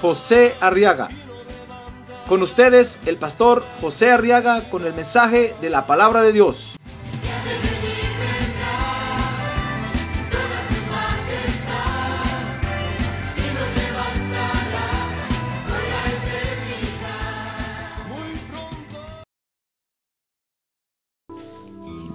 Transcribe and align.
José 0.00 0.54
Arriaga. 0.60 1.08
Con 2.28 2.42
ustedes, 2.42 2.98
el 3.06 3.18
pastor 3.18 3.64
José 3.80 4.10
Arriaga 4.10 4.68
con 4.68 4.84
el 4.84 4.92
mensaje 4.94 5.54
de 5.60 5.70
la 5.70 5.86
palabra 5.86 6.22
de 6.22 6.32
Dios. 6.32 6.76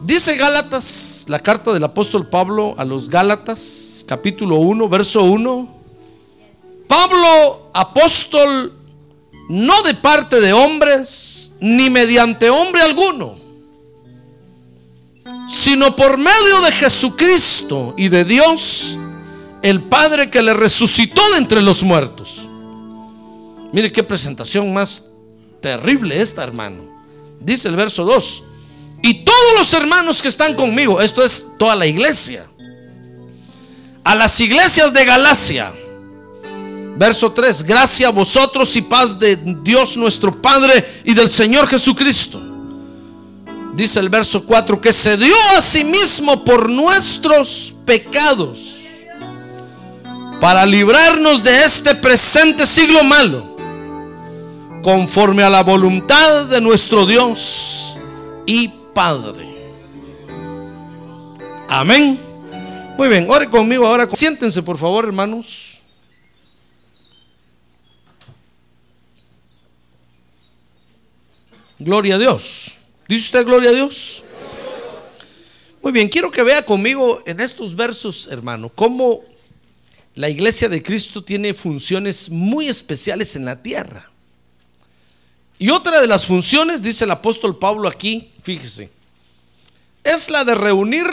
Dice 0.03 0.36
Gálatas, 0.36 1.25
la 1.30 1.39
carta 1.39 1.72
del 1.72 1.86
apóstol 1.86 2.27
Pablo 2.27 2.75
a 2.77 2.84
los 2.84 3.09
Gálatas, 3.09 4.03
capítulo 4.05 4.58
1, 4.58 4.89
verso 4.89 5.23
1. 5.23 5.80
Pablo, 6.91 7.70
apóstol, 7.73 8.73
no 9.48 9.81
de 9.84 9.94
parte 9.94 10.41
de 10.41 10.52
hombres, 10.52 11.53
ni 11.61 11.89
mediante 11.89 12.50
hombre 12.50 12.81
alguno, 12.81 13.38
sino 15.48 15.95
por 15.95 16.17
medio 16.17 16.61
de 16.66 16.72
Jesucristo 16.73 17.94
y 17.98 18.09
de 18.09 18.25
Dios, 18.25 18.98
el 19.61 19.83
Padre 19.83 20.30
que 20.30 20.42
le 20.42 20.53
resucitó 20.53 21.22
de 21.31 21.38
entre 21.38 21.61
los 21.61 21.81
muertos. 21.81 22.50
Mire 23.72 23.89
qué 23.94 24.03
presentación 24.03 24.73
más 24.73 25.05
terrible 25.61 26.20
esta, 26.20 26.44
hermano. 26.44 27.05
Dice 27.39 27.70
el 27.70 27.78
verso 27.78 28.03
2. 28.03 28.44
Y 29.03 29.23
todos 29.23 29.53
los 29.58 29.73
hermanos 29.73 30.22
que 30.22 30.28
están 30.28 30.55
conmigo, 30.55 31.00
esto 31.00 31.23
es 31.23 31.53
toda 31.58 31.73
la 31.73 31.88
iglesia, 31.88 32.45
a 34.03 34.14
las 34.14 34.38
iglesias 34.42 34.92
de 34.92 35.05
Galacia, 35.05 35.72
verso 37.02 37.31
3, 37.31 37.63
gracia 37.63 38.09
a 38.09 38.11
vosotros 38.11 38.75
y 38.75 38.83
paz 38.83 39.17
de 39.17 39.35
Dios 39.35 39.97
nuestro 39.97 40.39
Padre 40.39 41.02
y 41.03 41.16
del 41.16 41.30
Señor 41.30 41.67
Jesucristo. 41.67 42.39
Dice 43.73 43.99
el 43.99 44.08
verso 44.08 44.45
4, 44.45 44.80
que 44.80 44.93
se 44.93 45.17
dio 45.17 45.35
a 45.58 45.63
sí 45.63 45.83
mismo 45.83 46.45
por 46.45 46.69
nuestros 46.69 47.73
pecados, 47.88 48.75
para 50.39 50.63
librarnos 50.63 51.41
de 51.43 51.63
este 51.63 51.95
presente 51.95 52.67
siglo 52.67 53.03
malo, 53.03 53.55
conforme 54.83 55.41
a 55.41 55.49
la 55.49 55.63
voluntad 55.63 56.45
de 56.45 56.61
nuestro 56.61 57.08
Dios 57.08 57.95
y 58.45 58.67
Padre. 58.93 59.49
Amén. 61.67 62.19
Muy 62.95 63.08
bien, 63.08 63.25
ore 63.27 63.49
conmigo 63.49 63.88
ahora. 63.88 64.08
Siéntense, 64.13 64.61
por 64.61 64.77
favor, 64.77 65.05
hermanos. 65.05 65.70
Gloria 71.83 72.15
a 72.15 72.19
Dios. 72.19 72.81
¿Dice 73.07 73.25
usted 73.25 73.43
gloria 73.43 73.71
a 73.71 73.73
Dios? 73.73 74.23
Muy 75.81 75.92
bien, 75.92 76.09
quiero 76.09 76.30
que 76.30 76.43
vea 76.43 76.64
conmigo 76.64 77.23
en 77.25 77.39
estos 77.39 77.75
versos, 77.75 78.27
hermano, 78.30 78.69
cómo 78.69 79.23
la 80.14 80.30
iglesia 80.30 80.70
de 80.70 80.83
Cristo 80.83 81.23
tiene 81.23 81.55
funciones 81.55 82.30
muy 82.30 82.67
especiales 82.70 83.36
en 83.36 83.45
la 83.45 83.64
tierra. 83.64 84.11
Y 85.58 85.71
otra 85.71 85.99
de 85.99 86.08
las 86.08 86.27
funciones, 86.27 86.83
dice 86.83 87.05
el 87.05 87.11
apóstol 87.11 87.58
Pablo 87.58 87.89
aquí, 87.89 88.31
fíjese, 88.43 88.91
es 90.03 90.30
la 90.30 90.43
de 90.43 90.53
reunir 90.53 91.08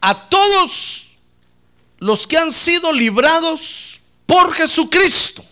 a 0.00 0.30
todos 0.30 1.08
los 1.98 2.26
que 2.26 2.38
han 2.38 2.50
sido 2.50 2.92
librados 2.92 4.00
por 4.24 4.54
Jesucristo. 4.54 5.44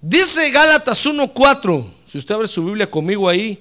Dice 0.00 0.50
Gálatas 0.52 1.04
1.4, 1.04 2.01
si 2.12 2.18
usted 2.18 2.34
abre 2.34 2.46
su 2.46 2.62
Biblia 2.62 2.90
conmigo 2.90 3.26
ahí, 3.26 3.58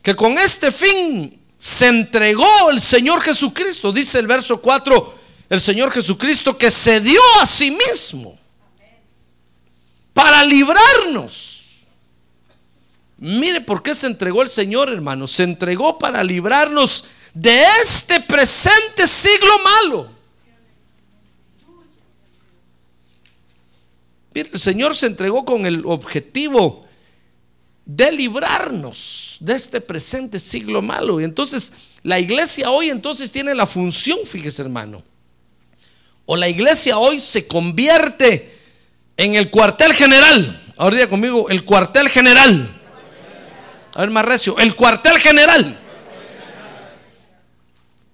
que 0.00 0.16
con 0.16 0.38
este 0.38 0.70
fin 0.70 1.38
se 1.58 1.88
entregó 1.88 2.70
el 2.70 2.80
Señor 2.80 3.20
Jesucristo. 3.20 3.92
Dice 3.92 4.18
el 4.18 4.26
verso 4.26 4.62
4, 4.62 5.14
el 5.50 5.60
Señor 5.60 5.92
Jesucristo 5.92 6.56
que 6.56 6.70
se 6.70 7.00
dio 7.00 7.20
a 7.38 7.44
sí 7.44 7.70
mismo 7.70 8.40
para 10.14 10.42
librarnos. 10.42 11.82
Mire 13.18 13.60
por 13.60 13.82
qué 13.82 13.94
se 13.94 14.06
entregó 14.06 14.40
el 14.40 14.48
Señor, 14.48 14.90
hermano. 14.90 15.28
Se 15.28 15.42
entregó 15.42 15.98
para 15.98 16.24
librarnos 16.24 17.04
de 17.34 17.62
este 17.82 18.22
presente 18.22 19.06
siglo 19.06 19.52
malo. 19.62 20.10
Mire, 24.32 24.48
el 24.50 24.58
Señor 24.58 24.96
se 24.96 25.04
entregó 25.04 25.44
con 25.44 25.66
el 25.66 25.84
objetivo 25.84 26.85
de 27.86 28.12
librarnos 28.12 29.38
de 29.40 29.54
este 29.54 29.80
presente 29.80 30.38
siglo 30.38 30.82
malo. 30.82 31.18
Y 31.18 31.24
entonces 31.24 31.72
la 32.02 32.20
iglesia 32.20 32.70
hoy 32.70 32.90
entonces 32.90 33.32
tiene 33.32 33.54
la 33.54 33.64
función, 33.64 34.18
fíjese 34.26 34.60
hermano. 34.60 35.02
O 36.26 36.36
la 36.36 36.48
iglesia 36.48 36.98
hoy 36.98 37.20
se 37.20 37.46
convierte 37.46 38.54
en 39.16 39.36
el 39.36 39.50
cuartel 39.50 39.94
general. 39.94 40.62
Ahora 40.76 40.96
diga 40.96 41.08
conmigo, 41.08 41.48
el 41.48 41.64
cuartel 41.64 42.10
general 42.10 42.76
a 43.96 44.00
ver, 44.00 44.10
más 44.10 44.26
recio. 44.26 44.58
El 44.58 44.76
cuartel 44.76 45.16
general. 45.18 45.80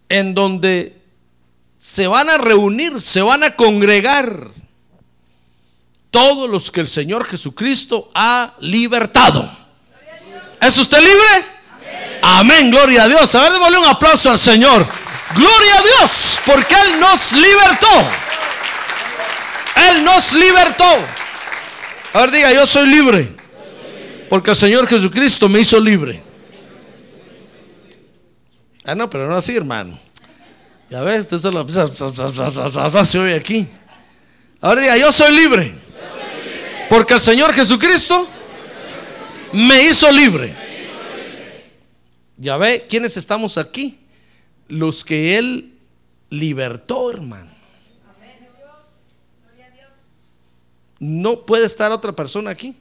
En 0.08 0.32
donde 0.32 0.96
se 1.76 2.06
van 2.06 2.30
a 2.30 2.38
reunir, 2.38 3.00
se 3.00 3.20
van 3.20 3.42
a 3.42 3.56
congregar 3.56 4.48
todos 6.12 6.48
los 6.48 6.70
que 6.70 6.82
el 6.82 6.86
Señor 6.86 7.24
Jesucristo 7.24 8.12
ha 8.14 8.54
libertado. 8.60 9.50
¿Es 10.62 10.78
usted 10.78 10.98
libre? 10.98 11.44
Amén, 12.22 12.70
gloria 12.70 13.02
a 13.02 13.08
Dios. 13.08 13.34
A 13.34 13.42
ver, 13.42 13.52
démosle 13.52 13.78
un 13.78 13.84
aplauso 13.84 14.30
al 14.30 14.38
Señor. 14.38 14.86
Gloria 15.34 15.78
a 15.78 15.82
Dios, 15.82 16.40
porque 16.46 16.74
Él 16.74 17.00
nos 17.00 17.32
libertó. 17.32 17.88
Él 19.88 20.04
nos 20.04 20.32
libertó. 20.32 20.84
A 22.12 22.20
ver, 22.20 22.30
diga, 22.30 22.52
yo 22.52 22.64
soy 22.66 22.86
libre. 22.86 23.28
Porque 24.28 24.50
el 24.50 24.56
Señor 24.56 24.86
Jesucristo 24.86 25.48
me 25.48 25.60
hizo 25.60 25.80
libre. 25.80 26.22
Ah, 28.84 28.94
no, 28.94 29.10
pero 29.10 29.26
no 29.28 29.36
así, 29.36 29.56
hermano. 29.56 29.98
Ya 30.88 31.02
ves, 31.02 31.22
usted 31.22 31.38
solo 31.38 31.66
se 33.04 33.18
oye 33.18 33.34
aquí. 33.34 33.66
Ahora 34.60 34.80
diga, 34.80 34.96
yo 34.96 35.10
soy 35.10 35.34
libre. 35.34 35.74
Porque 36.88 37.14
el 37.14 37.20
Señor 37.20 37.52
Jesucristo 37.52 38.28
me 39.52 39.84
hizo 39.84 40.10
libre. 40.10 40.54
Ya 42.36 42.56
ve, 42.56 42.86
¿quiénes 42.88 43.16
estamos 43.16 43.58
aquí? 43.58 43.98
Los 44.68 45.04
que 45.04 45.38
Él 45.38 45.72
libertó, 46.30 47.10
hermano. 47.10 47.50
No 50.98 51.44
puede 51.44 51.66
estar 51.66 51.90
otra 51.90 52.12
persona 52.12 52.50
aquí. 52.50 52.76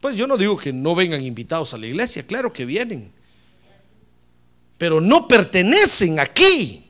Pues 0.00 0.16
yo 0.16 0.26
no 0.26 0.36
digo 0.36 0.56
que 0.56 0.72
no 0.72 0.94
vengan 0.94 1.24
invitados 1.24 1.74
a 1.74 1.78
la 1.78 1.86
iglesia, 1.86 2.24
claro 2.24 2.52
que 2.52 2.64
vienen. 2.64 3.10
Pero 4.78 5.00
no 5.00 5.26
pertenecen 5.26 6.20
aquí. 6.20 6.84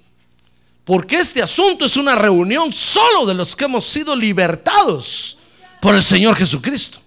Porque 0.85 1.17
este 1.17 1.43
asunto 1.43 1.85
es 1.85 1.97
una 1.97 2.15
reunión 2.15 2.73
solo 2.73 3.27
de 3.27 3.35
los 3.35 3.55
que 3.57 3.65
hemos 3.65 3.85
sido 3.85 4.15
libertados 4.15 5.39
por 5.81 5.95
el 5.95 6.03
Señor 6.03 6.35
Jesucristo. 6.35 7.01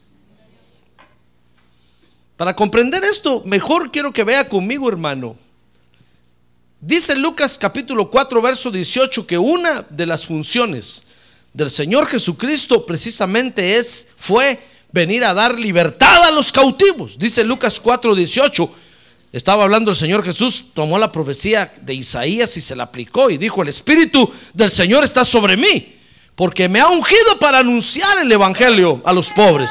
Para 2.41 2.55
comprender 2.55 3.03
esto, 3.03 3.43
mejor 3.45 3.91
quiero 3.91 4.11
que 4.11 4.23
vea 4.23 4.49
conmigo, 4.49 4.89
hermano. 4.89 5.35
Dice 6.79 7.15
Lucas 7.15 7.55
capítulo 7.55 8.09
4, 8.09 8.41
verso 8.41 8.71
18, 8.71 9.27
que 9.27 9.37
una 9.37 9.85
de 9.87 10.07
las 10.07 10.25
funciones 10.25 11.03
del 11.53 11.69
Señor 11.69 12.07
Jesucristo 12.07 12.83
precisamente 12.83 13.77
es, 13.77 14.07
fue 14.17 14.59
venir 14.91 15.23
a 15.23 15.35
dar 15.35 15.59
libertad 15.59 16.23
a 16.23 16.31
los 16.31 16.51
cautivos. 16.51 17.15
Dice 17.19 17.43
Lucas 17.43 17.79
4:18. 17.79 18.67
Estaba 19.31 19.65
hablando 19.65 19.91
el 19.91 19.95
Señor 19.95 20.23
Jesús, 20.23 20.65
tomó 20.73 20.97
la 20.97 21.11
profecía 21.11 21.71
de 21.83 21.93
Isaías 21.93 22.57
y 22.57 22.61
se 22.61 22.75
la 22.75 22.85
aplicó 22.85 23.29
y 23.29 23.37
dijo, 23.37 23.61
el 23.61 23.69
Espíritu 23.69 24.27
del 24.55 24.71
Señor 24.71 25.03
está 25.03 25.23
sobre 25.23 25.57
mí, 25.57 25.95
porque 26.33 26.67
me 26.67 26.79
ha 26.79 26.87
ungido 26.87 27.37
para 27.39 27.59
anunciar 27.59 28.17
el 28.17 28.31
Evangelio 28.31 28.99
a 29.05 29.13
los 29.13 29.29
pobres. 29.29 29.69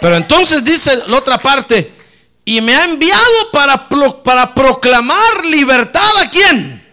Pero 0.00 0.16
entonces 0.16 0.64
dice 0.64 0.96
la 1.08 1.18
otra 1.18 1.38
parte, 1.38 1.92
y 2.44 2.60
me 2.60 2.74
ha 2.74 2.84
enviado 2.84 3.50
para, 3.52 3.88
para 4.22 4.54
proclamar 4.54 5.44
libertad 5.44 6.16
a 6.18 6.30
quién? 6.30 6.86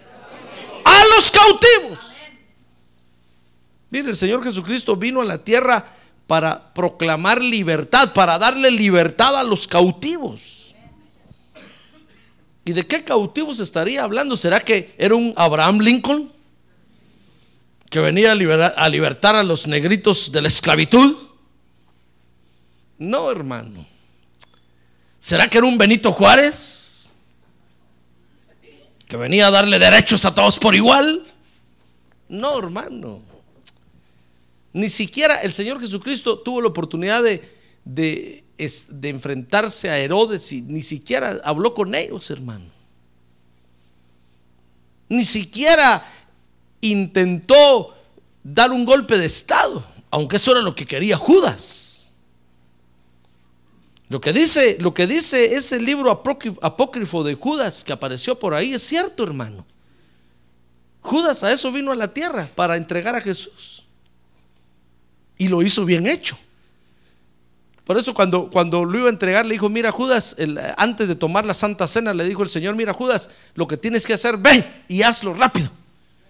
A 0.83 1.03
los 1.15 1.31
cautivos. 1.31 1.99
Mire, 3.89 4.09
el 4.09 4.15
Señor 4.17 4.43
Jesucristo 4.43 4.95
vino 4.95 5.21
a 5.21 5.25
la 5.25 5.37
tierra 5.37 5.85
para 6.27 6.73
proclamar 6.73 7.41
libertad, 7.41 8.11
para 8.13 8.37
darle 8.37 8.71
libertad 8.71 9.37
a 9.37 9.43
los 9.43 9.67
cautivos. 9.67 10.75
¿Y 12.65 12.73
de 12.73 12.85
qué 12.85 13.03
cautivos 13.03 13.59
estaría 13.59 14.03
hablando? 14.03 14.35
¿Será 14.35 14.59
que 14.59 14.95
era 14.97 15.13
un 15.13 15.33
Abraham 15.37 15.79
Lincoln? 15.79 16.31
Que 17.89 17.99
venía 17.99 18.31
a, 18.31 18.35
liberar, 18.35 18.73
a 18.75 18.89
libertar 18.89 19.35
a 19.35 19.43
los 19.43 19.67
negritos 19.67 20.31
de 20.31 20.41
la 20.41 20.47
esclavitud. 20.47 21.15
No, 22.97 23.29
hermano. 23.31 23.85
¿Será 25.19 25.49
que 25.49 25.57
era 25.57 25.67
un 25.67 25.77
Benito 25.77 26.11
Juárez? 26.11 27.11
Que 29.07 29.17
venía 29.17 29.47
a 29.47 29.51
darle 29.51 29.79
derechos 29.79 30.25
a 30.25 30.33
todos 30.33 30.59
por 30.59 30.75
igual. 30.75 31.25
No, 32.29 32.57
hermano. 32.57 33.21
Ni 34.73 34.89
siquiera 34.89 35.37
el 35.37 35.53
Señor 35.53 35.79
Jesucristo 35.79 36.39
tuvo 36.39 36.61
la 36.61 36.67
oportunidad 36.67 37.23
de, 37.23 37.41
de, 37.85 38.43
enfrentarse 39.09 39.89
a 39.89 39.97
Herodes 39.97 40.51
y 40.51 40.61
ni 40.61 40.81
siquiera 40.81 41.41
habló 41.43 41.73
con 41.73 41.95
ellos, 41.95 42.29
hermano. 42.29 42.65
Ni 45.07 45.23
siquiera 45.23 46.05
intentó 46.81 47.95
dar 48.43 48.71
un 48.71 48.85
golpe 48.85 49.17
de 49.17 49.25
Estado, 49.25 49.85
aunque 50.09 50.37
eso 50.37 50.51
era 50.51 50.61
lo 50.61 50.75
que 50.75 50.85
quería 50.85 51.15
Judas. 51.15 52.04
Lo 54.07 54.21
que 54.21 54.33
dice, 54.33 54.77
lo 54.79 54.93
que 54.93 55.07
dice 55.07 55.55
ese 55.55 55.79
libro 55.79 56.11
apócrifo 56.11 57.23
de 57.23 57.33
Judas 57.33 57.83
que 57.83 57.91
apareció 57.91 58.37
por 58.37 58.53
ahí 58.53 58.73
es 58.73 58.83
cierto, 58.83 59.23
hermano. 59.23 59.65
Judas 61.01 61.43
a 61.43 61.51
eso 61.51 61.71
vino 61.71 61.91
a 61.91 61.95
la 61.95 62.13
tierra 62.13 62.49
para 62.55 62.77
entregar 62.77 63.15
a 63.15 63.21
Jesús. 63.21 63.83
Y 65.37 65.47
lo 65.47 65.61
hizo 65.61 65.85
bien 65.85 66.07
hecho. 66.07 66.37
Por 67.83 67.97
eso 67.97 68.13
cuando, 68.13 68.49
cuando 68.49 68.83
lo 68.83 68.97
iba 68.97 69.07
a 69.07 69.11
entregar 69.11 69.45
le 69.45 69.53
dijo, 69.53 69.69
mira 69.69 69.91
Judas, 69.91 70.35
antes 70.77 71.07
de 71.07 71.15
tomar 71.15 71.45
la 71.45 71.53
Santa 71.53 71.87
Cena 71.87 72.13
le 72.13 72.23
dijo 72.23 72.41
el 72.41 72.49
Señor, 72.49 72.75
mira 72.75 72.93
Judas, 72.93 73.29
lo 73.53 73.67
que 73.67 73.77
tienes 73.77 74.05
que 74.05 74.13
hacer, 74.13 74.37
ven 74.37 74.65
y 74.87 75.03
hazlo 75.03 75.33
rápido. 75.35 75.69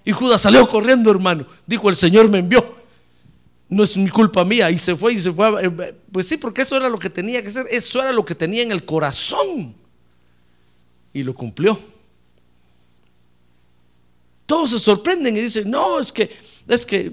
Y 0.03 0.11
Judas 0.11 0.41
salió 0.41 0.69
corriendo, 0.69 1.09
hermano. 1.09 1.45
Dijo, 1.65 1.89
el 1.89 1.95
Señor 1.95 2.29
me 2.29 2.39
envió. 2.39 2.84
No 3.67 3.83
es 3.83 3.97
mi 3.97 4.09
culpa 4.09 4.45
mía. 4.45 4.69
Y 4.71 4.77
se 4.77 4.95
fue 4.95 5.13
y 5.13 5.19
se 5.19 5.31
fue. 5.31 5.65
Eh, 5.65 5.93
pues 6.11 6.27
sí, 6.27 6.37
porque 6.37 6.61
eso 6.61 6.77
era 6.77 6.89
lo 6.89 6.99
que 6.99 7.09
tenía 7.09 7.41
que 7.41 7.47
hacer. 7.49 7.67
Eso 7.69 8.01
era 8.01 8.11
lo 8.11 8.23
que 8.23 8.35
tenía 8.35 8.63
en 8.63 8.71
el 8.71 8.85
corazón. 8.85 9.75
Y 11.13 11.23
lo 11.23 11.33
cumplió. 11.33 11.79
Todos 14.45 14.71
se 14.71 14.79
sorprenden 14.79 15.35
y 15.35 15.41
dicen, 15.41 15.69
no, 15.69 15.99
es 15.99 16.11
que, 16.11 16.29
es 16.67 16.85
que 16.85 17.11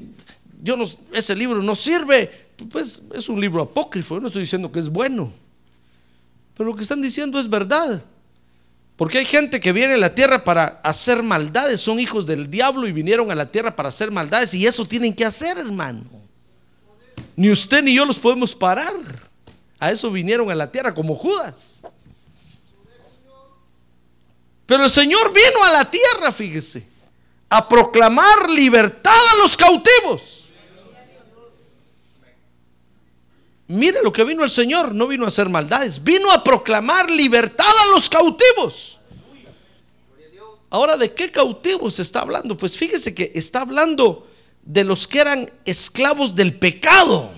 yo 0.62 0.76
no, 0.76 0.84
ese 1.12 1.34
libro 1.34 1.62
no 1.62 1.74
sirve. 1.74 2.30
Pues 2.70 3.02
es 3.14 3.28
un 3.28 3.40
libro 3.40 3.62
apócrifo, 3.62 4.16
yo 4.16 4.20
no 4.20 4.26
estoy 4.28 4.42
diciendo 4.42 4.70
que 4.70 4.80
es 4.80 4.88
bueno. 4.88 5.32
Pero 6.56 6.70
lo 6.70 6.76
que 6.76 6.82
están 6.82 7.00
diciendo 7.00 7.40
es 7.40 7.48
verdad. 7.48 8.02
Porque 8.96 9.18
hay 9.18 9.24
gente 9.24 9.58
que 9.58 9.72
viene 9.72 9.94
a 9.94 9.98
la 9.98 10.14
tierra 10.14 10.44
para 10.44 10.80
hacer 10.84 11.22
maldades, 11.22 11.80
son 11.80 11.98
hijos 11.98 12.26
del 12.26 12.50
diablo 12.50 12.86
y 12.86 12.92
vinieron 12.92 13.30
a 13.30 13.34
la 13.34 13.50
tierra 13.50 13.74
para 13.74 13.88
hacer 13.88 14.10
maldades 14.10 14.52
y 14.54 14.66
eso 14.66 14.84
tienen 14.84 15.14
que 15.14 15.24
hacer, 15.24 15.58
hermano. 15.58 16.04
Ni 17.36 17.50
usted 17.50 17.82
ni 17.82 17.94
yo 17.94 18.04
los 18.04 18.18
podemos 18.18 18.54
parar. 18.54 18.94
A 19.78 19.90
eso 19.90 20.10
vinieron 20.10 20.50
a 20.50 20.54
la 20.54 20.70
tierra 20.70 20.94
como 20.94 21.16
Judas. 21.16 21.82
Pero 24.66 24.84
el 24.84 24.90
Señor 24.90 25.32
vino 25.32 25.64
a 25.64 25.72
la 25.72 25.90
tierra, 25.90 26.30
fíjese, 26.30 26.86
a 27.48 27.68
proclamar 27.68 28.48
libertad 28.50 29.12
a 29.12 29.42
los 29.42 29.56
cautivos 29.56 30.42
Mire 33.72 34.02
lo 34.02 34.12
que 34.12 34.22
vino 34.24 34.44
el 34.44 34.50
Señor, 34.50 34.94
no 34.94 35.06
vino 35.06 35.24
a 35.24 35.28
hacer 35.28 35.48
maldades, 35.48 36.04
vino 36.04 36.30
a 36.30 36.44
proclamar 36.44 37.10
libertad 37.10 37.64
a 37.64 37.94
los 37.94 38.10
cautivos. 38.10 39.00
Ahora, 40.68 40.98
¿de 40.98 41.14
qué 41.14 41.30
cautivos 41.30 41.98
está 41.98 42.20
hablando? 42.20 42.54
Pues 42.54 42.76
fíjese 42.76 43.14
que 43.14 43.32
está 43.34 43.62
hablando 43.62 44.28
de 44.62 44.84
los 44.84 45.08
que 45.08 45.20
eran 45.20 45.50
esclavos 45.64 46.34
del 46.34 46.54
pecado. 46.54 47.30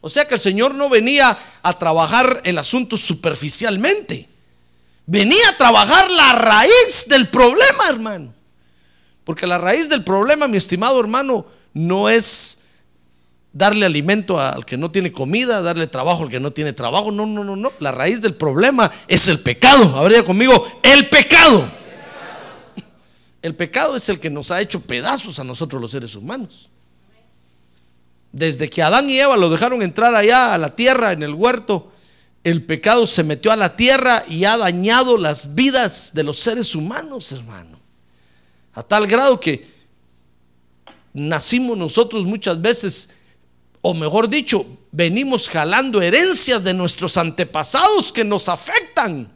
O 0.00 0.10
sea 0.10 0.26
que 0.26 0.34
el 0.34 0.40
Señor 0.40 0.74
no 0.74 0.88
venía 0.88 1.38
a 1.62 1.78
trabajar 1.78 2.42
el 2.44 2.58
asunto 2.58 2.96
superficialmente. 2.96 4.28
Venía 5.06 5.48
a 5.50 5.56
trabajar 5.56 6.10
la 6.10 6.32
raíz 6.32 7.06
del 7.08 7.28
problema, 7.28 7.88
hermano. 7.88 8.34
Porque 9.24 9.46
la 9.46 9.58
raíz 9.58 9.88
del 9.88 10.04
problema, 10.04 10.46
mi 10.46 10.56
estimado 10.56 11.00
hermano, 11.00 11.46
no 11.72 12.08
es 12.08 12.64
darle 13.52 13.86
alimento 13.86 14.38
al 14.38 14.66
que 14.66 14.76
no 14.76 14.90
tiene 14.90 15.12
comida, 15.12 15.62
darle 15.62 15.86
trabajo 15.86 16.24
al 16.24 16.28
que 16.28 16.40
no 16.40 16.50
tiene 16.50 16.72
trabajo. 16.72 17.10
No, 17.10 17.24
no, 17.24 17.42
no, 17.44 17.56
no. 17.56 17.72
La 17.80 17.92
raíz 17.92 18.20
del 18.20 18.34
problema 18.34 18.90
es 19.08 19.28
el 19.28 19.40
pecado. 19.40 19.96
Habría 19.96 20.24
conmigo, 20.24 20.66
el 20.82 21.08
pecado. 21.08 21.64
El 23.44 23.54
pecado 23.54 23.94
es 23.94 24.08
el 24.08 24.20
que 24.20 24.30
nos 24.30 24.50
ha 24.50 24.62
hecho 24.62 24.80
pedazos 24.80 25.38
a 25.38 25.44
nosotros 25.44 25.78
los 25.78 25.90
seres 25.90 26.14
humanos. 26.14 26.70
Desde 28.32 28.70
que 28.70 28.82
Adán 28.82 29.10
y 29.10 29.18
Eva 29.18 29.36
lo 29.36 29.50
dejaron 29.50 29.82
entrar 29.82 30.14
allá 30.14 30.54
a 30.54 30.58
la 30.58 30.74
tierra, 30.74 31.12
en 31.12 31.22
el 31.22 31.34
huerto, 31.34 31.92
el 32.42 32.64
pecado 32.64 33.06
se 33.06 33.22
metió 33.22 33.52
a 33.52 33.56
la 33.56 33.76
tierra 33.76 34.24
y 34.26 34.46
ha 34.46 34.56
dañado 34.56 35.18
las 35.18 35.54
vidas 35.54 36.12
de 36.14 36.22
los 36.22 36.38
seres 36.38 36.74
humanos, 36.74 37.32
hermano. 37.32 37.78
A 38.72 38.82
tal 38.82 39.06
grado 39.06 39.38
que 39.38 39.68
nacimos 41.12 41.76
nosotros 41.76 42.24
muchas 42.24 42.62
veces 42.62 43.10
o 43.82 43.92
mejor 43.92 44.30
dicho, 44.30 44.64
venimos 44.90 45.50
jalando 45.50 46.00
herencias 46.00 46.64
de 46.64 46.72
nuestros 46.72 47.18
antepasados 47.18 48.10
que 48.10 48.24
nos 48.24 48.48
afectan 48.48 49.30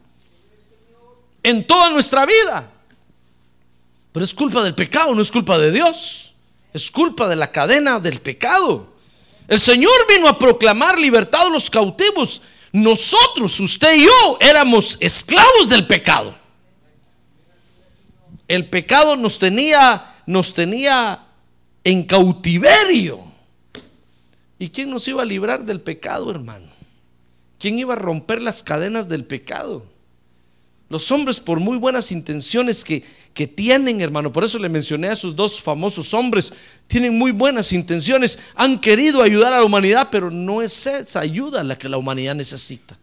en 1.43 1.67
toda 1.67 1.91
nuestra 1.91 2.25
vida. 2.25 2.71
Pero 4.11 4.25
es 4.25 4.33
culpa 4.33 4.63
del 4.63 4.75
pecado, 4.75 5.13
no 5.13 5.21
es 5.21 5.31
culpa 5.31 5.57
de 5.57 5.71
Dios. 5.71 6.33
Es 6.73 6.91
culpa 6.91 7.27
de 7.27 7.35
la 7.35 7.51
cadena 7.51 7.99
del 7.99 8.19
pecado. 8.19 8.93
El 9.47 9.59
Señor 9.59 9.91
vino 10.07 10.27
a 10.27 10.37
proclamar 10.37 10.99
libertad 10.99 11.47
a 11.47 11.49
los 11.49 11.69
cautivos. 11.69 12.41
Nosotros, 12.71 13.59
usted 13.59 13.95
y 13.95 14.05
yo, 14.05 14.37
éramos 14.39 14.97
esclavos 14.99 15.67
del 15.67 15.87
pecado. 15.87 16.37
El 18.47 18.69
pecado 18.69 19.15
nos 19.15 19.39
tenía, 19.39 20.15
nos 20.25 20.53
tenía 20.53 21.23
en 21.83 22.03
cautiverio. 22.03 23.19
¿Y 24.59 24.69
quién 24.69 24.89
nos 24.89 25.07
iba 25.07 25.23
a 25.23 25.25
librar 25.25 25.65
del 25.65 25.81
pecado, 25.81 26.29
hermano? 26.29 26.67
¿Quién 27.57 27.79
iba 27.79 27.93
a 27.93 27.97
romper 27.97 28.41
las 28.41 28.61
cadenas 28.61 29.09
del 29.09 29.25
pecado? 29.25 29.85
Los 30.89 31.11
hombres, 31.11 31.39
por 31.39 31.59
muy 31.59 31.77
buenas 31.77 32.11
intenciones 32.11 32.83
que, 32.83 33.03
que, 33.33 33.45
tienen, 33.45 34.01
hermano, 34.01 34.31
por 34.33 34.43
eso 34.43 34.57
le 34.57 34.69
mencioné 34.69 35.09
a 35.09 35.13
esos 35.13 35.35
dos 35.35 35.61
famosos 35.61 36.13
hombres, 36.13 36.51
tienen 36.87 37.17
muy 37.17 37.31
buenas 37.31 37.71
intenciones, 37.73 38.39
han 38.55 38.79
querido 38.81 39.21
ayudar 39.21 39.53
a 39.53 39.59
la 39.59 39.63
humanidad, 39.63 40.09
pero 40.11 40.31
no 40.31 40.61
es 40.61 40.87
esa 40.87 41.19
ayuda 41.19 41.63
la 41.63 41.77
que 41.77 41.89
la 41.89 41.97
humanidad 41.97 42.33
necesita. 42.33 42.97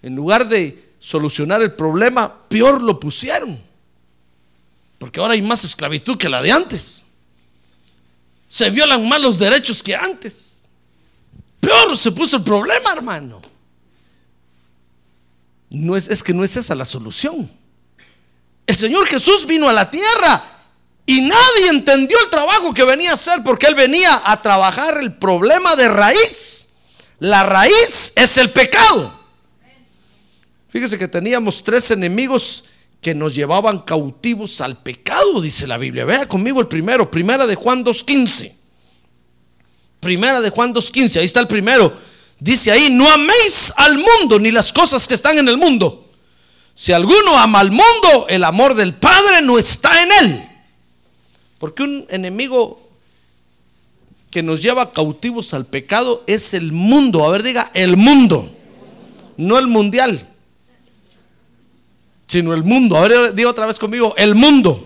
En 0.00 0.14
lugar 0.14 0.48
de 0.48 0.92
solucionar 1.00 1.60
el 1.62 1.72
problema, 1.72 2.48
peor 2.48 2.82
lo 2.82 3.00
pusieron. 3.00 3.60
Porque 4.98 5.18
ahora 5.18 5.34
hay 5.34 5.42
más 5.42 5.64
esclavitud 5.64 6.16
que 6.16 6.28
la 6.28 6.40
de 6.40 6.52
antes 6.52 7.02
se 8.52 8.68
violan 8.68 9.08
más 9.08 9.18
los 9.18 9.38
derechos 9.38 9.82
que 9.82 9.96
antes. 9.96 10.68
Peor 11.58 11.96
se 11.96 12.12
puso 12.12 12.36
el 12.36 12.42
problema, 12.42 12.92
hermano. 12.92 13.40
No 15.72 15.96
es, 15.96 16.08
es 16.08 16.22
que 16.22 16.34
no 16.34 16.44
es 16.44 16.56
esa 16.56 16.74
la 16.74 16.84
solución. 16.84 17.50
El 18.66 18.76
Señor 18.76 19.06
Jesús 19.06 19.46
vino 19.46 19.68
a 19.68 19.72
la 19.72 19.90
tierra 19.90 20.44
y 21.06 21.22
nadie 21.22 21.68
entendió 21.70 22.18
el 22.20 22.30
trabajo 22.30 22.74
que 22.74 22.84
venía 22.84 23.10
a 23.10 23.14
hacer 23.14 23.42
porque 23.42 23.66
Él 23.66 23.74
venía 23.74 24.20
a 24.24 24.42
trabajar 24.42 24.98
el 24.98 25.14
problema 25.14 25.74
de 25.74 25.88
raíz. 25.88 26.68
La 27.20 27.42
raíz 27.42 28.12
es 28.14 28.36
el 28.36 28.50
pecado. 28.50 29.18
Fíjese 30.68 30.98
que 30.98 31.08
teníamos 31.08 31.64
tres 31.64 31.90
enemigos 31.90 32.64
que 33.00 33.14
nos 33.14 33.34
llevaban 33.34 33.78
cautivos 33.78 34.60
al 34.60 34.82
pecado, 34.82 35.40
dice 35.40 35.66
la 35.66 35.78
Biblia. 35.78 36.04
Vea 36.04 36.28
conmigo 36.28 36.60
el 36.60 36.68
primero, 36.68 37.10
primera 37.10 37.46
de 37.46 37.54
Juan 37.54 37.82
2.15. 37.82 38.52
Primera 40.00 40.40
de 40.40 40.50
Juan 40.50 40.74
2.15, 40.74 41.18
ahí 41.18 41.24
está 41.24 41.40
el 41.40 41.48
primero. 41.48 41.96
Dice 42.42 42.72
ahí, 42.72 42.90
no 42.90 43.08
améis 43.08 43.72
al 43.76 43.98
mundo 43.98 44.36
ni 44.40 44.50
las 44.50 44.72
cosas 44.72 45.06
que 45.06 45.14
están 45.14 45.38
en 45.38 45.46
el 45.46 45.56
mundo. 45.56 46.10
Si 46.74 46.92
alguno 46.92 47.38
ama 47.38 47.60
al 47.60 47.70
mundo, 47.70 48.26
el 48.28 48.42
amor 48.42 48.74
del 48.74 48.94
Padre 48.94 49.42
no 49.42 49.60
está 49.60 50.02
en 50.02 50.12
él. 50.12 50.48
Porque 51.60 51.84
un 51.84 52.04
enemigo 52.08 52.90
que 54.28 54.42
nos 54.42 54.60
lleva 54.60 54.90
cautivos 54.90 55.54
al 55.54 55.66
pecado 55.66 56.24
es 56.26 56.52
el 56.52 56.72
mundo. 56.72 57.24
A 57.24 57.30
ver, 57.30 57.44
diga, 57.44 57.70
el 57.74 57.96
mundo. 57.96 58.50
No 59.36 59.56
el 59.56 59.68
mundial. 59.68 60.28
Sino 62.26 62.54
el 62.54 62.64
mundo. 62.64 62.96
A 62.96 63.06
ver, 63.06 63.34
diga 63.36 63.50
otra 63.50 63.66
vez 63.66 63.78
conmigo, 63.78 64.14
el 64.16 64.34
mundo. 64.34 64.84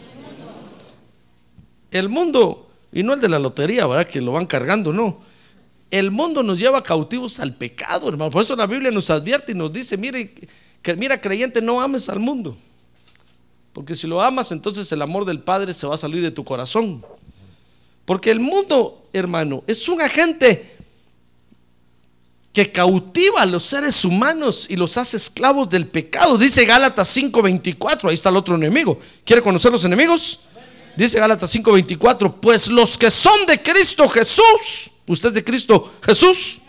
El 1.90 2.10
mundo. 2.10 2.68
Y 2.92 3.02
no 3.02 3.14
el 3.14 3.20
de 3.22 3.30
la 3.30 3.38
lotería, 3.38 3.86
¿verdad? 3.86 4.06
Que 4.06 4.20
lo 4.20 4.32
van 4.32 4.44
cargando, 4.44 4.92
no. 4.92 5.24
El 5.90 6.10
mundo 6.10 6.42
nos 6.42 6.58
lleva 6.58 6.82
cautivos 6.82 7.38
al 7.40 7.54
pecado, 7.54 8.08
hermano. 8.08 8.30
Por 8.30 8.42
eso 8.42 8.56
la 8.56 8.66
Biblia 8.66 8.90
nos 8.90 9.08
advierte 9.10 9.52
y 9.52 9.54
nos 9.54 9.72
dice, 9.72 9.96
mire, 9.96 10.34
que, 10.82 10.94
mira 10.96 11.20
creyente, 11.20 11.60
no 11.60 11.80
ames 11.80 12.08
al 12.08 12.18
mundo. 12.18 12.56
Porque 13.72 13.94
si 13.94 14.06
lo 14.06 14.22
amas, 14.22 14.52
entonces 14.52 14.90
el 14.90 15.02
amor 15.02 15.24
del 15.24 15.40
Padre 15.40 15.74
se 15.74 15.86
va 15.86 15.94
a 15.94 15.98
salir 15.98 16.22
de 16.22 16.30
tu 16.30 16.44
corazón. 16.44 17.04
Porque 18.04 18.30
el 18.30 18.40
mundo, 18.40 19.08
hermano, 19.12 19.62
es 19.66 19.88
un 19.88 20.00
agente 20.00 20.76
que 22.56 22.72
cautiva 22.72 23.42
a 23.42 23.46
los 23.46 23.64
seres 23.64 24.02
humanos 24.02 24.66
y 24.70 24.76
los 24.76 24.96
hace 24.96 25.18
esclavos 25.18 25.68
del 25.68 25.88
pecado. 25.88 26.38
Dice 26.38 26.64
Gálatas 26.64 27.14
5:24, 27.14 28.08
ahí 28.08 28.14
está 28.14 28.30
el 28.30 28.36
otro 28.36 28.54
enemigo. 28.54 28.98
¿Quiere 29.26 29.42
conocer 29.42 29.70
los 29.70 29.84
enemigos? 29.84 30.40
Dice 30.96 31.18
Gálatas 31.18 31.54
5:24, 31.54 32.40
pues 32.40 32.68
los 32.68 32.96
que 32.96 33.10
son 33.10 33.44
de 33.46 33.62
Cristo 33.62 34.08
Jesús, 34.08 34.90
usted 35.06 35.32
de 35.32 35.44
Cristo 35.44 35.94
Jesús, 36.04 36.60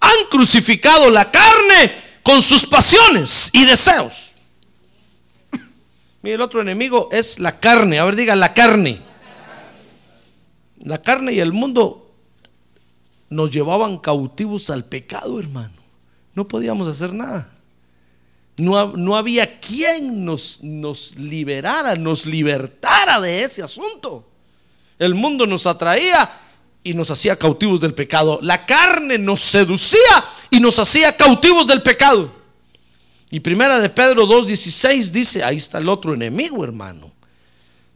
han 0.00 0.28
crucificado 0.30 1.10
la 1.10 1.30
carne 1.30 1.92
con 2.22 2.42
sus 2.42 2.66
pasiones 2.66 3.50
y 3.52 3.64
deseos. 3.64 4.32
Mire, 6.22 6.36
el 6.36 6.40
otro 6.40 6.60
enemigo 6.60 7.08
es 7.10 7.38
la 7.38 7.58
carne. 7.58 7.98
A 7.98 8.04
ver, 8.04 8.16
diga 8.16 8.36
la 8.36 8.54
carne. 8.54 9.00
La 10.84 11.00
carne 11.02 11.32
y 11.32 11.40
el 11.40 11.52
mundo 11.52 12.12
nos 13.28 13.50
llevaban 13.50 13.98
cautivos 13.98 14.70
al 14.70 14.84
pecado, 14.84 15.40
hermano. 15.40 15.74
No 16.34 16.46
podíamos 16.46 16.86
hacer 16.86 17.12
nada. 17.12 17.48
No, 18.56 19.16
había 19.16 19.58
quien 19.58 20.24
nos, 20.24 20.62
nos 20.62 21.18
liberara, 21.18 21.96
nos 21.96 22.26
libertara 22.26 23.20
de 23.20 23.42
ese 23.42 23.62
asunto. 23.62 24.28
El 24.98 25.14
mundo 25.14 25.46
nos 25.46 25.66
atraía 25.66 26.30
y 26.84 26.94
nos 26.94 27.10
hacía 27.10 27.36
cautivos 27.36 27.80
del 27.80 27.94
pecado. 27.94 28.38
La 28.42 28.66
carne 28.66 29.18
nos 29.18 29.40
seducía 29.40 30.24
y 30.50 30.60
nos 30.60 30.78
hacía 30.78 31.16
cautivos 31.16 31.66
del 31.66 31.82
pecado. 31.82 32.32
Y 33.30 33.40
primera 33.40 33.78
de 33.78 33.88
Pedro 33.88 34.26
2.16 34.26 35.10
dice, 35.10 35.42
ahí 35.42 35.56
está 35.56 35.78
el 35.78 35.88
otro 35.88 36.12
enemigo, 36.14 36.64
hermano. 36.64 37.10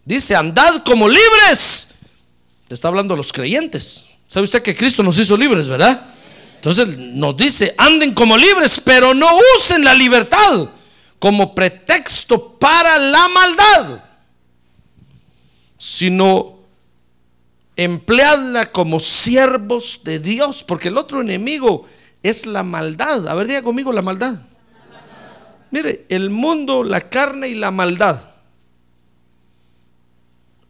Dice, 0.04 0.34
andad 0.34 0.82
como 0.84 1.08
libres. 1.08 1.88
Le 2.68 2.74
está 2.74 2.88
hablando 2.88 3.14
a 3.14 3.16
los 3.16 3.32
creyentes. 3.32 4.06
¿Sabe 4.28 4.44
usted 4.44 4.62
que 4.62 4.74
Cristo 4.74 5.02
nos 5.02 5.18
hizo 5.18 5.36
libres, 5.36 5.68
verdad? 5.68 6.06
Entonces 6.56 6.96
nos 6.96 7.36
dice, 7.36 7.74
anden 7.76 8.14
como 8.14 8.36
libres, 8.36 8.80
pero 8.84 9.14
no 9.14 9.28
usen 9.58 9.84
la 9.84 9.94
libertad 9.94 10.70
como 11.18 11.54
pretexto 11.54 12.58
para 12.58 12.98
la 12.98 13.28
maldad, 13.28 14.04
sino 15.78 16.55
empleadla 17.76 18.72
como 18.72 18.98
siervos 18.98 20.00
de 20.02 20.18
Dios, 20.18 20.64
porque 20.64 20.88
el 20.88 20.96
otro 20.96 21.20
enemigo 21.20 21.86
es 22.22 22.46
la 22.46 22.62
maldad. 22.62 23.28
A 23.28 23.34
ver, 23.34 23.46
diga 23.46 23.62
conmigo 23.62 23.92
la 23.92 24.02
maldad. 24.02 24.40
Mire, 25.70 26.06
el 26.08 26.30
mundo, 26.30 26.82
la 26.82 27.00
carne 27.00 27.48
y 27.48 27.54
la 27.54 27.70
maldad 27.70 28.36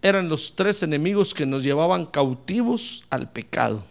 eran 0.03 0.29
los 0.29 0.55
tres 0.55 0.83
enemigos 0.83 1.35
que 1.35 1.47
nos 1.47 1.63
llevaban 1.63 2.07
cautivos 2.07 3.05
al 3.11 3.31
pecado. 3.31 3.85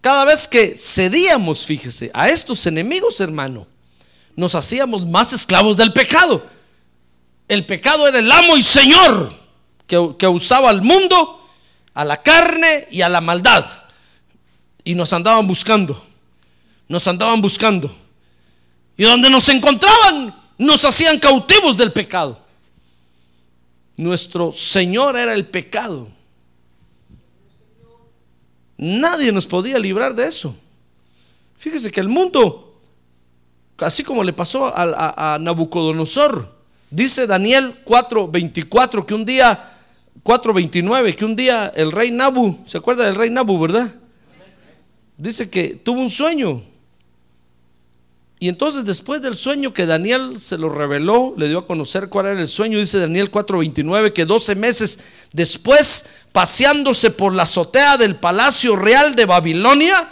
Cada 0.00 0.24
vez 0.24 0.46
que 0.46 0.76
cedíamos, 0.78 1.66
fíjese, 1.66 2.10
a 2.14 2.28
estos 2.28 2.66
enemigos, 2.66 3.20
hermano, 3.20 3.66
nos 4.36 4.54
hacíamos 4.54 5.06
más 5.06 5.32
esclavos 5.32 5.76
del 5.76 5.92
pecado. 5.92 6.46
El 7.48 7.66
pecado 7.66 8.06
era 8.06 8.18
el 8.18 8.30
amo 8.30 8.56
y 8.56 8.62
señor 8.62 9.47
que, 9.88 10.26
usaba 10.28 10.70
al 10.70 10.82
mundo, 10.82 11.44
a 11.94 12.04
la 12.04 12.22
carne 12.22 12.86
y 12.92 13.00
a 13.00 13.08
la 13.08 13.20
maldad. 13.20 13.66
Y 14.84 14.94
nos 14.94 15.12
andaban 15.12 15.48
buscando, 15.48 16.00
nos 16.86 17.08
andaban 17.08 17.42
buscando. 17.42 17.90
Y 18.96 19.02
donde 19.02 19.30
nos 19.30 19.48
encontraban, 19.48 20.32
nos 20.58 20.84
hacían 20.84 21.18
cautivos 21.18 21.76
del 21.76 21.92
pecado. 21.92 22.38
Nuestro 23.96 24.52
Señor 24.52 25.16
era 25.16 25.34
el 25.34 25.46
pecado. 25.46 26.08
Nadie 28.76 29.32
nos 29.32 29.46
podía 29.46 29.78
librar 29.78 30.14
de 30.14 30.26
eso. 30.26 30.54
Fíjese 31.56 31.90
que 31.90 32.00
el 32.00 32.08
mundo, 32.08 32.80
así 33.78 34.04
como 34.04 34.22
le 34.22 34.32
pasó 34.32 34.72
a, 34.72 35.38
Nabucodonosor, 35.40 36.54
dice 36.88 37.26
Daniel 37.26 37.82
4:24 37.84 39.04
que 39.04 39.14
un 39.14 39.24
día, 39.24 39.77
4:29, 40.22 41.14
que 41.14 41.24
un 41.24 41.36
día 41.36 41.72
el 41.74 41.92
rey 41.92 42.10
Nabu, 42.10 42.58
¿se 42.66 42.78
acuerda 42.78 43.04
del 43.04 43.14
rey 43.14 43.30
Nabu, 43.30 43.58
verdad? 43.58 43.92
Dice 45.16 45.50
que 45.50 45.74
tuvo 45.74 46.00
un 46.00 46.10
sueño 46.10 46.62
y 48.40 48.48
entonces 48.48 48.84
después 48.84 49.20
del 49.20 49.34
sueño 49.34 49.74
que 49.74 49.84
Daniel 49.84 50.38
se 50.38 50.58
lo 50.58 50.68
reveló, 50.68 51.34
le 51.36 51.48
dio 51.48 51.58
a 51.58 51.64
conocer 51.64 52.08
cuál 52.08 52.26
era 52.26 52.40
el 52.40 52.46
sueño, 52.46 52.78
dice 52.78 53.00
Daniel 53.00 53.32
4:29, 53.32 54.12
que 54.12 54.26
12 54.26 54.54
meses 54.54 55.00
después, 55.32 56.04
paseándose 56.30 57.10
por 57.10 57.34
la 57.34 57.42
azotea 57.42 57.96
del 57.96 58.14
palacio 58.14 58.76
real 58.76 59.16
de 59.16 59.24
Babilonia, 59.24 60.08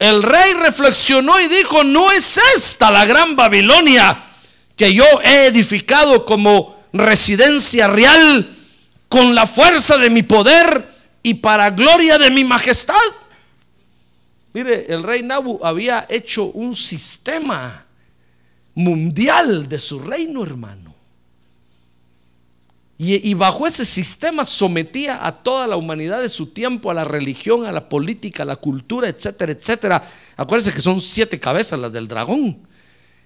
el 0.00 0.22
rey 0.22 0.52
reflexionó 0.54 1.40
y 1.40 1.46
dijo, 1.46 1.84
no 1.84 2.10
es 2.10 2.38
esta 2.56 2.90
la 2.90 3.04
gran 3.06 3.36
Babilonia 3.36 4.24
que 4.74 4.92
yo 4.92 5.04
he 5.22 5.46
edificado 5.46 6.26
como 6.26 6.76
residencia 6.92 7.86
real 7.86 8.55
con 9.08 9.34
la 9.34 9.46
fuerza 9.46 9.96
de 9.96 10.10
mi 10.10 10.22
poder 10.22 10.88
y 11.22 11.34
para 11.34 11.70
gloria 11.70 12.18
de 12.18 12.30
mi 12.30 12.44
majestad. 12.44 12.94
Mire, 14.52 14.86
el 14.88 15.02
rey 15.02 15.22
Nabu 15.22 15.60
había 15.62 16.06
hecho 16.08 16.44
un 16.46 16.74
sistema 16.74 17.84
mundial 18.74 19.68
de 19.68 19.78
su 19.78 19.98
reino, 19.98 20.42
hermano. 20.44 20.94
Y, 22.98 23.34
bajo 23.34 23.66
ese 23.66 23.84
sistema 23.84 24.46
sometía 24.46 25.26
a 25.26 25.30
toda 25.42 25.66
la 25.66 25.76
humanidad 25.76 26.22
de 26.22 26.30
su 26.30 26.46
tiempo, 26.46 26.90
a 26.90 26.94
la 26.94 27.04
religión, 27.04 27.66
a 27.66 27.72
la 27.72 27.90
política, 27.90 28.42
a 28.42 28.46
la 28.46 28.56
cultura, 28.56 29.06
etcétera, 29.06 29.52
etcétera. 29.52 30.02
Acuérdense 30.34 30.72
que 30.72 30.80
son 30.80 31.02
siete 31.02 31.38
cabezas 31.38 31.78
las 31.78 31.92
del 31.92 32.08
dragón. 32.08 32.66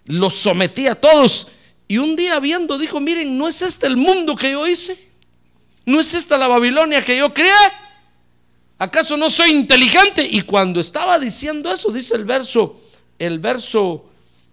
Los 0.07 0.35
sometía 0.35 0.93
a 0.93 0.95
todos. 0.97 1.47
Y 1.87 1.99
un 1.99 2.17
día 2.17 2.41
viendo 2.41 2.79
dijo, 2.79 2.99
miren, 2.99 3.39
¿no 3.39 3.47
es 3.47 3.63
este 3.63 3.87
el 3.87 3.97
mundo 3.97 4.35
que 4.35 4.51
yo 4.51 4.67
hice? 4.67 5.10
¿No 5.91 5.99
es 5.99 6.15
esta 6.15 6.39
la 6.39 6.47
Babilonia 6.47 7.05
que 7.05 7.17
yo 7.17 7.35
creé? 7.35 7.51
¿Acaso 8.79 9.17
no 9.17 9.29
soy 9.29 9.51
inteligente? 9.51 10.23
Y 10.25 10.43
cuando 10.43 10.79
estaba 10.79 11.19
diciendo 11.19 11.69
eso, 11.73 11.91
dice 11.91 12.15
el 12.15 12.25
verso, 12.25 12.81
el 13.19 13.41
verso 13.41 14.05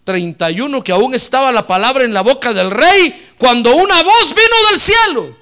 31, 0.03 0.84
que 0.84 0.91
aún 0.91 1.13
estaba 1.13 1.51
la 1.51 1.67
palabra 1.67 2.03
en 2.03 2.12
la 2.12 2.22
boca 2.22 2.53
del 2.53 2.72
rey, 2.72 3.34
cuando 3.38 3.75
una 3.75 4.01
voz 4.01 4.34
vino 4.34 4.70
del 4.72 4.79
cielo. 4.79 5.38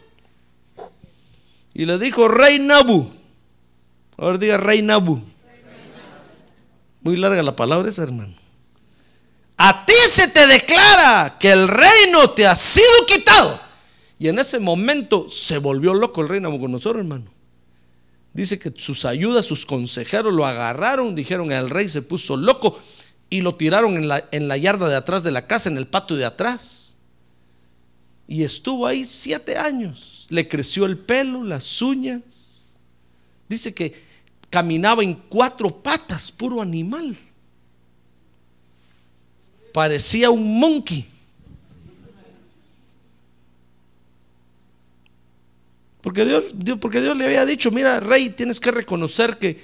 Y 1.73 1.85
le 1.85 1.97
dijo, 1.97 2.27
rey 2.27 2.59
Nabu. 2.59 3.09
Ahora 4.17 4.37
diga, 4.37 4.57
rey 4.57 4.81
Nabu. 4.81 5.23
Muy 7.03 7.15
larga 7.15 7.41
la 7.41 7.55
palabra 7.55 7.87
esa, 7.87 8.03
hermano. 8.03 8.33
A 9.55 9.85
ti 9.85 9.93
se 10.09 10.27
te 10.27 10.45
declara 10.45 11.37
que 11.39 11.53
el 11.53 11.69
reino 11.69 12.31
te 12.31 12.45
ha 12.45 12.55
sido 12.55 13.05
quitado. 13.07 13.64
Y 14.25 14.27
en 14.27 14.39
ese 14.39 14.57
momento 14.57 15.29
se 15.29 15.59
volvió 15.59 15.93
loco 15.93 16.23
el 16.23 16.29
rey 16.29 16.39
Nabucodonosor, 16.41 16.97
hermano. 16.97 17.25
Dice 18.33 18.57
que 18.57 18.73
sus 18.75 19.05
ayudas, 19.05 19.45
sus 19.45 19.67
consejeros 19.67 20.33
lo 20.33 20.47
agarraron, 20.47 21.13
dijeron 21.13 21.51
el 21.51 21.69
rey 21.69 21.87
se 21.89 22.01
puso 22.01 22.35
loco 22.35 22.75
y 23.29 23.41
lo 23.41 23.53
tiraron 23.53 23.97
en 23.97 24.07
la, 24.07 24.27
en 24.31 24.47
la 24.47 24.57
yarda 24.57 24.89
de 24.89 24.95
atrás 24.95 25.21
de 25.21 25.29
la 25.29 25.45
casa, 25.45 25.69
en 25.69 25.77
el 25.77 25.85
patio 25.85 26.15
de 26.15 26.25
atrás. 26.25 26.97
Y 28.27 28.41
estuvo 28.41 28.87
ahí 28.87 29.05
siete 29.05 29.59
años. 29.59 30.25
Le 30.31 30.47
creció 30.47 30.87
el 30.87 30.97
pelo, 30.97 31.43
las 31.43 31.79
uñas. 31.83 32.79
Dice 33.47 33.75
que 33.75 33.93
caminaba 34.49 35.03
en 35.03 35.13
cuatro 35.13 35.69
patas, 35.83 36.31
puro 36.31 36.63
animal. 36.63 37.15
Parecía 39.71 40.31
un 40.31 40.59
monkey. 40.59 41.07
Porque 46.05 46.23
Dios, 46.23 46.43
porque 46.79 47.01
Dios 47.01 47.17
le 47.17 47.25
había 47.25 47.47
dicho, 47.47 47.71
mira, 47.71 47.99
rey, 47.99 48.29
tienes 48.29 48.59
que 48.59 48.69
reconocer 48.69 49.39
que, 49.39 49.59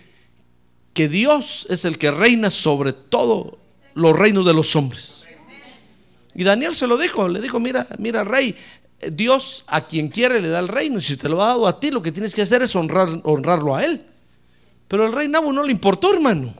que 0.91 1.07
Dios 1.07 1.67
es 1.69 1.85
el 1.85 1.99
que 1.99 2.09
reina 2.09 2.49
sobre 2.49 2.93
todo 2.93 3.59
los 3.93 4.17
reinos 4.17 4.43
de 4.47 4.55
los 4.55 4.75
hombres. 4.75 5.27
Y 6.33 6.43
Daniel 6.43 6.73
se 6.73 6.87
lo 6.87 6.97
dijo, 6.97 7.29
le 7.29 7.41
dijo, 7.41 7.59
mira, 7.59 7.85
mira, 7.99 8.23
rey, 8.23 8.55
Dios 9.11 9.65
a 9.67 9.81
quien 9.81 10.07
quiere 10.07 10.41
le 10.41 10.47
da 10.47 10.57
el 10.57 10.67
reino. 10.67 10.97
Y 10.97 11.03
si 11.03 11.15
te 11.15 11.29
lo 11.29 11.43
ha 11.43 11.49
dado 11.49 11.67
a 11.67 11.79
ti, 11.79 11.91
lo 11.91 12.01
que 12.01 12.11
tienes 12.11 12.33
que 12.33 12.41
hacer 12.41 12.63
es 12.63 12.75
honrar, 12.75 13.21
honrarlo 13.23 13.75
a 13.75 13.85
él. 13.85 14.03
Pero 14.87 15.05
el 15.05 15.13
rey 15.13 15.27
Nabo 15.27 15.53
no 15.53 15.61
le 15.61 15.71
importó, 15.71 16.11
hermano. 16.11 16.51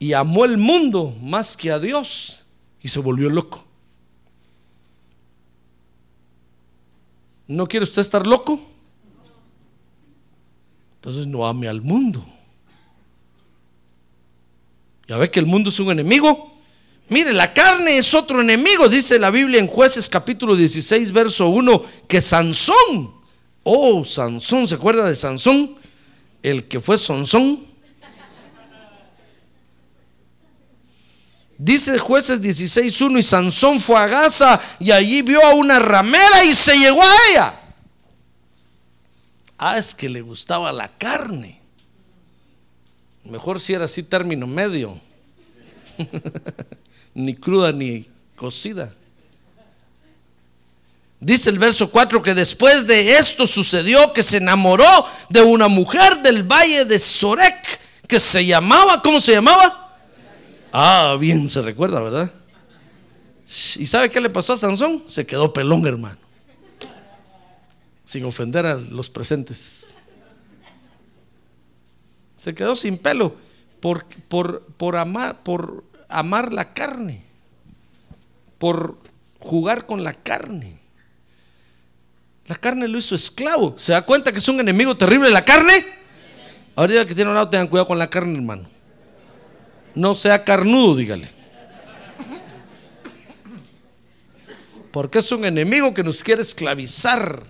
Y 0.00 0.14
amó 0.14 0.44
el 0.44 0.56
mundo 0.56 1.14
más 1.22 1.56
que 1.56 1.70
a 1.70 1.78
Dios. 1.78 2.44
Y 2.82 2.88
se 2.88 2.98
volvió 2.98 3.30
loco. 3.30 3.67
¿No 7.48 7.66
quiere 7.66 7.84
usted 7.84 8.02
estar 8.02 8.26
loco? 8.26 8.60
Entonces 10.96 11.26
no 11.26 11.46
ame 11.46 11.66
al 11.66 11.80
mundo. 11.80 12.24
Ya 15.06 15.16
ve 15.16 15.30
que 15.30 15.40
el 15.40 15.46
mundo 15.46 15.70
es 15.70 15.80
un 15.80 15.90
enemigo. 15.90 16.52
Mire, 17.08 17.32
la 17.32 17.54
carne 17.54 17.96
es 17.96 18.12
otro 18.12 18.42
enemigo, 18.42 18.86
dice 18.90 19.18
la 19.18 19.30
Biblia 19.30 19.58
en 19.58 19.66
jueces 19.66 20.10
capítulo 20.10 20.54
16, 20.54 21.10
verso 21.12 21.48
1, 21.48 21.82
que 22.06 22.20
Sansón, 22.20 23.14
oh, 23.62 24.04
Sansón, 24.04 24.66
¿se 24.66 24.74
acuerda 24.74 25.08
de 25.08 25.14
Sansón? 25.14 25.76
El 26.42 26.68
que 26.68 26.80
fue 26.80 26.98
Sansón. 26.98 27.67
Dice 31.60 31.98
jueces 31.98 32.40
16.1 32.40 33.18
y 33.18 33.22
Sansón 33.22 33.80
fue 33.80 33.98
a 33.98 34.06
Gaza 34.06 34.60
y 34.78 34.92
allí 34.92 35.22
vio 35.22 35.44
a 35.44 35.54
una 35.54 35.80
ramera 35.80 36.44
y 36.44 36.54
se 36.54 36.78
llegó 36.78 37.02
a 37.02 37.14
ella. 37.28 37.54
Ah, 39.58 39.76
es 39.76 39.92
que 39.92 40.08
le 40.08 40.20
gustaba 40.20 40.72
la 40.72 40.86
carne. 40.86 41.60
Mejor 43.24 43.58
si 43.58 43.74
era 43.74 43.86
así 43.86 44.04
término 44.04 44.46
medio. 44.46 45.00
ni 47.14 47.34
cruda 47.34 47.72
ni 47.72 48.06
cocida. 48.36 48.94
Dice 51.18 51.50
el 51.50 51.58
verso 51.58 51.90
4 51.90 52.22
que 52.22 52.34
después 52.34 52.86
de 52.86 53.18
esto 53.18 53.48
sucedió 53.48 54.12
que 54.12 54.22
se 54.22 54.36
enamoró 54.36 54.86
de 55.28 55.42
una 55.42 55.66
mujer 55.66 56.22
del 56.22 56.44
valle 56.44 56.84
de 56.84 57.00
Sorek 57.00 57.80
que 58.06 58.20
se 58.20 58.46
llamaba, 58.46 59.02
¿cómo 59.02 59.20
se 59.20 59.32
llamaba? 59.32 59.87
Ah, 60.72 61.16
bien 61.18 61.48
se 61.48 61.62
recuerda, 61.62 62.00
¿verdad? 62.00 62.30
¿Y 63.76 63.86
sabe 63.86 64.10
qué 64.10 64.20
le 64.20 64.28
pasó 64.28 64.52
a 64.52 64.58
Sansón? 64.58 65.04
Se 65.08 65.26
quedó 65.26 65.52
pelón, 65.52 65.86
hermano. 65.86 66.18
Sin 68.04 68.24
ofender 68.24 68.66
a 68.66 68.74
los 68.74 69.08
presentes. 69.08 69.98
Se 72.36 72.54
quedó 72.54 72.76
sin 72.76 72.98
pelo 72.98 73.34
por, 73.80 74.04
por, 74.28 74.62
por, 74.76 74.96
amar, 74.96 75.42
por 75.42 75.84
amar 76.08 76.52
la 76.52 76.74
carne. 76.74 77.24
Por 78.58 78.98
jugar 79.38 79.86
con 79.86 80.04
la 80.04 80.12
carne. 80.12 80.78
La 82.46 82.56
carne 82.56 82.88
lo 82.88 82.98
hizo 82.98 83.14
esclavo. 83.14 83.74
¿Se 83.78 83.92
da 83.92 84.02
cuenta 84.02 84.32
que 84.32 84.38
es 84.38 84.48
un 84.48 84.60
enemigo 84.60 84.96
terrible 84.96 85.30
la 85.30 85.44
carne? 85.44 85.72
Ahorita 86.76 87.06
que 87.06 87.14
tiene 87.14 87.30
un 87.30 87.34
lado, 87.34 87.48
tengan 87.48 87.66
cuidado 87.68 87.88
con 87.88 87.98
la 87.98 88.08
carne, 88.08 88.34
hermano 88.36 88.77
no 89.98 90.14
sea 90.14 90.44
carnudo, 90.44 90.96
dígale. 90.96 91.28
Porque 94.92 95.18
es 95.18 95.30
un 95.32 95.44
enemigo 95.44 95.92
que 95.92 96.04
nos 96.04 96.22
quiere 96.22 96.42
esclavizar. 96.42 97.42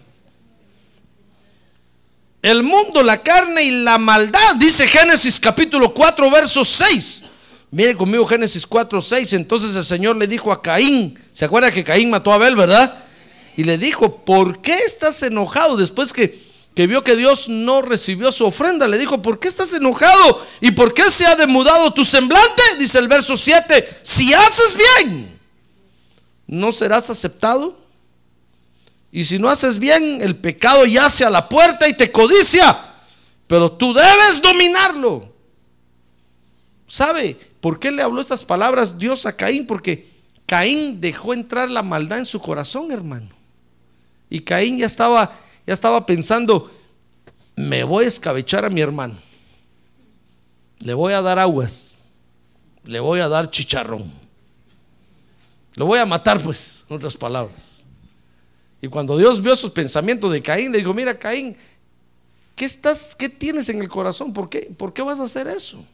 El 2.40 2.62
mundo, 2.62 3.02
la 3.02 3.22
carne 3.22 3.64
y 3.64 3.70
la 3.70 3.98
maldad, 3.98 4.56
dice 4.56 4.88
Génesis 4.88 5.38
capítulo 5.38 5.92
4, 5.92 6.30
verso 6.30 6.64
6. 6.64 7.22
Mire 7.70 7.94
conmigo 7.94 8.26
Génesis 8.26 8.66
4, 8.66 9.02
6. 9.02 9.32
Entonces 9.34 9.76
el 9.76 9.84
Señor 9.84 10.16
le 10.16 10.26
dijo 10.26 10.50
a 10.50 10.62
Caín, 10.62 11.18
¿se 11.32 11.44
acuerda 11.44 11.70
que 11.70 11.84
Caín 11.84 12.10
mató 12.10 12.32
a 12.32 12.36
Abel, 12.36 12.56
verdad? 12.56 13.04
Y 13.56 13.64
le 13.64 13.76
dijo, 13.76 14.24
¿por 14.24 14.62
qué 14.62 14.76
estás 14.86 15.22
enojado 15.22 15.76
después 15.76 16.12
que 16.12 16.47
que 16.78 16.86
vio 16.86 17.02
que 17.02 17.16
Dios 17.16 17.48
no 17.48 17.82
recibió 17.82 18.30
su 18.30 18.46
ofrenda, 18.46 18.86
le 18.86 18.98
dijo, 18.98 19.20
¿por 19.20 19.40
qué 19.40 19.48
estás 19.48 19.72
enojado? 19.72 20.46
¿Y 20.60 20.70
por 20.70 20.94
qué 20.94 21.10
se 21.10 21.26
ha 21.26 21.34
demudado 21.34 21.92
tu 21.92 22.04
semblante? 22.04 22.62
Dice 22.78 23.00
el 23.00 23.08
verso 23.08 23.36
7, 23.36 23.98
si 24.04 24.32
haces 24.32 24.76
bien, 24.76 25.40
¿no 26.46 26.70
serás 26.70 27.10
aceptado? 27.10 27.76
Y 29.10 29.24
si 29.24 29.40
no 29.40 29.48
haces 29.50 29.80
bien, 29.80 30.20
el 30.22 30.36
pecado 30.36 30.86
yace 30.86 31.24
a 31.24 31.30
la 31.30 31.48
puerta 31.48 31.88
y 31.88 31.96
te 31.96 32.12
codicia, 32.12 32.94
pero 33.48 33.72
tú 33.72 33.92
debes 33.92 34.40
dominarlo. 34.40 35.34
¿Sabe 36.86 37.36
por 37.60 37.80
qué 37.80 37.90
le 37.90 38.02
habló 38.02 38.20
estas 38.20 38.44
palabras 38.44 38.96
Dios 38.96 39.26
a 39.26 39.34
Caín? 39.34 39.66
Porque 39.66 40.08
Caín 40.46 41.00
dejó 41.00 41.34
entrar 41.34 41.68
la 41.68 41.82
maldad 41.82 42.20
en 42.20 42.26
su 42.26 42.38
corazón, 42.38 42.92
hermano. 42.92 43.30
Y 44.30 44.42
Caín 44.42 44.78
ya 44.78 44.86
estaba 44.86 45.32
ya 45.68 45.74
estaba 45.74 46.06
pensando, 46.06 46.70
me 47.54 47.84
voy 47.84 48.06
a 48.06 48.08
escabechar 48.08 48.64
a 48.64 48.70
mi 48.70 48.80
hermano. 48.80 49.14
Le 50.78 50.94
voy 50.94 51.12
a 51.12 51.20
dar 51.20 51.38
aguas. 51.38 51.98
Le 52.84 52.98
voy 53.00 53.20
a 53.20 53.28
dar 53.28 53.50
chicharrón. 53.50 54.10
Lo 55.74 55.84
voy 55.84 55.98
a 55.98 56.06
matar, 56.06 56.40
pues, 56.40 56.86
en 56.88 56.96
otras 56.96 57.14
palabras. 57.14 57.84
Y 58.80 58.88
cuando 58.88 59.18
Dios 59.18 59.42
vio 59.42 59.54
sus 59.56 59.70
pensamientos 59.70 60.32
de 60.32 60.40
Caín, 60.40 60.72
le 60.72 60.78
dijo, 60.78 60.94
mira, 60.94 61.18
Caín, 61.18 61.54
¿qué, 62.56 62.64
estás, 62.64 63.14
qué 63.14 63.28
tienes 63.28 63.68
en 63.68 63.82
el 63.82 63.90
corazón? 63.90 64.32
¿Por 64.32 64.48
qué, 64.48 64.74
¿Por 64.74 64.94
qué 64.94 65.02
vas 65.02 65.20
a 65.20 65.24
hacer 65.24 65.48
eso? 65.48 65.84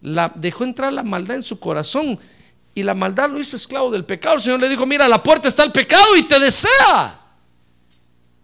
La, 0.00 0.32
dejó 0.34 0.64
entrar 0.64 0.90
la 0.90 1.02
maldad 1.02 1.36
en 1.36 1.42
su 1.42 1.60
corazón 1.60 2.18
y 2.74 2.82
la 2.82 2.94
maldad 2.94 3.28
lo 3.28 3.38
hizo 3.38 3.56
esclavo 3.56 3.90
del 3.90 4.06
pecado. 4.06 4.36
El 4.36 4.40
Señor 4.40 4.60
le 4.60 4.70
dijo, 4.70 4.86
mira, 4.86 5.06
la 5.06 5.22
puerta 5.22 5.48
está 5.48 5.64
el 5.64 5.72
pecado 5.72 6.16
y 6.16 6.22
te 6.22 6.40
desea. 6.40 7.26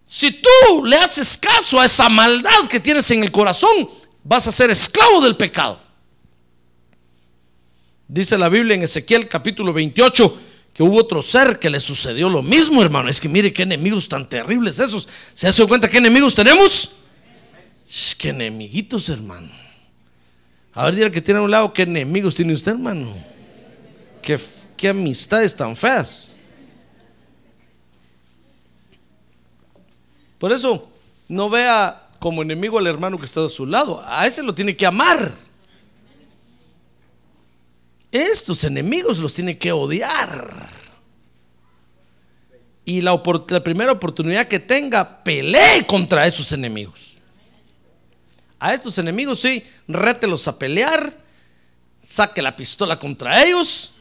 Si 0.06 0.30
tú 0.30 0.84
le 0.84 0.96
haces 0.96 1.38
caso 1.38 1.80
a 1.80 1.86
esa 1.86 2.08
maldad 2.08 2.68
que 2.68 2.80
tienes 2.80 3.10
en 3.10 3.22
el 3.22 3.32
corazón, 3.32 3.88
vas 4.22 4.46
a 4.46 4.52
ser 4.52 4.70
esclavo 4.70 5.20
del 5.22 5.36
pecado. 5.36 5.80
Dice 8.06 8.36
la 8.36 8.48
Biblia 8.48 8.74
en 8.74 8.82
Ezequiel 8.82 9.28
capítulo 9.28 9.72
28 9.72 10.38
que 10.74 10.82
hubo 10.82 10.98
otro 10.98 11.22
ser 11.22 11.58
que 11.58 11.70
le 11.70 11.80
sucedió 11.80 12.28
lo 12.28 12.42
mismo, 12.42 12.82
hermano. 12.82 13.08
Es 13.08 13.20
que 13.20 13.28
mire 13.28 13.52
qué 13.52 13.62
enemigos 13.62 14.08
tan 14.08 14.28
terribles 14.28 14.78
esos. 14.78 15.08
¿Se 15.32 15.46
ha 15.46 15.52
dado 15.52 15.68
cuenta 15.68 15.88
qué 15.88 15.98
enemigos 15.98 16.34
tenemos? 16.34 16.90
Qué 18.18 18.30
enemiguitos, 18.30 19.08
hermano. 19.08 19.50
A 20.72 20.86
ver, 20.86 20.96
diga 20.96 21.10
que 21.10 21.20
tiene 21.20 21.38
a 21.38 21.44
un 21.44 21.50
lado, 21.50 21.72
¿qué 21.72 21.82
enemigos 21.82 22.34
tiene 22.34 22.52
usted, 22.52 22.72
hermano? 22.72 23.14
Qué, 24.20 24.38
qué 24.76 24.88
amistades 24.88 25.54
tan 25.54 25.76
feas. 25.76 26.33
Por 30.38 30.52
eso, 30.52 30.88
no 31.28 31.48
vea 31.48 32.08
como 32.18 32.42
enemigo 32.42 32.78
al 32.78 32.86
hermano 32.86 33.18
que 33.18 33.26
está 33.26 33.44
a 33.44 33.48
su 33.48 33.66
lado. 33.66 34.02
A 34.06 34.26
ese 34.26 34.42
lo 34.42 34.54
tiene 34.54 34.76
que 34.76 34.86
amar. 34.86 35.34
Estos 38.10 38.64
enemigos 38.64 39.18
los 39.18 39.34
tiene 39.34 39.58
que 39.58 39.72
odiar. 39.72 40.70
Y 42.84 43.00
la, 43.00 43.20
primera 43.22 43.92
oportunidad 43.92 44.46
que 44.46 44.60
tenga, 44.60 45.24
pelee 45.24 45.84
contra 45.86 46.26
esos 46.26 46.52
enemigos. 46.52 47.18
A 48.60 48.74
estos 48.74 48.98
enemigos, 48.98 49.40
sí, 49.40 49.64
rételos 49.88 50.46
a 50.48 50.58
pelear, 50.58 51.18
saque 52.00 52.40
la 52.40 52.54
pistola 52.54 52.98
contra 52.98 53.42
ellos, 53.44 53.94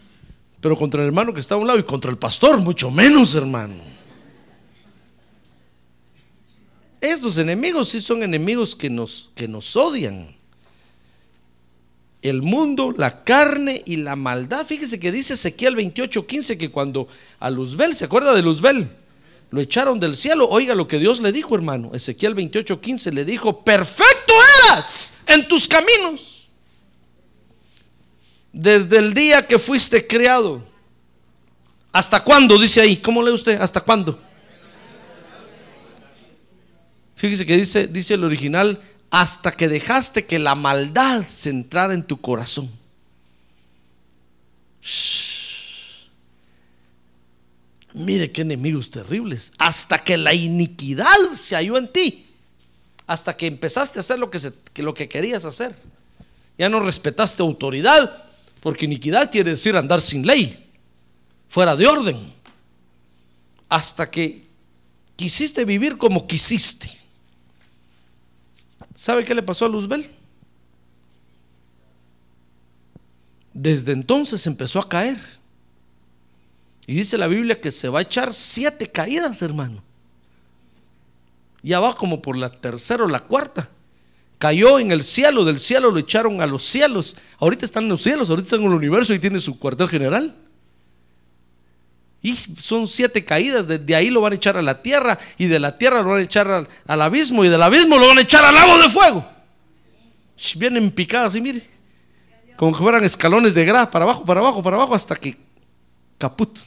pero 0.61 0.77
contra 0.77 1.01
el 1.01 1.07
hermano 1.07 1.33
que 1.33 1.39
está 1.39 1.55
a 1.55 1.57
un 1.57 1.67
lado 1.67 1.79
y 1.79 1.83
contra 1.83 2.11
el 2.11 2.17
pastor, 2.17 2.61
mucho 2.61 2.91
menos, 2.91 3.35
hermano. 3.35 3.83
Estos 7.03 7.37
enemigos 7.37 7.89
sí 7.89 7.99
son 7.99 8.23
enemigos 8.23 8.77
que 8.77 8.89
nos, 8.89 9.29
que 9.35 9.45
nos 9.45 9.75
odian. 9.75 10.33
El 12.21 12.41
mundo, 12.41 12.93
la 12.95 13.25
carne 13.25 13.83
y 13.85 13.97
la 13.97 14.15
maldad. 14.15 14.65
Fíjese 14.65 15.01
que 15.01 15.11
dice 15.11 15.33
Ezequiel 15.33 15.75
28:15 15.75 16.57
que 16.57 16.71
cuando 16.71 17.09
a 17.41 17.49
Luzbel, 17.49 17.93
¿se 17.93 18.05
acuerda 18.05 18.33
de 18.33 18.41
Luzbel? 18.41 18.87
Lo 19.49 19.59
echaron 19.59 19.99
del 19.99 20.15
cielo. 20.15 20.47
Oiga 20.47 20.75
lo 20.75 20.87
que 20.87 20.97
Dios 20.97 21.19
le 21.19 21.33
dijo, 21.33 21.55
hermano. 21.55 21.91
Ezequiel 21.93 22.37
28:15 22.37 23.11
le 23.11 23.25
dijo, 23.25 23.65
perfecto 23.65 24.33
eras 24.63 25.15
en 25.27 25.45
tus 25.45 25.67
caminos. 25.67 26.47
Desde 28.53 28.99
el 28.99 29.13
día 29.13 29.45
que 29.45 29.59
fuiste 29.59 30.07
creado. 30.07 30.63
¿Hasta 31.91 32.23
cuándo? 32.23 32.57
Dice 32.57 32.79
ahí. 32.79 32.95
¿Cómo 32.95 33.21
lee 33.21 33.33
usted? 33.33 33.59
¿Hasta 33.59 33.81
cuándo? 33.81 34.17
Fíjese 37.15 37.45
que 37.45 37.57
dice, 37.57 37.87
dice 37.87 38.15
el 38.15 38.23
original, 38.23 38.81
hasta 39.09 39.51
que 39.51 39.67
dejaste 39.67 40.25
que 40.25 40.39
la 40.39 40.55
maldad 40.55 41.25
se 41.27 41.49
entrara 41.49 41.93
en 41.93 42.03
tu 42.03 42.19
corazón. 42.19 42.69
Mire 47.93 48.31
qué 48.31 48.41
enemigos 48.41 48.89
terribles. 48.89 49.51
Hasta 49.59 50.03
que 50.03 50.17
la 50.17 50.33
iniquidad 50.33 51.15
se 51.35 51.55
halló 51.55 51.77
en 51.77 51.87
ti. 51.87 52.25
Hasta 53.05 53.37
que 53.37 53.45
empezaste 53.45 53.99
a 53.99 54.01
hacer 54.01 54.17
lo 54.17 54.31
que, 54.31 54.39
lo 54.77 54.93
que 54.93 55.07
querías 55.07 55.45
hacer. 55.45 55.75
Ya 56.57 56.69
no 56.69 56.79
respetaste 56.79 57.43
autoridad, 57.43 58.25
porque 58.61 58.85
iniquidad 58.85 59.31
quiere 59.31 59.51
decir 59.51 59.75
andar 59.75 60.01
sin 60.01 60.25
ley, 60.25 60.71
fuera 61.49 61.75
de 61.75 61.85
orden. 61.87 62.33
hasta 63.69 64.09
que 64.09 64.45
quisiste 65.15 65.65
vivir 65.65 65.97
como 65.97 66.27
quisiste. 66.27 67.02
¿Sabe 68.95 69.23
qué 69.25 69.33
le 69.33 69.43
pasó 69.43 69.65
a 69.65 69.69
Luzbel? 69.69 70.09
Desde 73.53 73.91
entonces 73.91 74.45
empezó 74.47 74.79
a 74.79 74.89
caer. 74.89 75.17
Y 76.85 76.95
dice 76.95 77.17
la 77.17 77.27
Biblia 77.27 77.61
que 77.61 77.71
se 77.71 77.89
va 77.89 77.99
a 77.99 78.03
echar 78.03 78.33
siete 78.33 78.91
caídas, 78.91 79.41
hermano. 79.41 79.83
Ya 81.61 81.79
va 81.79 81.95
como 81.95 82.21
por 82.21 82.35
la 82.35 82.51
tercera 82.51 83.05
o 83.05 83.07
la 83.07 83.21
cuarta. 83.21 83.69
Cayó 84.37 84.79
en 84.79 84.91
el 84.91 85.03
cielo, 85.03 85.45
del 85.45 85.59
cielo 85.59 85.89
lo 85.91 85.99
echaron 85.99 86.41
a 86.41 86.45
los 86.45 86.63
cielos. 86.63 87.15
Ahorita 87.39 87.65
están 87.65 87.83
en 87.83 87.89
los 87.89 88.03
cielos, 88.03 88.29
ahorita 88.29 88.47
están 88.47 88.61
en 88.61 88.67
el 88.67 88.73
universo 88.73 89.13
y 89.13 89.19
tiene 89.19 89.39
su 89.39 89.57
cuartel 89.57 89.87
general. 89.87 90.35
Y 92.23 92.35
son 92.59 92.87
siete 92.87 93.23
caídas, 93.25 93.67
de, 93.67 93.95
ahí 93.95 94.09
lo 94.09 94.21
van 94.21 94.31
a 94.31 94.35
echar 94.37 94.55
a 94.57 94.61
la 94.61 94.81
tierra 94.81 95.19
y 95.37 95.47
de 95.47 95.59
la 95.59 95.77
tierra 95.77 96.01
lo 96.01 96.09
van 96.09 96.19
a 96.19 96.23
echar 96.23 96.49
al, 96.49 96.69
al 96.87 97.01
abismo 97.01 97.43
y 97.43 97.49
del 97.49 97.61
abismo 97.61 97.97
lo 97.97 98.07
van 98.07 98.17
a 98.17 98.21
echar 98.21 98.45
al 98.45 98.55
lago 98.55 98.77
de 98.81 98.89
fuego. 98.89 99.29
Vienen 100.55 100.89
picadas 100.89 101.35
y 101.35 101.41
mire, 101.41 101.61
como 102.55 102.71
que 102.71 102.79
fueran 102.79 103.03
escalones 103.03 103.53
de 103.53 103.65
grasa, 103.65 103.91
para 103.91 104.05
abajo, 104.05 104.23
para 104.23 104.39
abajo, 104.39 104.63
para 104.63 104.77
abajo, 104.77 104.95
hasta 104.95 105.17
que 105.17 105.37
caput. 106.17 106.59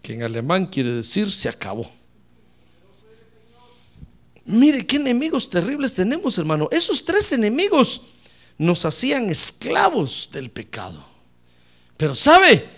Que 0.00 0.14
en 0.14 0.22
alemán 0.22 0.66
quiere 0.66 0.90
decir 0.90 1.30
se 1.30 1.48
acabó. 1.48 1.90
Mire 4.44 4.86
qué 4.86 4.96
enemigos 4.96 5.50
terribles 5.50 5.94
tenemos, 5.94 6.38
hermano. 6.38 6.68
Esos 6.70 7.04
tres 7.04 7.32
enemigos 7.32 8.02
nos 8.58 8.84
hacían 8.84 9.30
esclavos 9.30 10.28
del 10.32 10.50
pecado. 10.50 11.02
Pero 11.96 12.14
sabe, 12.14 12.68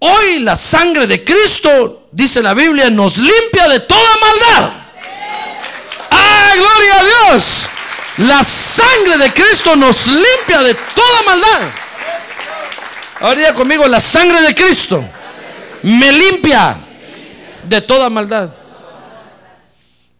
hoy 0.00 0.40
la 0.40 0.56
sangre 0.56 1.06
de 1.06 1.24
Cristo, 1.24 2.08
dice 2.10 2.42
la 2.42 2.54
Biblia, 2.54 2.90
nos 2.90 3.18
limpia 3.18 3.68
de 3.68 3.80
toda 3.80 4.16
maldad. 4.20 4.72
¡Ah, 6.10 6.52
gloria 6.56 6.98
a 6.98 7.32
Dios! 7.34 7.68
La 8.18 8.44
sangre 8.44 9.16
de 9.16 9.32
Cristo 9.32 9.76
nos 9.76 10.06
limpia 10.06 10.62
de 10.62 10.74
toda 10.74 11.22
maldad. 11.24 11.70
Ahora 13.20 13.54
conmigo, 13.54 13.86
la 13.86 14.00
sangre 14.00 14.42
de 14.42 14.54
Cristo 14.54 15.04
me 15.82 16.12
limpia 16.12 16.76
de 17.68 17.80
toda 17.80 18.10
maldad. 18.10 18.52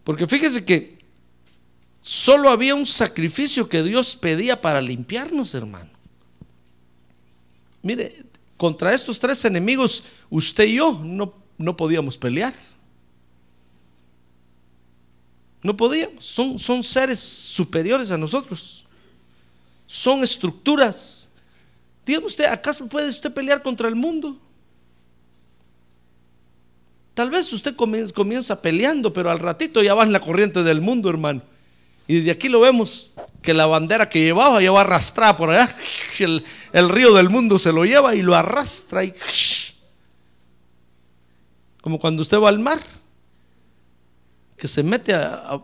Porque 0.03 0.27
fíjese 0.27 0.63
que 0.65 0.99
solo 1.99 2.49
había 2.49 2.75
un 2.75 2.85
sacrificio 2.85 3.69
que 3.69 3.83
Dios 3.83 4.15
pedía 4.15 4.61
para 4.61 4.81
limpiarnos, 4.81 5.53
hermano. 5.53 5.89
Mire, 7.83 8.20
contra 8.61 8.93
estos 8.93 9.17
tres 9.17 9.43
enemigos, 9.43 10.03
usted 10.29 10.65
y 10.65 10.75
yo 10.75 11.01
no, 11.03 11.33
no 11.57 11.75
podíamos 11.75 12.15
pelear. 12.15 12.53
No 15.63 15.75
podíamos. 15.75 16.23
Son, 16.23 16.59
son 16.59 16.83
seres 16.83 17.19
superiores 17.19 18.11
a 18.11 18.19
nosotros. 18.19 18.85
Son 19.87 20.21
estructuras. 20.21 21.31
Dígame 22.05 22.27
usted, 22.27 22.45
¿acaso 22.45 22.85
puede 22.85 23.09
usted 23.09 23.33
pelear 23.33 23.63
contra 23.63 23.87
el 23.87 23.95
mundo? 23.95 24.37
Tal 27.15 27.31
vez 27.31 27.51
usted 27.53 27.75
comienza, 27.75 28.61
peleando, 28.61 29.11
pero 29.11 29.31
al 29.31 29.39
ratito 29.39 29.81
ya 29.81 29.95
va 29.95 30.03
en 30.03 30.11
la 30.11 30.21
corriente 30.21 30.61
del 30.61 30.81
mundo, 30.81 31.09
hermano. 31.09 31.41
Y 32.07 32.17
desde 32.17 32.29
aquí 32.29 32.47
lo 32.47 32.59
vemos, 32.59 33.09
que 33.41 33.53
la 33.53 33.65
bandera 33.65 34.09
que 34.09 34.23
llevaba 34.23 34.61
ya 34.61 34.71
va 34.71 34.81
arrastrada 34.81 35.35
por 35.35 35.49
allá. 35.49 35.75
El, 36.19 36.43
el 36.71 36.89
río 36.89 37.13
del 37.15 37.29
mundo 37.29 37.57
se 37.57 37.73
lo 37.73 37.83
lleva 37.83 38.13
y 38.13 38.21
lo 38.21 38.35
arrastra. 38.35 39.03
Y, 39.03 39.13
como 41.81 41.97
cuando 41.97 42.21
usted 42.21 42.39
va 42.39 42.49
al 42.49 42.59
mar, 42.59 42.79
que 44.55 44.67
se 44.67 44.83
mete 44.83 45.15
a, 45.15 45.59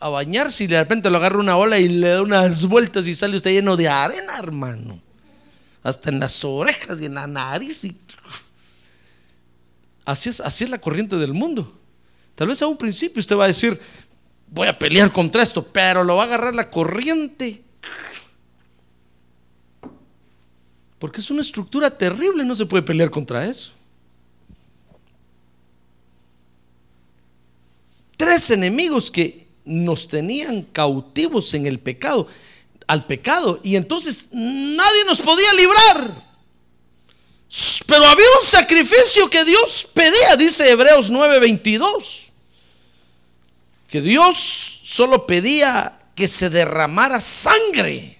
a 0.00 0.08
bañarse 0.08 0.64
y 0.64 0.66
de 0.66 0.78
repente 0.78 1.10
lo 1.10 1.18
agarra 1.18 1.38
una 1.38 1.56
ola 1.56 1.78
y 1.78 1.88
le 1.88 2.08
da 2.08 2.22
unas 2.22 2.64
vueltas 2.66 3.06
y 3.06 3.14
sale 3.14 3.36
usted 3.36 3.52
lleno 3.52 3.76
de 3.76 3.88
arena, 3.88 4.38
hermano. 4.38 5.00
Hasta 5.82 6.10
en 6.10 6.20
las 6.20 6.44
orejas 6.44 7.00
y 7.00 7.06
en 7.06 7.14
la 7.14 7.26
nariz. 7.26 7.86
Así 10.04 10.30
es, 10.30 10.40
así 10.40 10.64
es 10.64 10.70
la 10.70 10.78
corriente 10.78 11.16
del 11.16 11.34
mundo. 11.34 11.70
Tal 12.34 12.48
vez 12.48 12.62
a 12.62 12.66
un 12.66 12.78
principio 12.78 13.20
usted 13.20 13.36
va 13.36 13.44
a 13.44 13.48
decir, 13.48 13.78
voy 14.50 14.68
a 14.68 14.78
pelear 14.78 15.12
contra 15.12 15.42
esto, 15.42 15.66
pero 15.66 16.04
lo 16.04 16.16
va 16.16 16.24
a 16.24 16.26
agarrar 16.26 16.54
la 16.54 16.70
corriente. 16.70 17.62
Porque 20.98 21.20
es 21.20 21.30
una 21.30 21.42
estructura 21.42 21.90
terrible, 21.90 22.44
no 22.44 22.56
se 22.56 22.66
puede 22.66 22.82
pelear 22.82 23.10
contra 23.10 23.46
eso. 23.46 23.72
Tres 28.16 28.50
enemigos 28.50 29.10
que 29.10 29.46
nos 29.64 30.08
tenían 30.08 30.62
cautivos 30.62 31.54
en 31.54 31.66
el 31.66 31.78
pecado, 31.78 32.26
al 32.88 33.06
pecado, 33.06 33.60
y 33.62 33.76
entonces 33.76 34.28
nadie 34.32 35.04
nos 35.06 35.20
podía 35.20 35.52
librar. 35.52 36.28
Pero 37.86 38.04
había 38.04 38.26
un 38.40 38.46
sacrificio 38.46 39.30
que 39.30 39.44
Dios 39.44 39.88
pedía, 39.94 40.36
dice 40.36 40.68
Hebreos 40.68 41.10
9:22. 41.10 42.27
Que 43.88 44.00
Dios 44.00 44.80
solo 44.84 45.26
pedía 45.26 45.98
que 46.14 46.28
se 46.28 46.50
derramara 46.50 47.20
sangre. 47.20 48.18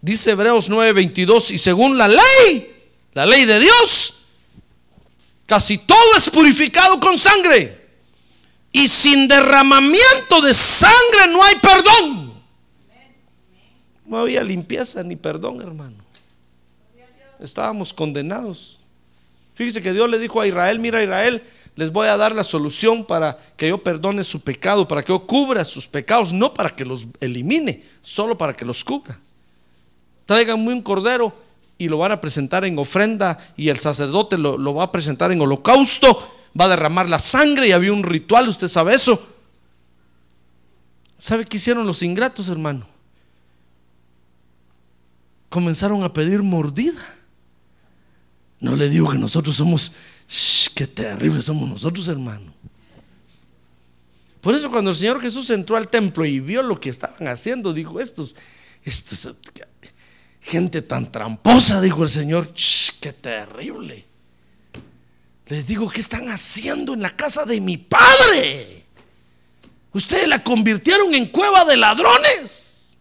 Dice 0.00 0.32
Hebreos 0.32 0.68
9:22, 0.68 1.52
y 1.52 1.58
según 1.58 1.96
la 1.96 2.08
ley, 2.08 2.74
la 3.14 3.24
ley 3.24 3.44
de 3.44 3.60
Dios, 3.60 4.14
casi 5.46 5.78
todo 5.78 6.16
es 6.16 6.28
purificado 6.28 7.00
con 7.00 7.18
sangre. 7.18 7.86
Y 8.72 8.88
sin 8.88 9.26
derramamiento 9.26 10.42
de 10.42 10.52
sangre 10.52 11.32
no 11.32 11.42
hay 11.42 11.56
perdón. 11.56 12.42
No 14.04 14.18
había 14.18 14.42
limpieza 14.42 15.02
ni 15.02 15.16
perdón, 15.16 15.62
hermano 15.62 16.06
estábamos 17.40 17.92
condenados. 17.92 18.80
Fíjese 19.54 19.82
que 19.82 19.92
Dios 19.92 20.08
le 20.08 20.18
dijo 20.18 20.40
a 20.40 20.46
Israel, 20.46 20.78
mira 20.78 21.02
Israel, 21.02 21.42
les 21.76 21.92
voy 21.92 22.08
a 22.08 22.16
dar 22.16 22.34
la 22.34 22.42
solución 22.42 23.04
para 23.04 23.38
que 23.56 23.68
yo 23.68 23.78
perdone 23.78 24.24
su 24.24 24.40
pecado, 24.40 24.88
para 24.88 25.02
que 25.02 25.12
yo 25.12 25.26
cubra 25.26 25.64
sus 25.64 25.86
pecados, 25.86 26.32
no 26.32 26.52
para 26.52 26.74
que 26.74 26.86
los 26.86 27.06
elimine, 27.20 27.84
solo 28.00 28.36
para 28.36 28.54
que 28.54 28.64
los 28.64 28.82
cubra. 28.82 29.18
Traigan 30.24 30.66
un 30.66 30.82
cordero 30.82 31.32
y 31.78 31.88
lo 31.88 31.98
van 31.98 32.12
a 32.12 32.20
presentar 32.20 32.64
en 32.64 32.78
ofrenda 32.78 33.38
y 33.56 33.68
el 33.68 33.78
sacerdote 33.78 34.38
lo, 34.38 34.56
lo 34.56 34.74
va 34.74 34.84
a 34.84 34.92
presentar 34.92 35.30
en 35.32 35.40
holocausto, 35.40 36.32
va 36.58 36.64
a 36.64 36.68
derramar 36.68 37.10
la 37.10 37.18
sangre 37.18 37.68
y 37.68 37.72
había 37.72 37.92
un 37.92 38.02
ritual, 38.02 38.48
usted 38.48 38.68
sabe 38.68 38.94
eso. 38.94 39.34
¿Sabe 41.18 41.44
qué 41.44 41.58
hicieron 41.58 41.86
los 41.86 42.02
ingratos, 42.02 42.48
hermano? 42.48 42.86
Comenzaron 45.50 46.02
a 46.02 46.12
pedir 46.12 46.42
mordida. 46.42 47.00
No 48.60 48.76
le 48.76 48.88
digo 48.88 49.10
que 49.10 49.18
nosotros 49.18 49.56
somos, 49.56 49.92
qué 50.74 50.86
terrible 50.86 51.42
somos 51.42 51.68
nosotros, 51.68 52.08
hermano. 52.08 52.52
Por 54.40 54.54
eso 54.54 54.70
cuando 54.70 54.90
el 54.90 54.96
Señor 54.96 55.20
Jesús 55.20 55.50
entró 55.50 55.76
al 55.76 55.88
templo 55.88 56.24
y 56.24 56.38
vio 56.38 56.62
lo 56.62 56.78
que 56.78 56.90
estaban 56.90 57.26
haciendo, 57.26 57.72
dijo, 57.72 58.00
estos, 58.00 58.36
estos 58.84 59.34
gente 60.40 60.82
tan 60.82 61.10
tramposa, 61.10 61.80
dijo 61.80 62.04
el 62.04 62.10
Señor, 62.10 62.52
qué 63.00 63.12
terrible. 63.12 64.04
Les 65.46 65.66
digo, 65.66 65.88
¿qué 65.88 66.00
están 66.00 66.28
haciendo 66.28 66.94
en 66.94 67.02
la 67.02 67.16
casa 67.16 67.44
de 67.44 67.60
mi 67.60 67.76
padre? 67.76 68.84
Ustedes 69.92 70.28
la 70.28 70.42
convirtieron 70.44 71.14
en 71.14 71.26
cueva 71.26 71.64
de 71.64 71.76
ladrones. 71.76 72.98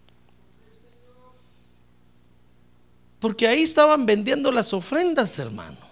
Porque 3.20 3.48
ahí 3.48 3.64
estaban 3.64 4.06
vendiendo 4.06 4.52
las 4.52 4.74
ofrendas, 4.74 5.38
hermano. 5.40 5.85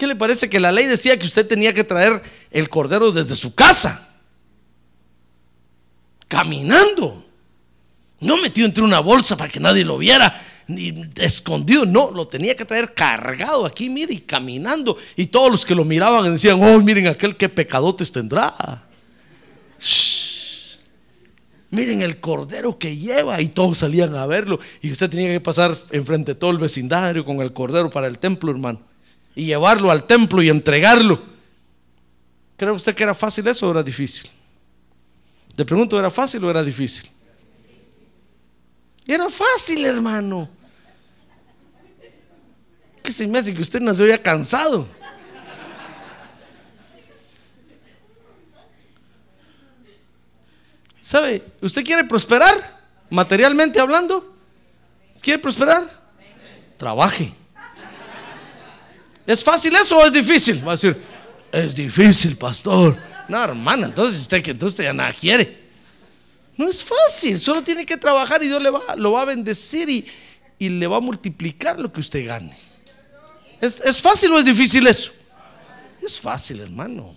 ¿Qué 0.00 0.06
le 0.06 0.16
parece 0.16 0.48
que 0.48 0.58
la 0.58 0.72
ley 0.72 0.86
decía 0.86 1.18
que 1.18 1.26
usted 1.26 1.46
tenía 1.46 1.74
que 1.74 1.84
traer 1.84 2.22
el 2.50 2.70
cordero 2.70 3.12
desde 3.12 3.36
su 3.36 3.54
casa? 3.54 4.08
Caminando. 6.26 7.22
No 8.20 8.38
metido 8.38 8.66
entre 8.66 8.82
una 8.82 9.00
bolsa 9.00 9.36
para 9.36 9.52
que 9.52 9.60
nadie 9.60 9.84
lo 9.84 9.98
viera, 9.98 10.42
ni 10.68 10.94
escondido. 11.16 11.84
No, 11.84 12.12
lo 12.12 12.26
tenía 12.26 12.56
que 12.56 12.64
traer 12.64 12.94
cargado 12.94 13.66
aquí, 13.66 13.90
mire, 13.90 14.14
y 14.14 14.20
caminando. 14.20 14.96
Y 15.16 15.26
todos 15.26 15.50
los 15.50 15.66
que 15.66 15.74
lo 15.74 15.84
miraban 15.84 16.32
decían, 16.32 16.58
oh, 16.62 16.80
miren 16.80 17.06
aquel 17.06 17.36
que 17.36 17.50
pecadotes 17.50 18.10
tendrá 18.10 18.86
miren 21.72 22.00
el 22.00 22.20
cordero 22.20 22.78
que 22.78 22.96
lleva 22.96 23.40
y 23.42 23.48
todos 23.48 23.78
salían 23.78 24.16
a 24.16 24.26
verlo 24.26 24.58
y 24.82 24.90
usted 24.90 25.08
tenía 25.08 25.28
que 25.28 25.40
pasar 25.40 25.76
enfrente 25.92 26.32
de 26.32 26.40
todo 26.40 26.50
el 26.50 26.58
vecindario 26.58 27.24
con 27.24 27.40
el 27.42 27.52
cordero 27.52 27.90
para 27.90 28.08
el 28.08 28.18
templo, 28.18 28.50
hermano, 28.50 28.80
y 29.34 29.46
llevarlo 29.46 29.90
al 29.90 30.06
templo 30.06 30.42
y 30.42 30.48
entregarlo. 30.48 31.22
¿Cree 32.56 32.72
usted 32.72 32.94
que 32.94 33.02
era 33.02 33.14
fácil 33.14 33.46
eso 33.46 33.68
o 33.68 33.70
era 33.70 33.82
difícil? 33.82 34.30
Le 35.56 35.64
pregunto, 35.64 35.98
¿era 35.98 36.10
fácil 36.10 36.44
o 36.44 36.50
era 36.50 36.62
difícil? 36.62 37.10
Era 39.06 39.28
fácil, 39.28 39.84
hermano. 39.84 40.48
que 43.02 43.12
se 43.12 43.26
me 43.26 43.38
hace 43.38 43.54
que 43.54 43.62
usted 43.62 43.80
nació 43.80 44.06
ya 44.06 44.22
cansado. 44.22 44.86
¿Sabe? 51.00 51.42
¿Usted 51.60 51.82
quiere 51.82 52.04
prosperar? 52.04 52.54
Materialmente 53.10 53.80
hablando. 53.80 54.36
¿Quiere 55.20 55.40
prosperar? 55.40 55.90
Trabaje. 56.76 57.34
¿Es 59.30 59.44
fácil 59.44 59.76
eso 59.76 59.96
o 59.96 60.04
es 60.04 60.12
difícil? 60.12 60.66
Va 60.66 60.72
a 60.72 60.74
decir, 60.74 61.00
es 61.52 61.72
difícil, 61.72 62.36
pastor. 62.36 62.98
No, 63.28 63.44
hermana, 63.44 63.86
entonces 63.86 64.22
usted 64.22 64.42
que 64.42 64.52
usted 64.64 64.82
ya 64.82 64.92
nada 64.92 65.12
quiere. 65.12 65.56
No 66.56 66.68
es 66.68 66.82
fácil, 66.82 67.38
solo 67.38 67.62
tiene 67.62 67.86
que 67.86 67.96
trabajar 67.96 68.42
y 68.42 68.48
Dios 68.48 68.60
le 68.60 68.70
va, 68.70 68.80
lo 68.96 69.12
va 69.12 69.22
a 69.22 69.26
bendecir 69.26 69.88
y, 69.88 70.04
y 70.58 70.68
le 70.68 70.84
va 70.88 70.96
a 70.96 71.00
multiplicar 71.00 71.78
lo 71.78 71.92
que 71.92 72.00
usted 72.00 72.26
gane. 72.26 72.56
¿Es, 73.60 73.80
¿Es 73.82 74.02
fácil 74.02 74.32
o 74.32 74.38
es 74.40 74.44
difícil 74.44 74.84
eso? 74.88 75.12
Es 76.02 76.18
fácil, 76.18 76.58
hermano. 76.58 77.14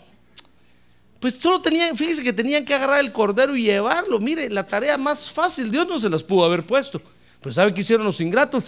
Pues 1.19 1.39
solo 1.39 1.63
tenían, 1.63 1.97
fíjese 1.97 2.21
que 2.21 2.31
tenían 2.31 2.63
que 2.63 2.75
agarrar 2.75 2.99
el 2.99 3.11
cordero 3.11 3.55
y 3.55 3.63
llevarlo. 3.63 4.19
Mire, 4.19 4.51
la 4.51 4.67
tarea 4.67 4.99
más 4.99 5.31
fácil, 5.31 5.71
Dios 5.71 5.87
no 5.87 5.99
se 5.99 6.11
las 6.11 6.21
pudo 6.21 6.45
haber 6.45 6.63
puesto. 6.63 7.01
Pero 7.41 7.53
¿sabe 7.53 7.73
qué 7.73 7.81
hicieron 7.81 8.05
los 8.05 8.21
ingratos? 8.21 8.65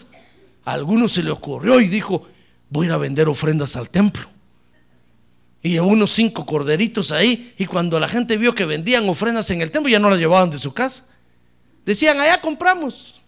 A 0.63 0.73
algunos 0.73 1.11
se 1.11 1.21
le 1.21 1.29
ocurrió 1.29 1.79
y 1.79 1.87
dijo, 1.87 2.27
voy 2.69 2.85
a 2.85 2.89
ir 2.89 2.93
a 2.93 2.97
vender 2.97 3.27
ofrendas 3.27 3.75
al 3.75 3.89
templo. 3.89 4.27
Y 5.61 5.69
llevó 5.69 5.87
unos 5.87 6.11
cinco 6.11 6.45
corderitos 6.45 7.11
ahí. 7.11 7.53
Y 7.57 7.65
cuando 7.65 7.99
la 7.99 8.07
gente 8.07 8.37
vio 8.37 8.53
que 8.53 8.65
vendían 8.65 9.07
ofrendas 9.09 9.49
en 9.51 9.61
el 9.61 9.71
templo, 9.71 9.89
ya 9.89 9.97
no 9.99 10.09
las 10.09 10.19
llevaban 10.19 10.49
de 10.51 10.59
su 10.59 10.73
casa. 10.73 11.07
Decían, 11.85 12.19
allá 12.19 12.39
compramos. 12.39 13.25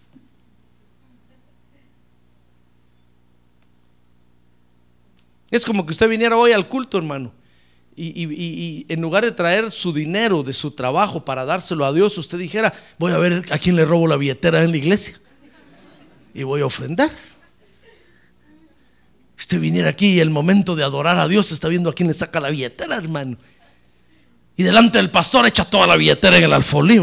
Es 5.50 5.64
como 5.64 5.84
que 5.84 5.92
usted 5.92 6.08
viniera 6.08 6.36
hoy 6.36 6.52
al 6.52 6.68
culto, 6.68 6.98
hermano. 6.98 7.32
Y, 7.96 8.06
y- 8.24 8.34
y- 8.34 8.86
en 8.88 9.00
lugar 9.00 9.24
de 9.24 9.32
traer 9.32 9.70
su 9.72 9.92
dinero 9.92 10.42
de 10.44 10.52
su 10.52 10.70
trabajo 10.72 11.24
para 11.24 11.44
dárselo 11.44 11.84
a 11.84 11.92
Dios, 11.92 12.16
usted 12.18 12.38
dijera, 12.38 12.72
voy 12.98 13.12
a 13.12 13.18
ver 13.18 13.44
a 13.50 13.58
quién 13.58 13.74
le 13.74 13.84
robo 13.84 14.06
la 14.06 14.16
billetera 14.16 14.62
en 14.62 14.70
la 14.70 14.76
iglesia. 14.76 15.18
Y 16.34 16.42
voy 16.44 16.60
a 16.60 16.66
ofrendar. 16.66 17.10
Usted 19.38 19.60
viniera 19.60 19.90
aquí 19.90 20.14
y 20.14 20.20
el 20.20 20.30
momento 20.30 20.74
de 20.74 20.82
adorar 20.82 21.16
a 21.18 21.28
Dios 21.28 21.52
está 21.52 21.68
viendo 21.68 21.90
a 21.90 21.94
quién 21.94 22.08
le 22.08 22.14
saca 22.14 22.40
la 22.40 22.50
billetera, 22.50 22.96
hermano. 22.96 23.38
Y 24.56 24.64
delante 24.64 24.98
del 24.98 25.10
pastor 25.10 25.46
echa 25.46 25.64
toda 25.64 25.86
la 25.86 25.96
billetera 25.96 26.36
en 26.36 26.44
el 26.44 26.52
alfolí. 26.52 27.00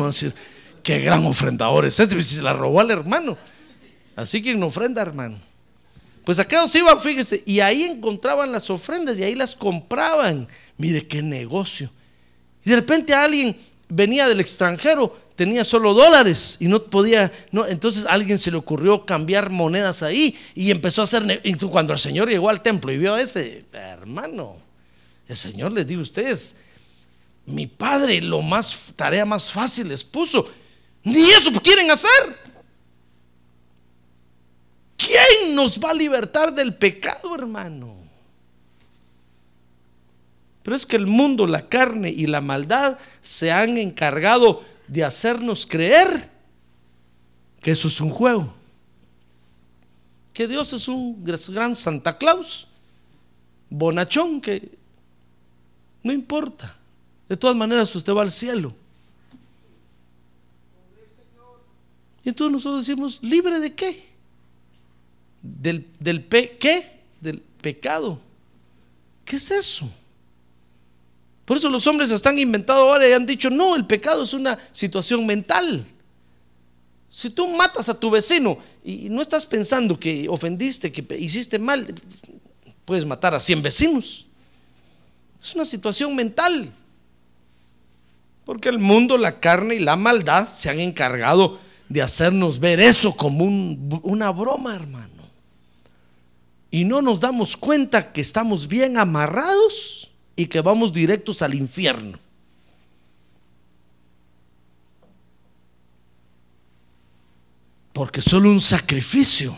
qué 0.84 1.00
gran 1.00 1.26
ofrendador 1.26 1.86
es 1.86 1.98
este, 1.98 2.22
si 2.22 2.36
se 2.36 2.42
la 2.42 2.52
robó 2.52 2.82
al 2.82 2.92
hermano. 2.92 3.38
Así 4.18 4.42
que 4.42 4.54
no 4.54 4.68
ofrenda, 4.68 5.02
hermano. 5.02 5.38
Pues 6.26 6.38
acá 6.40 6.68
se 6.68 6.80
iban, 6.80 7.00
fíjese, 7.00 7.42
y 7.46 7.62
ahí 7.62 7.84
encontraban 7.84 8.52
las 8.52 8.70
ofrendas 8.70 9.18
y 9.18 9.24
ahí 9.24 9.36
las 9.36 9.56
compraban. 9.56 10.48
Mire 10.78 11.08
qué 11.08 11.22
negocio. 11.22 11.90
Y 12.66 12.70
de 12.72 12.76
repente 12.76 13.14
alguien 13.14 13.56
venía 13.88 14.28
del 14.28 14.42
extranjero, 14.42 15.18
tenía 15.36 15.66
solo 15.66 15.94
dólares 15.94 16.58
y 16.60 16.68
no 16.68 16.84
podía, 16.84 17.32
no, 17.52 17.68
entonces 17.68 18.06
a 18.06 18.14
alguien 18.14 18.40
se 18.40 18.52
le 18.52 18.58
ocurrió 18.58 19.06
cambiar 19.06 19.50
monedas 19.50 20.02
ahí 20.02 20.38
y 20.54 20.72
empezó 20.72 21.02
a 21.02 21.04
hacer, 21.04 21.42
cuando 21.70 21.94
el 21.94 22.00
Señor 22.00 22.30
llegó 22.30 22.50
al 22.50 22.62
templo 22.62 22.92
y 22.92 22.98
vio 22.98 23.14
a 23.14 23.22
ese 23.22 23.66
hermano, 23.74 24.58
el 25.28 25.38
Señor 25.38 25.72
les 25.74 25.86
dijo 25.86 26.00
a 26.00 26.04
ustedes, 26.04 26.58
mi 27.46 27.68
padre 27.68 28.22
lo 28.22 28.42
más, 28.42 28.92
tarea 28.96 29.26
más 29.26 29.52
fácil 29.52 29.90
les 29.90 30.04
puso, 30.04 30.50
ni 31.04 31.30
eso 31.30 31.52
quieren 31.62 31.92
hacer. 31.92 32.46
¿Quién 34.98 35.56
nos 35.56 35.78
va 35.80 35.92
a 35.92 35.94
libertar 35.94 36.54
del 36.54 36.74
pecado, 36.74 37.36
hermano? 37.36 37.96
Pero 40.64 40.76
es 40.76 40.86
que 40.86 40.96
el 40.96 41.06
mundo, 41.06 41.46
la 41.46 41.68
carne 41.68 42.10
y 42.10 42.26
la 42.26 42.42
maldad 42.42 42.98
se 43.22 43.52
han 43.52 43.78
encargado 43.78 44.64
de 44.88 45.04
hacernos 45.04 45.66
creer 45.66 46.30
que 47.62 47.72
eso 47.72 47.88
es 47.88 48.00
un 48.00 48.10
juego. 48.10 48.54
Que 50.34 50.48
Dios 50.48 50.74
es 50.74 50.88
un 50.88 51.24
gran 51.24 51.76
Santa 51.76 52.18
Claus, 52.18 52.68
bonachón, 53.70 54.42
que 54.42 54.78
no 56.04 56.12
importa. 56.12 56.76
De 57.28 57.36
todas 57.36 57.56
maneras 57.56 57.96
usted 57.96 58.14
va 58.14 58.22
al 58.22 58.32
cielo. 58.32 58.76
Y 62.24 62.30
entonces 62.30 62.52
nosotros 62.52 62.86
decimos, 62.86 63.20
¿libre 63.22 63.60
de 63.60 63.74
qué? 63.74 64.04
Del, 65.42 65.88
del 66.00 66.24
pe 66.24 66.58
¿qué? 66.60 67.02
Del 67.22 67.40
pecado. 67.40 68.20
¿Qué 69.24 69.36
es 69.36 69.52
eso? 69.52 69.90
Por 71.46 71.58
eso 71.58 71.70
los 71.70 71.86
hombres 71.88 72.12
están 72.12 72.38
inventado 72.40 72.90
ahora 72.90 73.08
y 73.08 73.14
han 73.14 73.26
dicho, 73.26 73.50
no, 73.50 73.76
el 73.76 73.86
pecado 73.86 74.24
es 74.24 74.34
una 74.34 74.58
situación 74.72 75.26
mental. 75.26 75.86
Si 77.10 77.30
tú 77.30 77.48
matas 77.56 77.88
a 77.88 77.98
tu 78.00 78.10
vecino 78.10 78.58
y 78.84 79.10
no 79.10 79.22
estás 79.22 79.46
pensando 79.46 79.98
que 80.00 80.28
ofendiste, 80.28 80.92
que 80.92 81.06
hiciste 81.18 81.60
mal, 81.60 81.94
puedes 82.84 83.06
matar 83.06 83.34
a 83.36 83.40
100 83.40 83.62
vecinos. 83.62 84.26
Es 85.42 85.54
una 85.56 85.66
situación 85.66 86.16
mental. 86.16 86.72
Porque 88.44 88.70
el 88.70 88.80
mundo, 88.80 89.18
la 89.18 89.40
carne 89.40 89.76
y 89.76 89.80
la 89.80 89.96
maldad 89.96 90.48
se 90.48 90.70
han 90.70 90.80
encargado 90.80 91.60
de 91.90 92.02
hacernos 92.02 92.60
ver 92.60 92.80
eso 92.80 93.16
como 93.16 93.44
un- 93.46 94.00
una 94.04 94.32
broma, 94.32 94.76
hermano. 94.76 95.10
Y 96.72 96.84
no 96.84 97.02
nos 97.02 97.20
damos 97.20 97.56
cuenta 97.56 98.12
que 98.12 98.22
estamos 98.22 98.68
bien 98.68 98.98
amarrados 98.98 100.05
y 100.36 100.48
que 100.48 100.62
vamos 100.62 100.94
directos 100.94 101.42
al 101.42 101.54
infierno. 101.54 102.20
Porque 107.94 108.22
solo 108.22 108.50
un 108.50 108.60
sacrificio 108.60 109.58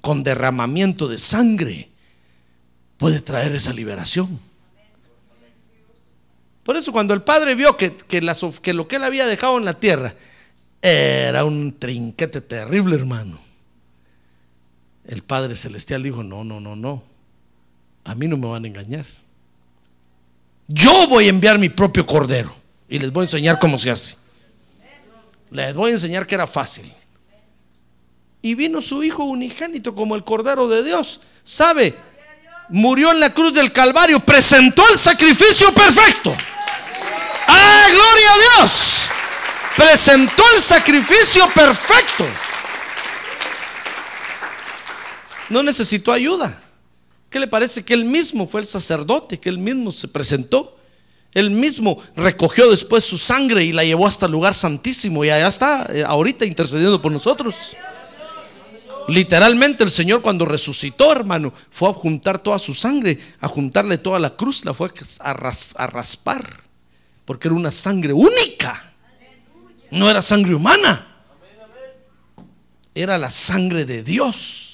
con 0.00 0.22
derramamiento 0.22 1.08
de 1.08 1.18
sangre 1.18 1.88
puede 2.98 3.20
traer 3.20 3.54
esa 3.54 3.72
liberación. 3.72 4.38
Por 6.62 6.76
eso 6.76 6.92
cuando 6.92 7.14
el 7.14 7.22
padre 7.22 7.54
vio 7.54 7.78
que, 7.78 7.96
que 7.96 8.20
que 8.62 8.74
lo 8.74 8.88
que 8.88 8.96
él 8.96 9.04
había 9.04 9.26
dejado 9.26 9.56
en 9.56 9.64
la 9.64 9.80
tierra 9.80 10.14
era 10.82 11.44
un 11.44 11.78
trinquete 11.78 12.40
terrible, 12.40 12.96
hermano. 12.96 13.38
El 15.04 15.22
Padre 15.22 15.56
Celestial 15.56 16.02
dijo, 16.02 16.22
no, 16.22 16.44
no, 16.44 16.60
no, 16.60 16.76
no. 16.76 17.02
A 18.04 18.14
mí 18.14 18.28
no 18.28 18.36
me 18.36 18.46
van 18.46 18.64
a 18.64 18.68
engañar. 18.68 19.06
Yo 20.68 21.06
voy 21.08 21.26
a 21.26 21.30
enviar 21.30 21.58
mi 21.58 21.70
propio 21.70 22.04
cordero 22.04 22.54
y 22.88 22.98
les 22.98 23.10
voy 23.10 23.22
a 23.22 23.24
enseñar 23.24 23.58
cómo 23.58 23.78
se 23.78 23.90
hace. 23.90 24.16
Les 25.50 25.74
voy 25.74 25.90
a 25.90 25.94
enseñar 25.94 26.26
que 26.26 26.34
era 26.34 26.46
fácil. 26.46 26.92
Y 28.42 28.54
vino 28.54 28.82
su 28.82 29.02
hijo 29.02 29.24
unigénito 29.24 29.94
como 29.94 30.14
el 30.14 30.24
cordero 30.24 30.68
de 30.68 30.84
Dios. 30.84 31.22
¿Sabe? 31.42 31.94
Murió 32.68 33.10
en 33.12 33.20
la 33.20 33.32
cruz 33.32 33.54
del 33.54 33.72
Calvario, 33.72 34.20
presentó 34.20 34.86
el 34.92 34.98
sacrificio 34.98 35.72
perfecto. 35.72 36.36
¡Ah, 37.46 37.86
gloria 37.90 38.32
a 38.32 38.60
Dios! 38.60 39.08
Presentó 39.74 40.42
el 40.54 40.60
sacrificio 40.60 41.48
perfecto. 41.48 42.26
No 45.48 45.62
necesitó 45.62 46.12
ayuda. 46.12 46.60
¿Qué 47.30 47.38
le 47.38 47.46
parece 47.46 47.84
que 47.84 47.94
él 47.94 48.04
mismo 48.04 48.46
fue 48.46 48.60
el 48.62 48.66
sacerdote, 48.66 49.38
que 49.38 49.48
él 49.48 49.58
mismo 49.58 49.90
se 49.90 50.08
presentó? 50.08 50.76
Él 51.34 51.50
mismo 51.50 52.02
recogió 52.16 52.70
después 52.70 53.04
su 53.04 53.18
sangre 53.18 53.64
y 53.64 53.72
la 53.72 53.84
llevó 53.84 54.06
hasta 54.06 54.26
el 54.26 54.32
lugar 54.32 54.54
santísimo 54.54 55.24
y 55.24 55.30
allá 55.30 55.48
está, 55.48 55.86
eh, 55.92 56.02
ahorita 56.04 56.46
intercediendo 56.46 57.02
por 57.02 57.12
nosotros. 57.12 57.54
Literalmente 59.08 59.84
el 59.84 59.90
Señor 59.90 60.22
cuando 60.22 60.46
resucitó, 60.46 61.12
hermano, 61.12 61.52
fue 61.70 61.90
a 61.90 61.92
juntar 61.92 62.38
toda 62.38 62.58
su 62.58 62.72
sangre, 62.72 63.18
a 63.40 63.48
juntarle 63.48 63.98
toda 63.98 64.18
la 64.18 64.34
cruz, 64.34 64.64
la 64.64 64.72
fue 64.72 64.90
a, 65.20 65.32
a 65.76 65.86
raspar, 65.86 66.44
porque 67.26 67.48
era 67.48 67.54
una 67.54 67.70
sangre 67.70 68.12
única, 68.14 68.92
no 69.90 70.08
era 70.10 70.22
sangre 70.22 70.54
humana, 70.54 71.06
era 72.94 73.16
la 73.18 73.30
sangre 73.30 73.84
de 73.84 74.02
Dios 74.02 74.67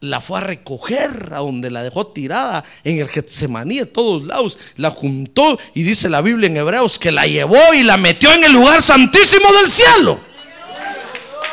la 0.00 0.20
fue 0.20 0.38
a 0.38 0.42
recoger 0.42 1.32
a 1.32 1.38
donde 1.38 1.70
la 1.70 1.82
dejó 1.82 2.06
tirada 2.06 2.64
en 2.84 2.98
el 2.98 3.08
Getsemaní 3.08 3.80
de 3.80 3.86
todos 3.86 4.24
lados, 4.24 4.58
la 4.76 4.90
juntó 4.90 5.58
y 5.74 5.82
dice 5.82 6.08
la 6.08 6.20
Biblia 6.20 6.48
en 6.48 6.56
Hebreos 6.56 6.98
que 6.98 7.10
la 7.10 7.26
llevó 7.26 7.58
y 7.74 7.82
la 7.82 7.96
metió 7.96 8.32
en 8.32 8.44
el 8.44 8.52
lugar 8.52 8.80
santísimo 8.80 9.52
del 9.54 9.70
cielo. 9.70 10.20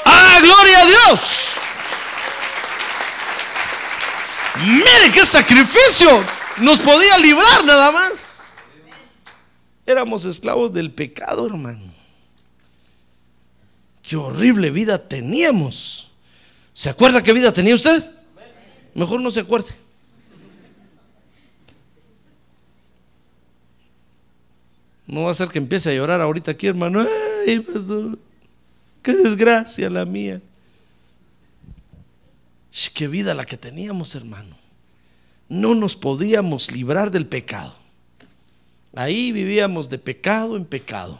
¡Ah, 0.06 0.40
gloria 0.42 0.82
a 0.82 0.86
Dios! 0.86 1.46
Mire 4.68 5.12
qué 5.12 5.26
sacrificio 5.26 6.24
nos 6.58 6.80
podía 6.80 7.18
librar 7.18 7.66
nada 7.66 7.92
más. 7.92 8.44
Éramos 9.86 10.26
esclavos 10.26 10.72
del 10.72 10.92
pecado, 10.92 11.46
hermano. 11.48 11.94
Qué 14.02 14.16
horrible 14.16 14.70
vida 14.70 15.08
teníamos. 15.08 16.10
¿Se 16.74 16.90
acuerda 16.90 17.24
qué 17.24 17.34
vida 17.34 17.52
tenía 17.52 17.76
usted? 17.76 18.15
Mejor 18.96 19.22
no 19.22 19.30
se 19.30 19.42
acuerde. 19.42 19.72
No 25.06 25.24
va 25.24 25.32
a 25.32 25.36
ser 25.36 25.50
que 25.50 25.60
empiece 25.60 25.92
a 25.92 25.94
llorar 25.94 26.20
ahorita 26.20 26.52
aquí, 26.52 26.66
hermano. 26.66 27.06
Ay, 27.48 27.64
qué 29.04 29.14
desgracia 29.14 29.90
la 29.90 30.06
mía. 30.06 30.42
Qué 32.94 33.08
vida 33.08 33.34
la 33.34 33.46
que 33.46 33.58
teníamos, 33.58 34.16
hermano. 34.16 34.56
No 35.48 35.76
nos 35.76 35.96
podíamos 35.96 36.72
librar 36.72 37.12
del 37.12 37.28
pecado. 37.28 37.76
Ahí 38.96 39.32
vivíamos 39.32 39.90
de 39.90 40.00
pecado 40.00 40.58
en 40.58 40.66
pecado. 40.66 41.20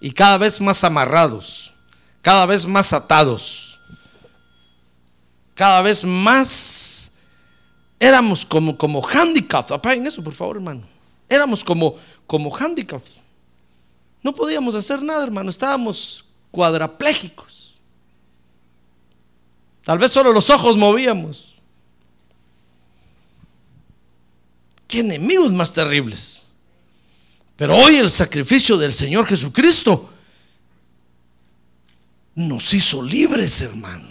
Y 0.00 0.12
cada 0.12 0.38
vez 0.38 0.60
más 0.60 0.84
amarrados, 0.84 1.74
cada 2.22 2.46
vez 2.46 2.66
más 2.66 2.92
atados, 2.92 3.69
cada 5.60 5.82
vez 5.82 6.04
más 6.04 7.12
éramos 7.98 8.46
como, 8.46 8.78
como 8.78 9.06
handicaps. 9.06 9.72
Apaguen 9.72 10.06
eso, 10.06 10.24
por 10.24 10.32
favor, 10.32 10.56
hermano. 10.56 10.80
Éramos 11.28 11.62
como, 11.62 11.96
como 12.26 12.50
handicaps. 12.56 13.10
No 14.22 14.34
podíamos 14.34 14.74
hacer 14.74 15.02
nada, 15.02 15.22
hermano. 15.22 15.50
Estábamos 15.50 16.24
cuadraplégicos. 16.50 17.74
Tal 19.84 19.98
vez 19.98 20.10
solo 20.10 20.32
los 20.32 20.48
ojos 20.48 20.78
movíamos. 20.78 21.56
Qué 24.88 25.00
enemigos 25.00 25.52
más 25.52 25.74
terribles. 25.74 26.46
Pero 27.56 27.76
hoy 27.76 27.96
el 27.96 28.08
sacrificio 28.08 28.78
del 28.78 28.94
Señor 28.94 29.26
Jesucristo 29.26 30.08
nos 32.34 32.72
hizo 32.72 33.02
libres, 33.02 33.60
hermano. 33.60 34.09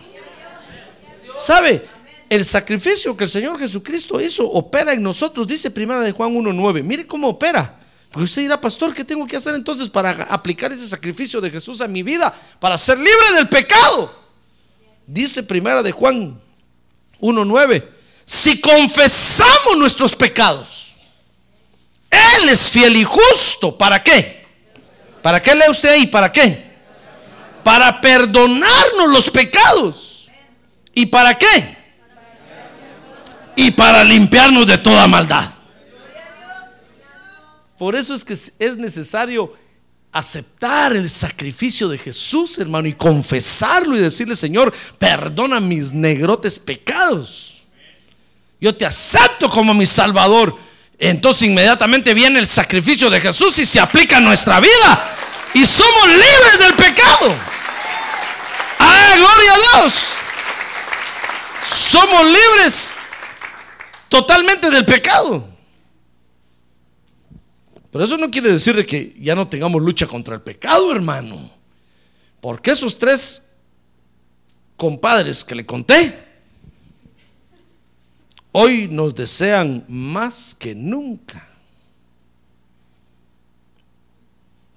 ¿Sabe? 1.40 1.88
El 2.30 2.46
sacrificio 2.46 3.18
que 3.18 3.24
el 3.24 3.30
Señor 3.30 3.58
Jesucristo 3.58 4.22
hizo 4.22 4.46
opera 4.46 4.94
en 4.94 5.02
nosotros, 5.02 5.48
dice 5.48 5.72
primera 5.72 6.02
de 6.02 6.12
Juan 6.12 6.32
1.9. 6.36 6.84
Mire 6.84 7.08
cómo 7.08 7.30
opera. 7.30 7.80
Porque 8.12 8.26
usted 8.26 8.44
dirá, 8.44 8.60
pastor, 8.60 8.94
¿qué 8.94 9.04
tengo 9.04 9.26
que 9.26 9.38
hacer 9.38 9.56
entonces 9.56 9.90
para 9.90 10.12
aplicar 10.30 10.72
ese 10.72 10.88
sacrificio 10.88 11.42
de 11.42 11.50
Jesús 11.50 11.82
a 11.82 11.88
mi 11.88 12.04
vida? 12.04 12.34
Para 12.60 12.78
ser 12.78 12.98
libre 12.98 13.34
del 13.36 13.48
pecado. 13.48 14.14
Dice 15.08 15.42
primera 15.42 15.82
de 15.82 15.92
Juan 15.92 16.40
1.9. 17.20 17.84
Si 18.26 18.60
confesamos 18.62 19.78
nuestros 19.78 20.16
pecados, 20.16 20.96
Él 22.12 22.50
es 22.50 22.70
fiel 22.70 22.96
y 22.96 23.04
justo. 23.04 23.76
¿Para 23.76 24.04
qué? 24.04 24.46
¿Para 25.22 25.42
qué 25.42 25.56
lee 25.56 25.70
usted 25.70 25.90
ahí? 25.90 26.08
¿Para 26.08 26.32
qué? 26.32 26.70
Para 27.64 28.02
perdonarnos 28.02 29.10
los 29.10 29.32
pecados. 29.32 30.09
¿Y 30.94 31.06
para 31.08 31.38
qué? 31.38 31.78
Y 33.56 33.72
para 33.72 34.04
limpiarnos 34.04 34.66
de 34.68 34.78
toda 34.78 35.08
maldad. 35.08 35.50
Por 37.78 37.96
eso 37.96 38.14
es 38.14 38.26
que 38.26 38.34
es 38.34 38.78
necesario 38.78 39.54
aceptar 40.12 40.96
el 40.96 41.10
sacrificio 41.10 41.88
de 41.88 41.98
Jesús, 41.98 42.58
hermano, 42.58 42.88
y 42.88 42.94
confesarlo 42.94 43.96
y 43.96 44.02
decirle, 44.02 44.36
Señor, 44.36 44.74
perdona 44.98 45.60
mis 45.60 45.94
negrotes 45.94 46.60
pecados. 46.60 47.64
Yo 48.60 48.76
te 48.76 48.86
acepto 48.86 49.50
como 49.50 49.74
mi 49.74 49.86
Salvador. 49.86 50.56
Entonces 50.98 51.44
inmediatamente 51.44 52.14
viene 52.14 52.40
el 52.40 52.48
sacrificio 52.48 53.10
de 53.10 53.22
Jesús 53.22 53.58
y 53.60 53.66
se 53.66 53.80
aplica 53.80 54.18
a 54.18 54.22
nuestra 54.22 54.60
vida. 54.60 55.16
Y 55.54 55.66
somos 55.66 56.08
libres 56.10 56.60
del 56.60 56.74
pecado. 56.74 57.36
¡Ah, 58.80 59.14
gloria 59.16 59.54
a 59.54 59.82
Dios! 59.82 60.10
Somos 61.70 62.26
libres 62.26 62.94
totalmente 64.08 64.72
del 64.72 64.86
pecado. 64.86 65.48
Pero 67.92 68.04
eso 68.04 68.18
no 68.18 68.32
quiere 68.32 68.52
decir 68.52 68.76
de 68.76 68.86
que 68.86 69.16
ya 69.20 69.36
no 69.36 69.48
tengamos 69.48 69.82
lucha 69.82 70.08
contra 70.08 70.34
el 70.34 70.42
pecado, 70.42 70.92
hermano. 70.92 71.38
Porque 72.42 72.72
esos 72.72 72.98
tres 72.98 73.54
compadres 74.78 75.44
que 75.44 75.54
le 75.54 75.66
conté, 75.66 76.18
hoy 78.52 78.88
nos 78.88 79.14
desean 79.14 79.86
más 79.88 80.56
que 80.56 80.74
nunca. 80.74 81.48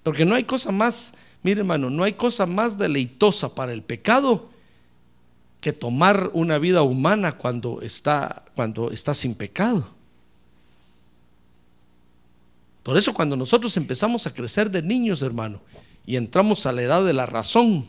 Porque 0.03 0.27
no 0.27 0.35
hay 0.35 0.45
cosa 0.45 0.73
más, 0.73 1.15
mire 1.43 1.61
hermano, 1.61 1.89
no 1.89 2.05
hay 2.05 2.13
cosa 2.15 2.45
más 2.45 2.77
deleitosa 2.77 3.55
para 3.55 3.73
el 3.73 3.83
pecado 3.83 4.52
que 5.63 5.73
tomar 5.73 6.33
una 6.35 6.59
vida 6.59 6.83
humana 6.83 7.39
cuando 7.39 7.81
está, 7.83 8.45
cuando 8.57 8.91
está 8.91 9.15
sin 9.15 9.37
pecado. 9.37 9.87
Por 12.83 12.99
eso 12.99 13.15
cuando 13.15 13.37
nosotros 13.37 13.77
empezamos 13.77 14.27
a 14.27 14.35
crecer 14.35 14.73
de 14.73 14.83
niños, 14.83 15.23
hermano, 15.23 15.61
y 16.05 16.17
entramos 16.17 16.67
a 16.67 16.73
la 16.73 16.83
edad 16.83 17.05
de 17.05 17.13
la 17.13 17.27
razón, 17.27 17.87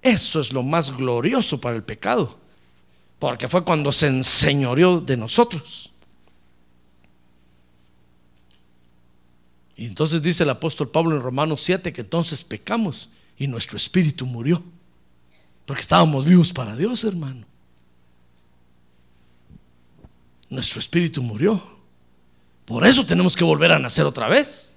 eso 0.00 0.40
es 0.40 0.54
lo 0.54 0.62
más 0.62 0.96
glorioso 0.96 1.60
para 1.60 1.76
el 1.76 1.82
pecado, 1.82 2.38
porque 3.18 3.46
fue 3.46 3.62
cuando 3.62 3.92
se 3.92 4.06
enseñoreó 4.06 4.98
de 5.00 5.18
nosotros. 5.18 5.90
Y 9.76 9.84
entonces 9.84 10.22
dice 10.22 10.44
el 10.44 10.50
apóstol 10.50 10.90
Pablo 10.90 11.14
en 11.14 11.22
Romanos 11.22 11.60
7 11.60 11.92
que 11.92 12.00
entonces 12.00 12.42
pecamos 12.42 13.10
y 13.36 13.48
nuestro 13.48 13.76
espíritu 13.76 14.24
murió, 14.24 14.62
porque 15.66 15.82
estábamos 15.82 16.24
vivos 16.24 16.52
para 16.52 16.74
Dios, 16.76 17.04
hermano. 17.04 17.46
Nuestro 20.48 20.80
espíritu 20.80 21.22
murió. 21.22 21.62
Por 22.64 22.86
eso 22.86 23.06
tenemos 23.06 23.36
que 23.36 23.44
volver 23.44 23.72
a 23.72 23.78
nacer 23.78 24.04
otra 24.04 24.28
vez. 24.28 24.76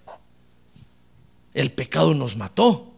El 1.53 1.71
pecado 1.71 2.13
nos 2.13 2.35
mató. 2.35 2.93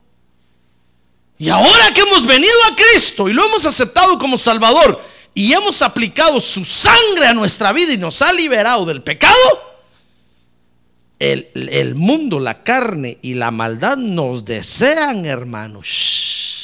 Y 1.39 1.49
ahora 1.49 1.93
que 1.93 2.01
hemos 2.01 2.25
venido 2.25 2.53
a 2.71 2.75
Cristo 2.75 3.29
y 3.29 3.33
lo 3.33 3.45
hemos 3.45 3.65
aceptado 3.65 4.17
como 4.17 4.37
Salvador 4.37 4.99
y 5.33 5.53
hemos 5.53 5.83
aplicado 5.83 6.41
su 6.41 6.65
sangre 6.65 7.27
a 7.27 7.33
nuestra 7.33 7.71
vida 7.71 7.93
y 7.93 7.97
nos 7.97 8.23
ha 8.23 8.33
liberado 8.33 8.85
del 8.85 9.03
pecado, 9.03 9.35
el, 11.19 11.49
el 11.53 11.93
mundo, 11.93 12.39
la 12.39 12.63
carne 12.63 13.19
y 13.21 13.35
la 13.35 13.51
maldad 13.51 13.97
nos 13.97 14.45
desean, 14.45 15.25
hermanos, 15.25 16.56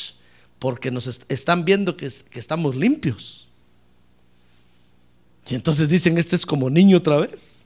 porque 0.63 0.91
nos 0.91 1.07
est 1.07 1.29
están 1.29 1.65
viendo 1.65 1.97
que, 1.97 2.09
que 2.31 2.39
estamos 2.39 2.73
limpios. 2.73 3.49
Y 5.49 5.55
entonces 5.55 5.89
dicen, 5.89 6.17
este 6.17 6.37
es 6.37 6.45
como 6.45 6.69
niño 6.69 6.95
otra 6.97 7.17
vez 7.17 7.63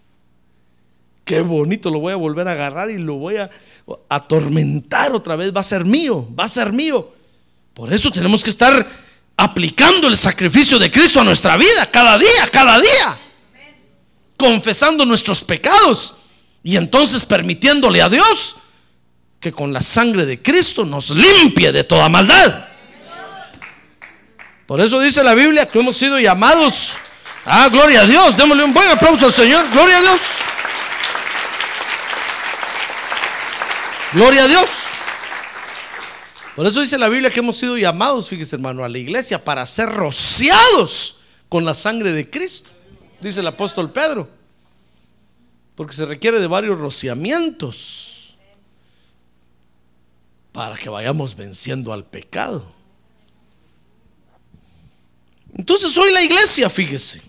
qué 1.28 1.42
bonito, 1.42 1.92
lo 1.92 2.00
voy 2.00 2.14
a 2.14 2.16
volver 2.16 2.48
a 2.48 2.54
agarrar 2.54 2.90
y 2.90 2.98
lo 2.98 3.16
voy 3.16 3.36
a 3.36 3.50
atormentar 4.10 5.12
otra 5.14 5.36
vez, 5.36 5.54
va 5.56 5.60
a 5.60 5.64
ser 5.64 5.84
mío, 5.84 6.26
va 6.34 6.46
a 6.46 6.48
ser 6.48 6.72
mío. 6.72 7.14
Por 7.74 7.94
eso 7.94 8.10
tenemos 8.10 8.44
que 8.44 8.50
estar 8.50 8.88
aplicando 9.36 10.08
el 10.08 10.16
sacrificio 10.16 10.80
de 10.80 10.90
Cristo 10.90 11.20
a 11.20 11.26
nuestra 11.26 11.58
vida, 11.58 11.92
cada 11.92 12.18
día, 12.18 12.50
cada 12.50 12.80
día, 12.80 13.20
confesando 14.38 15.06
nuestros 15.06 15.44
pecados 15.44 16.16
y 16.64 16.78
entonces 16.78 17.26
permitiéndole 17.26 18.02
a 18.02 18.10
Dios 18.10 18.56
que 19.42 19.52
con 19.52 19.74
la 19.74 19.82
sangre 19.82 20.26
de 20.26 20.42
Cristo 20.42 20.86
nos 20.86 21.10
limpie 21.10 21.74
de 21.74 21.84
toda 21.84 22.08
maldad. 22.08 22.66
Por 24.67 24.82
eso 24.82 24.99
dice 24.99 25.23
la 25.23 25.34
Biblia 25.34 25.67
que 25.67 25.80
hemos 25.80 25.97
sido 25.97 26.19
llamados. 26.19 26.93
Ah, 27.45 27.69
gloria 27.69 28.01
a 28.01 28.06
Dios. 28.06 28.36
Démosle 28.36 28.65
un 28.65 28.73
buen 28.73 28.89
aplauso 28.89 29.25
al 29.25 29.34
Señor. 29.34 29.65
Gloria 29.71 29.97
a 29.97 30.01
Dios. 30.01 30.21
Gloria 34.13 34.43
a 34.43 34.47
Dios. 34.47 34.69
Por 36.56 36.65
eso 36.65 36.82
dice 36.82 36.97
la 36.97 37.08
Biblia 37.08 37.30
que 37.30 37.39
hemos 37.39 37.56
sido 37.56 37.77
llamados, 37.77 38.27
fíjese 38.30 38.56
hermano, 38.56 38.84
a 38.84 38.89
la 38.89 38.97
iglesia 38.97 39.43
para 39.43 39.65
ser 39.65 39.89
rociados 39.89 41.20
con 41.49 41.63
la 41.65 41.74
sangre 41.74 42.11
de 42.11 42.30
Cristo, 42.30 42.72
dice 43.22 43.41
el 43.41 43.47
apóstol 43.47 43.91
Pedro. 43.91 44.28
Porque 45.76 45.93
se 45.93 46.05
requiere 46.05 46.39
de 46.39 46.47
varios 46.47 46.80
rociamientos 46.80 48.38
para 50.51 50.76
que 50.76 50.89
vayamos 50.89 51.36
venciendo 51.36 51.93
al 51.93 52.03
pecado. 52.03 52.76
Entonces 55.56 55.98
hoy 55.98 56.12
la 56.12 56.24
iglesia, 56.24 56.70
fíjese, 56.70 57.22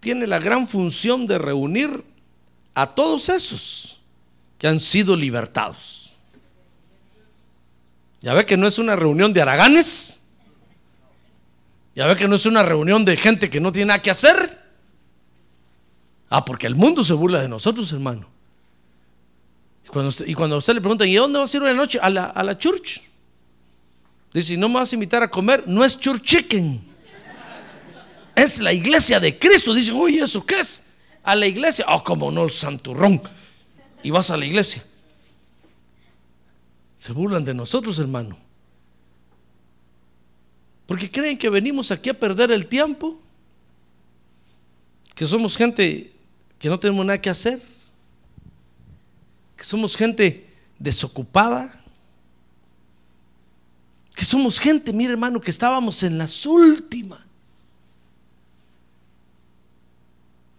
tiene 0.00 0.26
la 0.26 0.38
gran 0.38 0.66
función 0.66 1.26
de 1.26 1.38
reunir 1.38 2.04
a 2.74 2.94
todos 2.94 3.28
esos 3.28 4.00
que 4.58 4.66
han 4.66 4.80
sido 4.80 5.16
libertados. 5.16 6.12
Ya 8.20 8.34
ve 8.34 8.46
que 8.46 8.56
no 8.56 8.66
es 8.66 8.78
una 8.78 8.96
reunión 8.96 9.32
de 9.32 9.42
araganes. 9.42 10.20
Ya 11.94 12.06
ve 12.06 12.16
que 12.16 12.28
no 12.28 12.36
es 12.36 12.46
una 12.46 12.62
reunión 12.62 13.04
de 13.04 13.16
gente 13.16 13.50
que 13.50 13.60
no 13.60 13.72
tiene 13.72 13.86
nada 13.86 14.02
que 14.02 14.10
hacer. 14.10 14.60
Ah, 16.30 16.44
porque 16.44 16.66
el 16.66 16.76
mundo 16.76 17.04
se 17.04 17.12
burla 17.12 17.42
de 17.42 17.48
nosotros, 17.48 17.92
hermano. 17.92 18.28
Y 19.84 19.88
cuando 19.88 20.08
usted, 20.08 20.26
y 20.26 20.34
cuando 20.34 20.56
usted 20.56 20.74
le 20.74 20.80
pregunta, 20.80 21.04
¿y 21.04 21.14
dónde 21.14 21.38
vas 21.38 21.52
a 21.52 21.56
ir 21.56 21.62
la 21.62 21.74
noche? 21.74 21.98
A 22.00 22.08
la, 22.08 22.26
a 22.26 22.42
la 22.42 22.56
church. 22.56 23.02
Dice, 24.32 24.56
¿no 24.56 24.68
me 24.68 24.76
vas 24.76 24.90
a 24.92 24.96
invitar 24.96 25.22
a 25.22 25.30
comer? 25.30 25.64
No 25.66 25.84
es 25.84 25.98
church 25.98 26.22
chicken. 26.22 26.82
Es 28.34 28.60
la 28.60 28.72
iglesia 28.72 29.20
de 29.20 29.38
Cristo. 29.38 29.74
Dicen, 29.74 29.94
oye, 29.96 30.20
¿eso 30.22 30.44
qué 30.44 30.60
es? 30.60 30.84
A 31.22 31.36
la 31.36 31.46
iglesia. 31.46 31.84
Oh, 31.88 32.02
como 32.02 32.30
no, 32.30 32.44
el 32.44 32.50
santurrón. 32.50 33.20
Y 34.02 34.10
vas 34.10 34.30
a 34.30 34.36
la 34.36 34.46
iglesia. 34.46 34.82
Se 36.96 37.12
burlan 37.12 37.44
de 37.44 37.52
nosotros, 37.52 37.98
hermano. 37.98 38.38
Porque 40.86 41.10
creen 41.10 41.36
que 41.36 41.50
venimos 41.50 41.90
aquí 41.90 42.08
a 42.08 42.18
perder 42.18 42.50
el 42.50 42.66
tiempo. 42.66 43.20
Que 45.14 45.26
somos 45.26 45.56
gente 45.56 46.10
que 46.58 46.68
no 46.70 46.78
tenemos 46.78 47.04
nada 47.04 47.20
que 47.20 47.28
hacer. 47.28 47.60
Que 49.56 49.64
somos 49.64 49.94
gente 49.94 50.46
desocupada. 50.78 51.81
Que 54.22 54.26
somos 54.26 54.60
gente, 54.60 54.92
mire 54.92 55.10
hermano, 55.10 55.40
que 55.40 55.50
estábamos 55.50 56.04
en 56.04 56.16
las 56.16 56.46
últimas. 56.46 57.18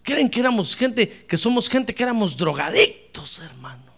Creen 0.02 0.28
que 0.28 0.40
éramos 0.40 0.76
gente, 0.76 1.08
que 1.08 1.38
somos 1.38 1.70
gente 1.70 1.94
que 1.94 2.02
éramos 2.02 2.36
drogadictos, 2.36 3.38
hermano. 3.38 3.90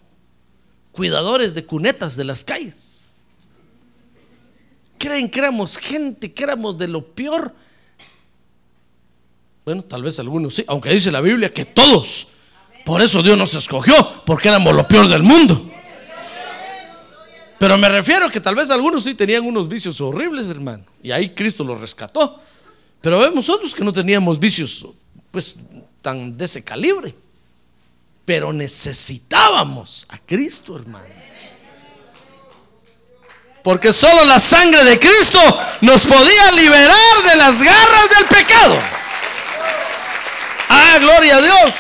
Cuidadores 0.92 1.52
de 1.52 1.64
cunetas 1.64 2.14
de 2.14 2.22
las 2.22 2.44
calles. 2.44 2.76
Creen 4.98 5.28
que 5.28 5.40
éramos 5.40 5.78
gente, 5.78 6.32
que 6.32 6.44
éramos 6.44 6.78
de 6.78 6.86
lo 6.86 7.04
peor. 7.04 7.52
Bueno, 9.64 9.82
tal 9.82 10.04
vez 10.04 10.20
algunos 10.20 10.54
sí, 10.54 10.64
aunque 10.68 10.90
dice 10.90 11.10
la 11.10 11.20
Biblia 11.20 11.52
que 11.52 11.64
todos. 11.64 12.28
Por 12.84 13.02
eso 13.02 13.20
Dios 13.20 13.36
nos 13.36 13.52
escogió, 13.54 14.22
porque 14.24 14.46
éramos 14.46 14.76
lo 14.76 14.86
peor 14.86 15.08
del 15.08 15.24
mundo. 15.24 15.72
Pero 17.58 17.78
me 17.78 17.88
refiero 17.88 18.30
que 18.30 18.40
tal 18.40 18.54
vez 18.54 18.70
algunos 18.70 19.04
sí 19.04 19.14
tenían 19.14 19.44
unos 19.44 19.68
vicios 19.68 20.00
horribles, 20.00 20.48
hermano. 20.48 20.84
Y 21.02 21.10
ahí 21.10 21.30
Cristo 21.30 21.64
los 21.64 21.80
rescató. 21.80 22.42
Pero 23.00 23.18
vemos 23.18 23.48
otros 23.48 23.74
que 23.74 23.84
no 23.84 23.92
teníamos 23.92 24.38
vicios, 24.38 24.86
pues, 25.30 25.56
tan 26.02 26.36
de 26.36 26.44
ese 26.44 26.62
calibre. 26.62 27.14
Pero 28.24 28.52
necesitábamos 28.52 30.06
a 30.08 30.18
Cristo, 30.18 30.76
hermano. 30.76 31.06
Porque 33.62 33.92
solo 33.92 34.24
la 34.24 34.38
sangre 34.38 34.84
de 34.84 34.98
Cristo 34.98 35.40
nos 35.80 36.06
podía 36.06 36.52
liberar 36.52 37.22
de 37.30 37.36
las 37.36 37.62
garras 37.62 38.10
del 38.10 38.26
pecado. 38.26 38.78
Ah, 40.68 40.98
gloria 41.00 41.36
a 41.36 41.42
Dios. 41.42 41.74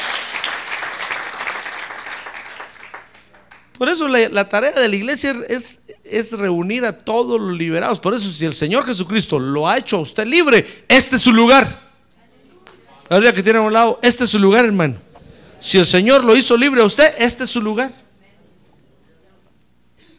Por 3.78 3.88
eso 3.88 4.08
la, 4.08 4.28
la 4.28 4.48
tarea 4.48 4.72
de 4.72 4.88
la 4.88 4.96
iglesia 4.96 5.34
es, 5.48 5.82
es 6.04 6.32
reunir 6.32 6.84
a 6.84 6.92
todos 6.92 7.40
los 7.40 7.56
liberados. 7.56 8.00
Por 8.00 8.14
eso 8.14 8.30
si 8.30 8.46
el 8.46 8.54
Señor 8.54 8.86
Jesucristo 8.86 9.38
lo 9.38 9.68
ha 9.68 9.76
hecho 9.76 9.96
a 9.96 10.00
usted 10.00 10.26
libre, 10.26 10.84
este 10.88 11.16
es 11.16 11.22
su 11.22 11.32
lugar. 11.32 11.86
Ahora 13.08 13.32
que 13.32 13.42
tiene 13.42 13.58
a 13.58 13.62
un 13.62 13.72
lado, 13.72 14.00
este 14.02 14.24
es 14.24 14.30
su 14.30 14.38
lugar, 14.38 14.64
hermano. 14.64 14.96
Si 15.60 15.78
el 15.78 15.86
Señor 15.86 16.24
lo 16.24 16.36
hizo 16.36 16.56
libre 16.56 16.80
a 16.80 16.84
usted, 16.84 17.14
este 17.18 17.44
es 17.44 17.50
su 17.50 17.60
lugar. 17.60 17.92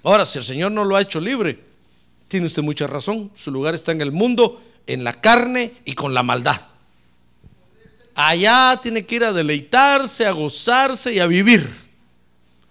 Ahora, 0.03 0.25
si 0.25 0.37
el 0.37 0.45
Señor 0.45 0.71
no 0.71 0.85
lo 0.85 0.95
ha 0.95 1.01
hecho 1.01 1.19
libre, 1.19 1.59
tiene 2.27 2.45
usted 2.45 2.61
mucha 2.61 2.87
razón. 2.87 3.31
Su 3.35 3.51
lugar 3.51 3.75
está 3.75 3.91
en 3.91 4.01
el 4.01 4.11
mundo, 4.11 4.61
en 4.85 5.03
la 5.03 5.19
carne 5.19 5.73
y 5.83 5.93
con 5.93 6.13
la 6.13 6.23
maldad. 6.23 6.61
Allá 8.15 8.79
tiene 8.81 9.05
que 9.05 9.15
ir 9.15 9.23
a 9.23 9.33
deleitarse, 9.33 10.25
a 10.25 10.31
gozarse 10.31 11.13
y 11.13 11.19
a 11.19 11.27
vivir. 11.27 11.86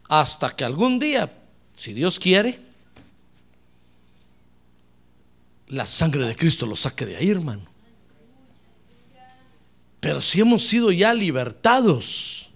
Hasta 0.09 0.54
que 0.54 0.64
algún 0.64 0.98
día, 0.98 1.32
si 1.76 1.92
Dios 1.92 2.18
quiere, 2.18 2.59
la 5.68 5.84
sangre 5.84 6.26
de 6.26 6.36
Cristo 6.36 6.66
lo 6.66 6.76
saque 6.76 7.07
de 7.07 7.16
ahí, 7.16 7.30
hermano. 7.30 7.66
Pero 10.00 10.20
si 10.20 10.40
hemos 10.40 10.64
sido 10.64 10.92
ya 10.92 11.12
libertados, 11.12 12.50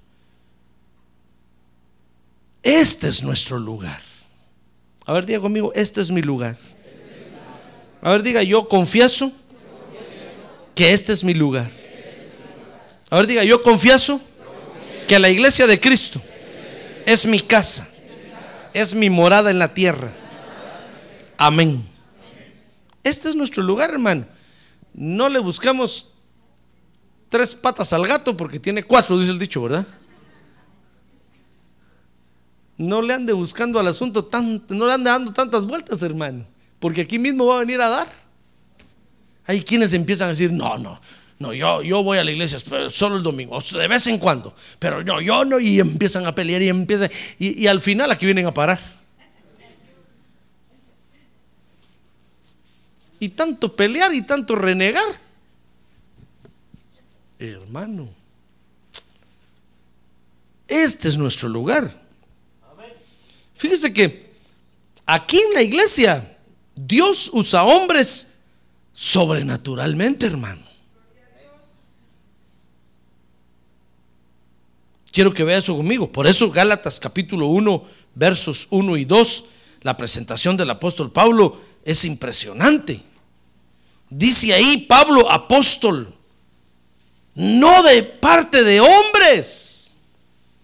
este 2.63 3.09
es 3.09 3.23
nuestro 3.23 3.59
lugar. 3.59 4.01
A 5.07 5.13
ver, 5.13 5.27
diga 5.27 5.41
conmigo, 5.41 5.73
este 5.75 6.01
es 6.01 6.11
mi 6.11 6.23
lugar. 6.23 6.57
A 8.03 8.11
ver, 8.11 8.23
diga, 8.23 8.43
yo 8.43 8.69
confieso 8.69 9.33
que 10.75 10.93
este 10.93 11.13
es 11.13 11.25
mi 11.25 11.35
lugar. 11.35 11.71
A 13.11 13.17
ver, 13.17 13.27
diga, 13.27 13.43
yo 13.43 13.63
confieso 13.63 14.21
que 15.09 15.19
la 15.19 15.31
iglesia 15.31 15.67
de 15.67 15.81
Cristo 15.81 16.23
es 17.13 17.27
mi 17.27 17.41
casa, 17.41 17.89
es 18.73 18.95
mi 18.95 19.11
morada 19.11 19.51
en 19.51 19.59
la 19.59 19.75
tierra. 19.75 20.13
Amén. 21.37 21.85
Este 23.03 23.31
es 23.31 23.35
nuestro 23.35 23.65
lugar, 23.65 23.91
hermano. 23.91 24.27
No 24.95 25.29
le 25.29 25.41
buscamos 25.41 26.13
tres 27.29 27.53
patas 27.57 27.93
al 27.93 28.07
gato 28.07 28.37
porque 28.37 28.61
tiene 28.61 28.85
cuatro, 28.85 29.19
dice 29.19 29.33
el 29.33 29.41
dicho, 29.41 29.61
¿verdad? 29.63 29.87
No 32.77 33.03
le 33.03 33.13
ande 33.13 33.33
buscando 33.33 33.81
al 33.81 33.89
asunto 33.89 34.25
tan, 34.25 34.63
no 34.69 34.87
le 34.87 34.93
ande 34.93 35.11
dando 35.11 35.33
tantas 35.33 35.67
vueltas, 35.67 36.03
hermano, 36.03 36.47
porque 36.79 37.01
aquí 37.01 37.19
mismo 37.19 37.47
va 37.47 37.57
a 37.57 37.61
venir 37.61 37.81
a 37.81 37.89
dar. 37.89 38.09
Hay 39.47 39.65
quienes 39.65 39.93
empiezan 39.95 40.27
a 40.27 40.31
decir, 40.31 40.53
no, 40.53 40.79
no, 40.79 41.01
no, 41.41 41.55
yo, 41.55 41.83
yo 41.83 42.03
voy 42.03 42.19
a 42.19 42.25
la 42.25 42.31
iglesia 42.31 42.59
solo 42.91 43.17
el 43.17 43.23
domingo, 43.23 43.59
de 43.63 43.89
vez 43.89 44.07
en 44.09 44.19
cuando, 44.19 44.55
pero 44.79 45.03
no, 45.03 45.23
yo 45.23 45.43
no, 45.47 45.59
y 45.59 45.81
empiezan 45.81 46.27
a 46.27 46.35
pelear 46.35 46.61
y 46.61 46.69
empiezan, 46.69 47.11
y, 47.39 47.63
y 47.63 47.67
al 47.67 47.81
final 47.81 48.11
aquí 48.11 48.27
vienen 48.27 48.45
a 48.45 48.53
parar. 48.53 48.79
Y 53.19 53.31
tanto 53.31 53.75
pelear 53.75 54.15
y 54.15 54.21
tanto 54.21 54.55
renegar. 54.55 55.03
Hermano, 57.39 58.11
este 60.69 61.09
es 61.09 61.17
nuestro 61.17 61.49
lugar. 61.49 61.91
Fíjese 63.55 63.95
que 63.95 64.31
aquí 65.07 65.39
en 65.39 65.55
la 65.55 65.63
iglesia 65.63 66.37
Dios 66.75 67.31
usa 67.33 67.65
hombres 67.65 68.35
sobrenaturalmente, 68.93 70.27
hermano. 70.27 70.70
Quiero 75.13 75.35
que 75.35 75.45
vea 75.45 75.59
eso 75.59 75.77
conmigo. 75.77 76.11
Por 76.11 76.27
eso 76.27 76.51
Gálatas 76.51 77.01
capítulo 77.01 77.47
1, 77.47 77.85
versos 78.15 78.69
1 78.71 78.97
y 78.97 79.05
2, 79.05 79.45
la 79.83 79.97
presentación 79.97 80.57
del 80.57 80.71
apóstol 80.71 81.11
Pablo 81.11 81.61
es 81.85 82.05
impresionante. 82.05 83.03
Dice 84.09 84.53
ahí 84.53 84.87
Pablo, 84.89 85.31
apóstol, 85.31 86.13
no 87.35 87.83
de 87.83 88.03
parte 88.03 88.65
de 88.65 88.81
hombres, 88.81 89.93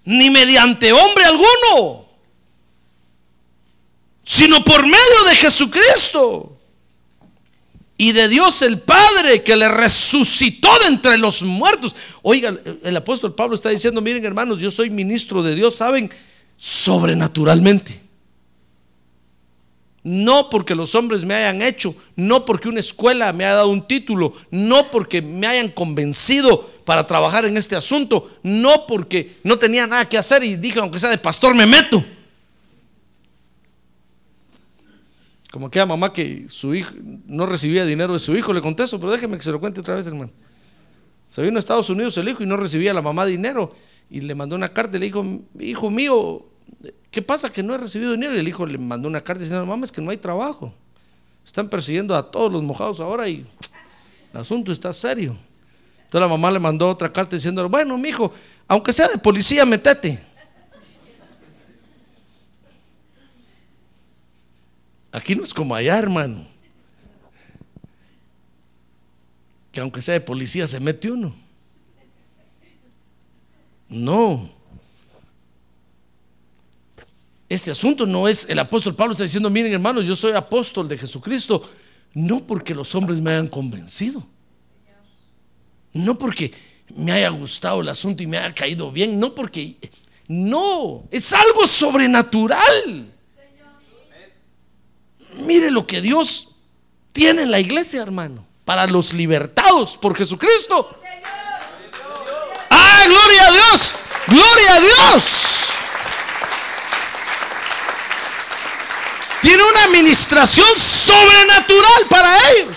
ni 0.04 0.30
mediante 0.30 0.92
hombre 0.92 1.24
alguno, 1.24 2.06
sino 4.24 4.64
por 4.64 4.84
medio 4.84 5.24
de 5.28 5.36
Jesucristo 5.36 6.55
y 7.98 8.12
de 8.12 8.28
Dios 8.28 8.62
el 8.62 8.80
Padre 8.80 9.42
que 9.42 9.56
le 9.56 9.68
resucitó 9.68 10.68
de 10.80 10.86
entre 10.88 11.18
los 11.18 11.42
muertos. 11.42 11.96
Oiga, 12.22 12.56
el 12.82 12.96
apóstol 12.96 13.34
Pablo 13.34 13.54
está 13.54 13.70
diciendo, 13.70 14.00
miren 14.00 14.24
hermanos, 14.24 14.60
yo 14.60 14.70
soy 14.70 14.90
ministro 14.90 15.42
de 15.42 15.54
Dios, 15.54 15.76
¿saben? 15.76 16.10
Sobrenaturalmente. 16.56 18.02
No 20.02 20.50
porque 20.50 20.76
los 20.76 20.94
hombres 20.94 21.24
me 21.24 21.34
hayan 21.34 21.62
hecho, 21.62 21.94
no 22.14 22.44
porque 22.44 22.68
una 22.68 22.78
escuela 22.78 23.32
me 23.32 23.44
haya 23.44 23.56
dado 23.56 23.70
un 23.70 23.88
título, 23.88 24.32
no 24.50 24.88
porque 24.90 25.20
me 25.20 25.48
hayan 25.48 25.68
convencido 25.68 26.70
para 26.84 27.06
trabajar 27.08 27.44
en 27.44 27.56
este 27.56 27.74
asunto, 27.74 28.30
no 28.42 28.86
porque 28.86 29.36
no 29.42 29.58
tenía 29.58 29.86
nada 29.86 30.08
que 30.08 30.16
hacer 30.16 30.44
y 30.44 30.54
dije, 30.54 30.78
aunque 30.78 31.00
sea 31.00 31.10
de 31.10 31.18
pastor, 31.18 31.56
me 31.56 31.66
meto. 31.66 32.04
Como 35.56 35.68
aquella 35.68 35.86
mamá 35.86 36.12
que 36.12 36.44
su 36.50 36.74
hijo 36.74 36.92
no 37.24 37.46
recibía 37.46 37.86
dinero 37.86 38.12
de 38.12 38.18
su 38.18 38.36
hijo, 38.36 38.52
le 38.52 38.60
contesto, 38.60 39.00
pero 39.00 39.10
déjeme 39.10 39.38
que 39.38 39.42
se 39.42 39.50
lo 39.50 39.58
cuente 39.58 39.80
otra 39.80 39.94
vez, 39.94 40.06
hermano. 40.06 40.30
Se 41.28 41.40
vino 41.40 41.56
a 41.56 41.60
Estados 41.60 41.88
Unidos 41.88 42.14
el 42.18 42.28
hijo 42.28 42.42
y 42.42 42.46
no 42.46 42.58
recibía 42.58 42.92
la 42.92 43.00
mamá 43.00 43.24
dinero. 43.24 43.74
Y 44.10 44.20
le 44.20 44.34
mandó 44.34 44.54
una 44.54 44.68
carta 44.70 44.98
y 44.98 45.00
le 45.00 45.06
dijo, 45.06 45.24
hijo 45.58 45.88
mío, 45.88 46.44
¿qué 47.10 47.22
pasa 47.22 47.50
que 47.50 47.62
no 47.62 47.74
he 47.74 47.78
recibido 47.78 48.12
dinero? 48.12 48.36
Y 48.36 48.40
el 48.40 48.46
hijo 48.46 48.66
le 48.66 48.76
mandó 48.76 49.08
una 49.08 49.22
carta 49.22 49.44
diciendo, 49.44 49.64
mamá, 49.64 49.86
es 49.86 49.92
que 49.92 50.02
no 50.02 50.10
hay 50.10 50.18
trabajo. 50.18 50.74
Están 51.42 51.70
persiguiendo 51.70 52.14
a 52.14 52.30
todos 52.30 52.52
los 52.52 52.62
mojados 52.62 53.00
ahora 53.00 53.26
y 53.26 53.46
el 54.34 54.38
asunto 54.38 54.72
está 54.72 54.92
serio. 54.92 55.38
Entonces 56.04 56.20
la 56.20 56.28
mamá 56.28 56.50
le 56.50 56.58
mandó 56.58 56.90
otra 56.90 57.10
carta 57.10 57.34
diciendo, 57.34 57.66
bueno, 57.66 57.96
mi 57.96 58.10
hijo, 58.10 58.30
aunque 58.68 58.92
sea 58.92 59.08
de 59.08 59.16
policía, 59.16 59.64
metete. 59.64 60.22
Aquí 65.16 65.34
no 65.34 65.44
es 65.44 65.54
como 65.54 65.74
allá, 65.74 65.98
hermano. 65.98 66.44
Que 69.72 69.80
aunque 69.80 70.02
sea 70.02 70.12
de 70.12 70.20
policía 70.20 70.66
se 70.66 70.78
mete 70.78 71.10
uno. 71.10 71.34
No. 73.88 74.50
Este 77.48 77.70
asunto 77.70 78.04
no 78.04 78.28
es, 78.28 78.46
el 78.50 78.58
apóstol 78.58 78.94
Pablo 78.94 79.12
está 79.12 79.24
diciendo, 79.24 79.48
miren 79.48 79.72
hermanos, 79.72 80.06
yo 80.06 80.14
soy 80.14 80.32
apóstol 80.32 80.86
de 80.86 80.98
Jesucristo, 80.98 81.66
no 82.12 82.46
porque 82.46 82.74
los 82.74 82.94
hombres 82.94 83.18
me 83.18 83.30
hayan 83.30 83.48
convencido. 83.48 84.22
No 85.94 86.18
porque 86.18 86.52
me 86.94 87.12
haya 87.12 87.30
gustado 87.30 87.80
el 87.80 87.88
asunto 87.88 88.22
y 88.22 88.26
me 88.26 88.36
haya 88.36 88.54
caído 88.54 88.92
bien, 88.92 89.18
no 89.18 89.34
porque... 89.34 89.78
No, 90.28 91.04
es 91.10 91.32
algo 91.32 91.66
sobrenatural. 91.66 93.15
Mire 95.38 95.70
lo 95.70 95.86
que 95.86 96.00
Dios 96.00 96.48
tiene 97.12 97.42
en 97.42 97.50
la 97.50 97.60
iglesia, 97.60 98.02
hermano, 98.02 98.46
para 98.64 98.86
los 98.86 99.12
libertados 99.12 99.96
por 99.96 100.16
Jesucristo. 100.16 100.90
¡Ah, 102.70 103.04
gloria 103.06 103.46
a 103.46 103.52
Dios! 103.52 103.94
¡Gloria 104.26 104.74
a 104.74 104.80
Dios! 104.80 105.22
Tiene 109.42 109.62
una 109.62 109.84
administración 109.84 110.66
sobrenatural 110.76 112.08
para 112.10 112.36
ellos. 112.50 112.76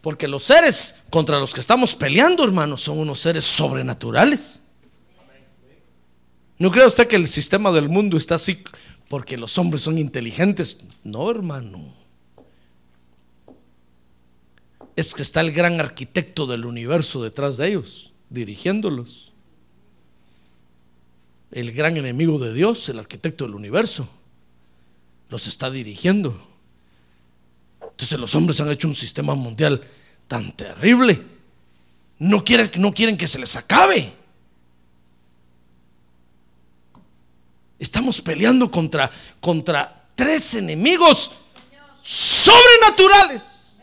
Porque 0.00 0.28
los 0.28 0.44
seres 0.44 1.04
contra 1.10 1.40
los 1.40 1.52
que 1.52 1.60
estamos 1.60 1.94
peleando, 1.94 2.44
hermano, 2.44 2.76
son 2.76 2.98
unos 2.98 3.18
seres 3.18 3.44
sobrenaturales. 3.44 4.60
¿No 6.58 6.70
cree 6.70 6.86
usted 6.86 7.08
que 7.08 7.16
el 7.16 7.26
sistema 7.26 7.72
del 7.72 7.88
mundo 7.88 8.16
está 8.16 8.36
así 8.36 8.62
porque 9.08 9.36
los 9.36 9.58
hombres 9.58 9.82
son 9.82 9.98
inteligentes? 9.98 10.78
No, 11.02 11.30
hermano. 11.30 11.92
Es 14.96 15.14
que 15.14 15.22
está 15.22 15.40
el 15.40 15.52
gran 15.52 15.80
arquitecto 15.80 16.46
del 16.46 16.64
universo 16.64 17.22
detrás 17.22 17.56
de 17.56 17.68
ellos, 17.68 18.14
dirigiéndolos. 18.30 19.32
El 21.50 21.72
gran 21.72 21.96
enemigo 21.96 22.38
de 22.38 22.52
Dios, 22.52 22.88
el 22.88 22.98
arquitecto 22.98 23.44
del 23.44 23.54
universo, 23.54 24.08
los 25.28 25.46
está 25.46 25.70
dirigiendo. 25.70 26.36
Entonces 27.80 28.18
los 28.18 28.34
hombres 28.34 28.60
han 28.60 28.70
hecho 28.70 28.88
un 28.88 28.94
sistema 28.94 29.34
mundial 29.34 29.80
tan 30.26 30.52
terrible. 30.52 31.22
No 32.18 32.44
quieren, 32.44 32.70
no 32.78 32.92
quieren 32.92 33.16
que 33.16 33.28
se 33.28 33.38
les 33.38 33.56
acabe. 33.56 34.12
Estamos 37.78 38.20
peleando 38.20 38.70
contra, 38.70 39.10
contra 39.40 40.08
tres 40.14 40.54
enemigos 40.54 41.32
sobrenaturales. 42.02 43.76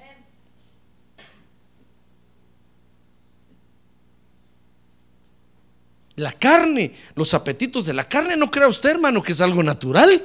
La 6.16 6.32
carne, 6.34 6.94
los 7.16 7.34
apetitos 7.34 7.86
de 7.86 7.94
la 7.94 8.08
carne, 8.08 8.36
no 8.36 8.52
crea 8.52 8.68
usted, 8.68 8.92
hermano, 8.92 9.24
que 9.24 9.32
es 9.32 9.42
algo 9.42 9.64
natural. 9.64 10.24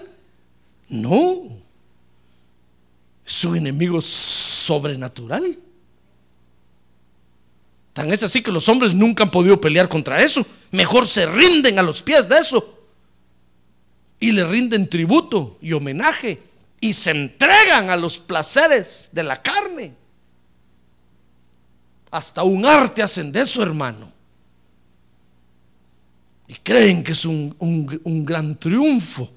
No. 0.88 1.42
Es 3.24 3.44
un 3.44 3.56
enemigo 3.56 4.00
sobrenatural. 4.00 5.58
Tan 7.92 8.12
es 8.12 8.22
así 8.22 8.42
que 8.42 8.52
los 8.52 8.68
hombres 8.68 8.94
nunca 8.94 9.24
han 9.24 9.30
podido 9.30 9.58
pelear 9.58 9.88
contra 9.88 10.22
eso. 10.22 10.44
Mejor 10.70 11.08
se 11.08 11.24
rinden 11.24 11.78
a 11.78 11.82
los 11.82 12.02
pies 12.02 12.28
de 12.28 12.36
eso. 12.36 12.75
Y 14.18 14.32
le 14.32 14.44
rinden 14.44 14.88
tributo 14.88 15.58
y 15.60 15.72
homenaje. 15.72 16.42
Y 16.80 16.92
se 16.92 17.10
entregan 17.10 17.90
a 17.90 17.96
los 17.96 18.18
placeres 18.18 19.08
de 19.12 19.22
la 19.22 19.40
carne. 19.42 19.94
Hasta 22.10 22.42
un 22.42 22.64
arte 22.64 23.02
hacen 23.02 23.30
de 23.32 23.40
eso, 23.42 23.62
hermano. 23.62 24.10
Y 26.48 26.54
creen 26.54 27.02
que 27.02 27.12
es 27.12 27.24
un, 27.24 27.54
un- 27.58 28.00
un 28.04 28.24
gran 28.24 28.56
triunfo. 28.58 29.30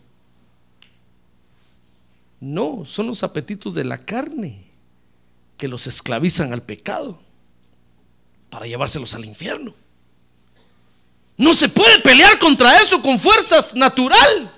No, 2.40 2.86
son 2.86 3.08
los 3.08 3.24
apetitos 3.24 3.74
de 3.74 3.84
la 3.84 4.06
carne 4.06 4.64
que 5.58 5.68
los 5.68 5.88
esclavizan 5.88 6.54
al 6.54 6.62
pecado 6.62 7.20
para 8.50 8.66
llevárselos 8.66 9.14
al 9.16 9.26
infierno. 9.26 9.74
No 11.36 11.54
se 11.54 11.68
puede 11.68 12.00
pelear 12.00 12.38
contra 12.40 12.80
eso 12.82 13.02
con 13.02 13.20
fuerzas 13.20 13.76
natural. 13.76 14.54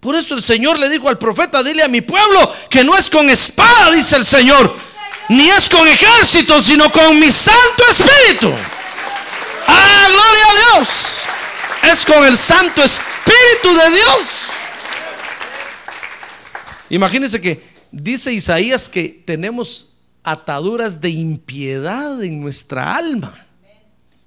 Por 0.00 0.16
eso 0.16 0.34
el 0.34 0.42
Señor 0.42 0.78
le 0.78 0.88
dijo 0.88 1.08
al 1.08 1.18
profeta, 1.18 1.62
dile 1.62 1.82
a 1.82 1.88
mi 1.88 2.00
pueblo 2.00 2.52
que 2.70 2.82
no 2.82 2.96
es 2.96 3.10
con 3.10 3.28
espada, 3.28 3.90
dice 3.90 4.16
el 4.16 4.24
Señor, 4.24 4.74
ni 5.28 5.48
es 5.50 5.68
con 5.68 5.86
ejército, 5.86 6.60
sino 6.62 6.90
con 6.90 7.20
mi 7.20 7.30
Santo 7.30 7.84
Espíritu. 7.90 8.50
¡Ah, 9.66 10.08
gloria 10.10 10.44
a 10.46 10.78
Dios! 10.78 11.22
Es 11.92 12.06
con 12.06 12.24
el 12.24 12.36
Santo 12.36 12.82
Espíritu 12.82 13.76
de 13.76 13.90
Dios. 13.90 14.28
Imagínense 16.88 17.40
que 17.40 17.62
dice 17.92 18.32
Isaías 18.32 18.88
que 18.88 19.22
tenemos 19.24 19.92
ataduras 20.24 21.00
de 21.00 21.10
impiedad 21.10 22.22
en 22.24 22.40
nuestra 22.40 22.96
alma. 22.96 23.32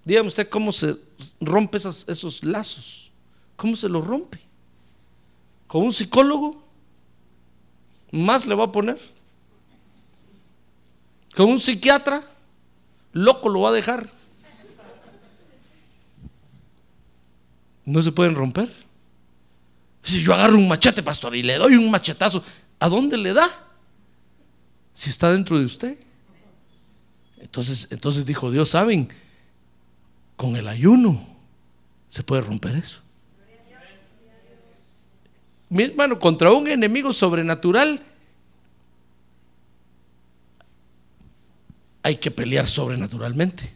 Dígame 0.05 0.27
usted 0.27 0.47
cómo 0.49 0.71
se 0.71 0.95
rompe 1.41 1.79
esos 1.79 2.43
lazos. 2.43 3.11
¿Cómo 3.55 3.75
se 3.75 3.89
los 3.89 4.05
rompe? 4.05 4.42
¿Con 5.73 5.85
un 5.85 5.91
psicólogo? 5.91 6.63
¿Más 8.11 8.45
le 8.45 8.53
va 8.53 8.65
a 8.65 8.71
poner? 8.71 9.01
¿Con 11.35 11.49
un 11.49 11.59
psiquiatra? 11.59 12.23
Loco 13.11 13.49
lo 13.49 13.61
va 13.61 13.69
a 13.69 13.71
dejar. 13.71 14.07
No 17.85 18.03
se 18.03 18.11
pueden 18.11 18.35
romper. 18.35 18.71
Si 20.03 20.21
yo 20.21 20.35
agarro 20.35 20.57
un 20.57 20.67
machete, 20.67 21.01
pastor, 21.01 21.35
y 21.35 21.41
le 21.41 21.57
doy 21.57 21.73
un 21.73 21.89
machetazo, 21.89 22.43
¿a 22.79 22.87
dónde 22.87 23.17
le 23.17 23.33
da? 23.33 23.49
Si 24.93 25.09
está 25.09 25.31
dentro 25.31 25.57
de 25.57 25.65
usted. 25.65 25.97
Entonces, 27.39 27.87
entonces 27.89 28.27
dijo 28.27 28.51
Dios, 28.51 28.69
¿saben? 28.69 29.09
Con 30.35 30.55
el 30.55 30.67
ayuno 30.67 31.19
se 32.09 32.21
puede 32.21 32.43
romper 32.43 32.75
eso. 32.75 33.01
Mi 35.69 35.83
hermano, 35.83 36.19
contra 36.19 36.51
un 36.51 36.67
enemigo 36.67 37.13
sobrenatural 37.13 38.01
hay 42.03 42.17
que 42.17 42.29
pelear 42.31 42.67
sobrenaturalmente. 42.67 43.73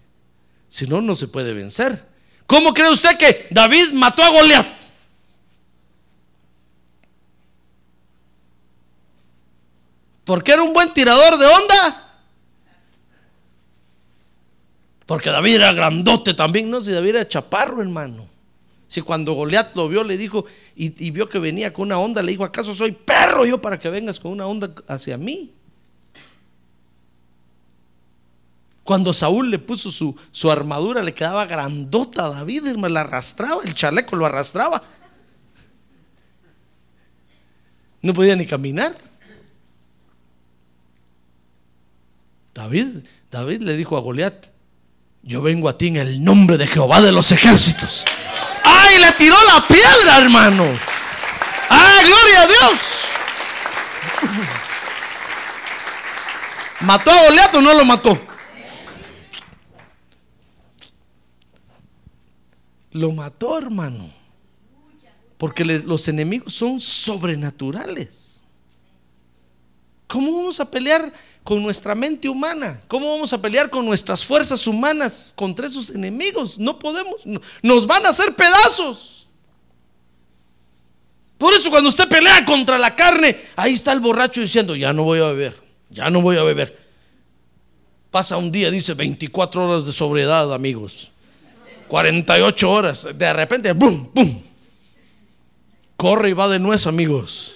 Si 0.67 0.85
no, 0.85 1.01
no 1.01 1.15
se 1.15 1.27
puede 1.27 1.53
vencer. 1.53 2.05
¿Cómo 2.45 2.73
cree 2.73 2.91
usted 2.91 3.17
que 3.17 3.47
David 3.51 3.93
mató 3.93 4.23
a 4.23 4.29
Goliat? 4.29 4.67
Porque 10.23 10.51
era 10.51 10.61
un 10.61 10.73
buen 10.73 10.93
tirador 10.93 11.37
de 11.37 11.45
onda. 11.45 12.03
Porque 15.05 15.29
David 15.29 15.55
era 15.55 15.71
grandote 15.71 16.33
también, 16.33 16.69
no, 16.69 16.81
si 16.81 16.91
David 16.91 17.15
era 17.15 17.27
chaparro, 17.27 17.81
hermano. 17.81 18.27
Si 18.87 19.01
cuando 19.01 19.33
Goliat 19.33 19.75
lo 19.75 19.89
vio, 19.89 20.03
le 20.03 20.17
dijo, 20.17 20.45
y, 20.75 21.05
y 21.05 21.11
vio 21.11 21.27
que 21.27 21.39
venía 21.39 21.73
con 21.73 21.87
una 21.87 21.99
onda, 21.99 22.21
le 22.21 22.31
dijo, 22.31 22.43
¿acaso 22.43 22.73
soy 22.73 22.91
perro 22.91 23.45
yo 23.45 23.61
para 23.61 23.77
que 23.77 23.89
vengas 23.89 24.19
con 24.19 24.31
una 24.31 24.47
onda 24.47 24.73
hacia 24.87 25.17
mí? 25.17 25.51
Cuando 28.87 29.11
Saúl 29.11 29.51
le 29.51 29.59
puso 29.59 29.91
su, 29.91 30.17
su 30.31 30.49
armadura, 30.49 31.03
le 31.03 31.13
quedaba 31.13 31.45
grandota 31.45 32.27
a 32.27 32.29
David, 32.29 32.67
hermano, 32.67 32.93
la 32.93 33.01
arrastraba, 33.01 33.61
el 33.65 33.73
chaleco 33.73 34.15
lo 34.15 34.25
arrastraba. 34.25 34.81
No 38.01 38.13
podía 38.13 38.37
ni 38.37 38.45
caminar. 38.45 38.95
David, 42.53 43.03
David 43.29 43.63
le 43.63 43.75
dijo 43.75 43.97
a 43.97 43.99
Goliat, 43.99 44.47
yo 45.21 45.41
vengo 45.41 45.67
a 45.67 45.77
ti 45.77 45.87
en 45.87 45.97
el 45.97 46.23
nombre 46.23 46.57
de 46.57 46.67
Jehová 46.67 47.01
de 47.01 47.11
los 47.11 47.33
ejércitos. 47.33 48.05
¡Ay! 48.67 48.99
Le 48.99 49.11
tiró 49.13 49.35
la 49.45 49.67
piedra, 49.67 50.17
hermano. 50.19 50.63
¡Ah, 51.69 52.01
gloria 52.03 52.41
a 52.41 52.47
Dios! 52.47 52.79
¿Mató 56.81 57.11
a 57.11 57.23
Goliat 57.23 57.55
o 57.55 57.61
no 57.61 57.73
lo 57.73 57.85
mató? 57.85 58.19
Lo 62.91 63.11
mató, 63.11 63.57
hermano. 63.57 64.11
Porque 65.37 65.63
los 65.65 66.07
enemigos 66.07 66.53
son 66.53 66.81
sobrenaturales. 66.81 68.43
¿Cómo 70.07 70.31
vamos 70.31 70.59
a 70.59 70.71
pelear 70.71 71.11
con 71.47 71.63
nuestra 71.63 71.95
mente 71.95 72.27
humana? 72.27 72.81
¿Cómo 72.89 73.09
vamos 73.09 73.31
a 73.31 73.41
pelear 73.41 73.69
con 73.69 73.85
nuestras 73.85 74.25
fuerzas 74.25 74.67
humanas 74.67 75.31
contra 75.33 75.65
esos 75.67 75.91
enemigos? 75.91 76.59
No 76.59 76.77
podemos. 76.77 77.25
no- 77.25 77.39
Nos 77.61 77.87
van 77.87 78.05
a 78.05 78.09
hacer 78.09 78.35
pedazos. 78.35 79.27
Por 81.37 81.53
eso 81.53 81.69
cuando 81.69 81.87
usted 81.87 82.09
pelea 82.09 82.43
contra 82.43 82.77
la 82.77 82.93
carne, 82.97 83.39
ahí 83.55 83.71
está 83.71 83.93
el 83.93 84.01
borracho 84.01 84.41
diciendo, 84.41 84.75
ya 84.75 84.91
no 84.91 85.05
voy 85.05 85.19
a 85.19 85.27
beber, 85.27 85.55
ya 85.89 86.09
no 86.09 86.19
voy 86.21 86.35
a 86.35 86.43
beber. 86.43 86.77
Pasa 88.11 88.35
un 88.35 88.51
día, 88.51 88.69
dice, 88.69 88.93
24 88.93 89.69
horas 89.69 89.85
de 89.85 89.93
sobriedad, 89.93 90.53
amigos. 90.53 91.11
48 91.87 92.69
horas. 92.69 93.07
De 93.15 93.31
repente, 93.31 93.71
¡bum! 93.71 94.09
¡bum! 94.13 94.41
Corre 95.95 96.31
y 96.31 96.33
va 96.33 96.49
de 96.49 96.59
nuez, 96.59 96.87
amigos. 96.87 97.55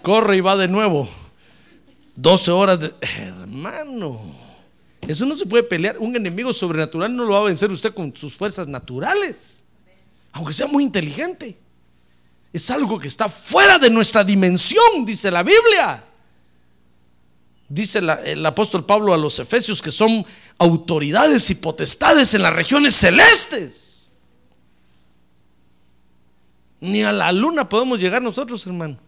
Corre 0.00 0.38
y 0.38 0.40
va 0.40 0.56
de 0.56 0.68
nuevo. 0.68 1.06
12 2.16 2.50
horas 2.50 2.80
de... 2.80 2.94
Hermano, 3.00 4.20
Eso 5.06 5.24
no 5.26 5.36
se 5.36 5.46
puede 5.46 5.62
pelear. 5.62 5.98
Un 5.98 6.14
enemigo 6.16 6.52
sobrenatural 6.52 7.14
no 7.14 7.24
lo 7.24 7.34
va 7.34 7.40
a 7.40 7.44
vencer 7.44 7.70
usted 7.70 7.92
con 7.92 8.14
sus 8.16 8.34
fuerzas 8.34 8.68
naturales, 8.68 9.64
aunque 10.32 10.52
sea 10.52 10.66
muy 10.66 10.84
inteligente. 10.84 11.58
Es 12.52 12.70
algo 12.70 12.98
que 12.98 13.08
está 13.08 13.28
fuera 13.28 13.78
de 13.78 13.90
nuestra 13.90 14.22
dimensión, 14.22 15.04
dice 15.04 15.30
la 15.30 15.42
Biblia. 15.42 16.04
Dice 17.68 18.00
el 18.00 18.44
apóstol 18.44 18.84
Pablo 18.84 19.14
a 19.14 19.16
los 19.16 19.38
efesios 19.38 19.80
que 19.80 19.90
son 19.90 20.26
autoridades 20.58 21.48
y 21.48 21.54
potestades 21.54 22.34
en 22.34 22.42
las 22.42 22.54
regiones 22.54 22.94
celestes. 22.94 24.12
Ni 26.80 27.02
a 27.02 27.12
la 27.12 27.32
luna 27.32 27.68
podemos 27.68 27.98
llegar 27.98 28.20
nosotros, 28.20 28.66
hermano. 28.66 28.98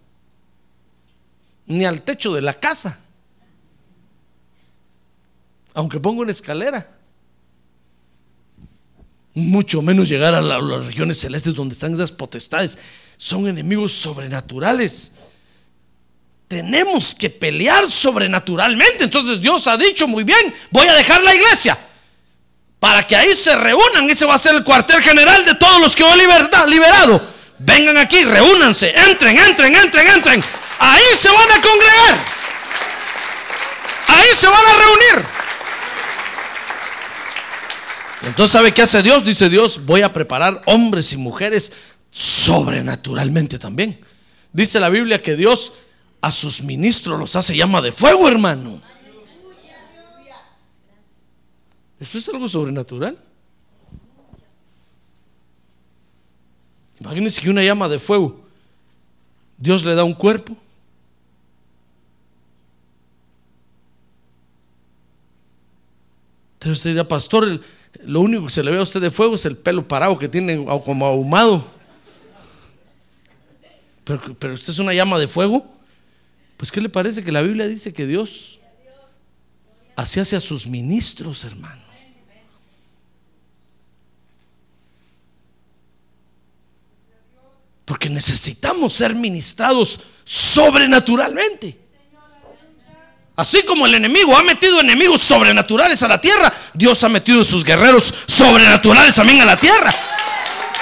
Ni 1.67 1.85
al 1.85 2.03
techo 2.03 2.33
de 2.33 2.43
la 2.43 2.55
casa. 2.55 2.99
Aunque 5.75 6.01
ponga 6.01 6.23
una 6.23 6.33
escalera. 6.33 6.89
Mucho 9.35 9.83
menos 9.83 10.09
llegar 10.09 10.35
a, 10.35 10.41
las 10.41 10.87
regiones 10.87 11.19
celestes 11.19 11.55
donde 11.55 11.75
están 11.75 11.95
esas 11.95 12.13
potestades. 12.13 12.79
Son 13.17 13.49
enemigos 13.49 13.93
sobrenaturales 13.93 15.13
tenemos 16.49 17.15
que 17.15 17.31
pelear 17.31 17.91
sobrenaturalmente. 17.91 19.05
Entonces 19.05 19.41
Dios 19.41 19.67
ha 19.67 19.77
dicho 19.77 20.07
muy 20.07 20.25
bien, 20.25 20.55
voy 20.71 20.87
a 20.87 20.95
dejar 20.95 21.23
la 21.23 21.35
iglesia 21.35 21.77
para 22.79 23.03
que 23.03 23.17
ahí 23.17 23.35
se 23.35 23.57
reúnan. 23.57 24.09
Ese 24.09 24.25
va 24.25 24.35
a 24.35 24.39
ser 24.39 24.55
el 24.55 24.63
cuartel 24.63 25.03
general 25.03 25.45
de 25.45 25.55
todos 25.55 25.81
los 25.81 25.97
que 25.97 26.05
he 26.05 26.69
liberado. 26.69 27.35
Vengan 27.59 27.97
aquí, 27.97 28.25
reúnanse, 28.25 28.95
entren, 29.11 29.39
entren, 29.39 29.75
entren, 29.75 30.07
entren. 30.09 30.45
Ahí 30.87 31.17
se 31.17 31.29
van 31.29 31.51
a 31.51 31.63
congregar. 31.63 32.25
Ahí 34.09 34.37
se 34.37 34.47
van 34.47 34.67
a 34.67 34.77
reunir. 34.77 35.27
Entonces, 38.23 38.53
¿sabe 38.53 38.73
qué 38.73 38.83
hace 38.83 39.03
Dios? 39.03 39.25
Dice 39.25 39.49
Dios, 39.49 39.85
voy 39.87 40.03
a 40.03 40.13
preparar 40.13 40.61
hombres 40.67 41.13
y 41.13 41.17
mujeres 41.17 41.73
sobrenaturalmente 42.11 43.59
también. 43.59 43.99
Dice 44.53 44.79
la 44.79 44.89
Biblia 44.91 45.23
que 45.23 45.37
Dios 45.37 45.73
a 46.21 46.31
sus 46.31 46.63
ministros 46.63 47.19
los 47.19 47.35
hace 47.37 47.57
llama 47.57 47.81
de 47.81 47.93
fuego, 47.93 48.29
hermano. 48.29 48.81
Eso 51.99 52.19
es 52.19 52.29
algo 52.29 52.49
sobrenatural. 52.49 53.19
Imagínense 57.01 57.41
que 57.41 57.51
una 57.51 57.63
llama 57.63 57.89
de 57.89 57.99
fuego, 57.99 58.41
Dios 59.59 59.85
le 59.85 59.95
da 59.95 60.05
un 60.05 60.15
cuerpo. 60.15 60.57
Entonces 66.65 66.79
usted 66.79 66.91
dirá, 66.93 67.07
pastor, 67.07 67.61
lo 68.07 68.21
único 68.23 68.47
que 68.47 68.51
se 68.51 68.63
le 68.63 68.71
ve 68.71 68.79
a 68.79 68.83
usted 68.83 68.99
de 68.99 69.11
fuego 69.11 69.35
es 69.35 69.45
el 69.45 69.55
pelo 69.55 69.87
parado 69.87 70.17
que 70.17 70.31
tiene 70.31 70.65
como 70.83 71.05
ahumado. 71.05 71.63
Pero, 74.03 74.35
pero 74.39 74.55
usted 74.55 74.71
es 74.71 74.79
una 74.79 74.95
llama 74.95 75.19
de 75.19 75.29
fuego. 75.29 75.71
Pues 76.57 76.73
¿qué 76.73 76.81
le 76.81 76.89
parece 76.89 77.23
que 77.23 77.31
la 77.31 77.43
Biblia 77.43 77.69
dice 77.69 77.93
que 77.93 78.07
Dios 78.07 78.63
así 79.95 80.21
hace 80.21 80.37
a 80.37 80.41
sus 80.41 80.67
ministros, 80.67 81.45
hermano? 81.45 81.83
Porque 87.85 88.09
necesitamos 88.09 88.95
ser 88.95 89.15
ministrados 89.15 90.01
sobrenaturalmente. 90.25 91.84
Así 93.37 93.65
como 93.65 93.87
el 93.87 93.95
enemigo 93.95 94.37
ha 94.37 94.43
metido 94.43 94.81
enemigos 94.81 95.21
sobrenaturales 95.23 96.03
a 96.03 96.09
la 96.09 96.21
tierra, 96.21 96.53
Dios 96.73 97.03
ha 97.03 97.09
metido 97.09 97.45
sus 97.45 97.65
guerreros 97.65 98.15
sobrenaturales 98.27 99.15
también 99.15 99.41
a 99.41 99.45
la 99.45 99.57
tierra. 99.57 99.95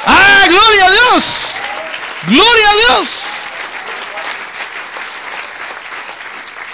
¡Ah, 0.04 0.46
gloria 0.48 0.86
a 0.86 0.90
Dios! 0.90 1.58
¡Gloria 2.26 2.70
a 2.70 2.74
Dios! 2.74 3.08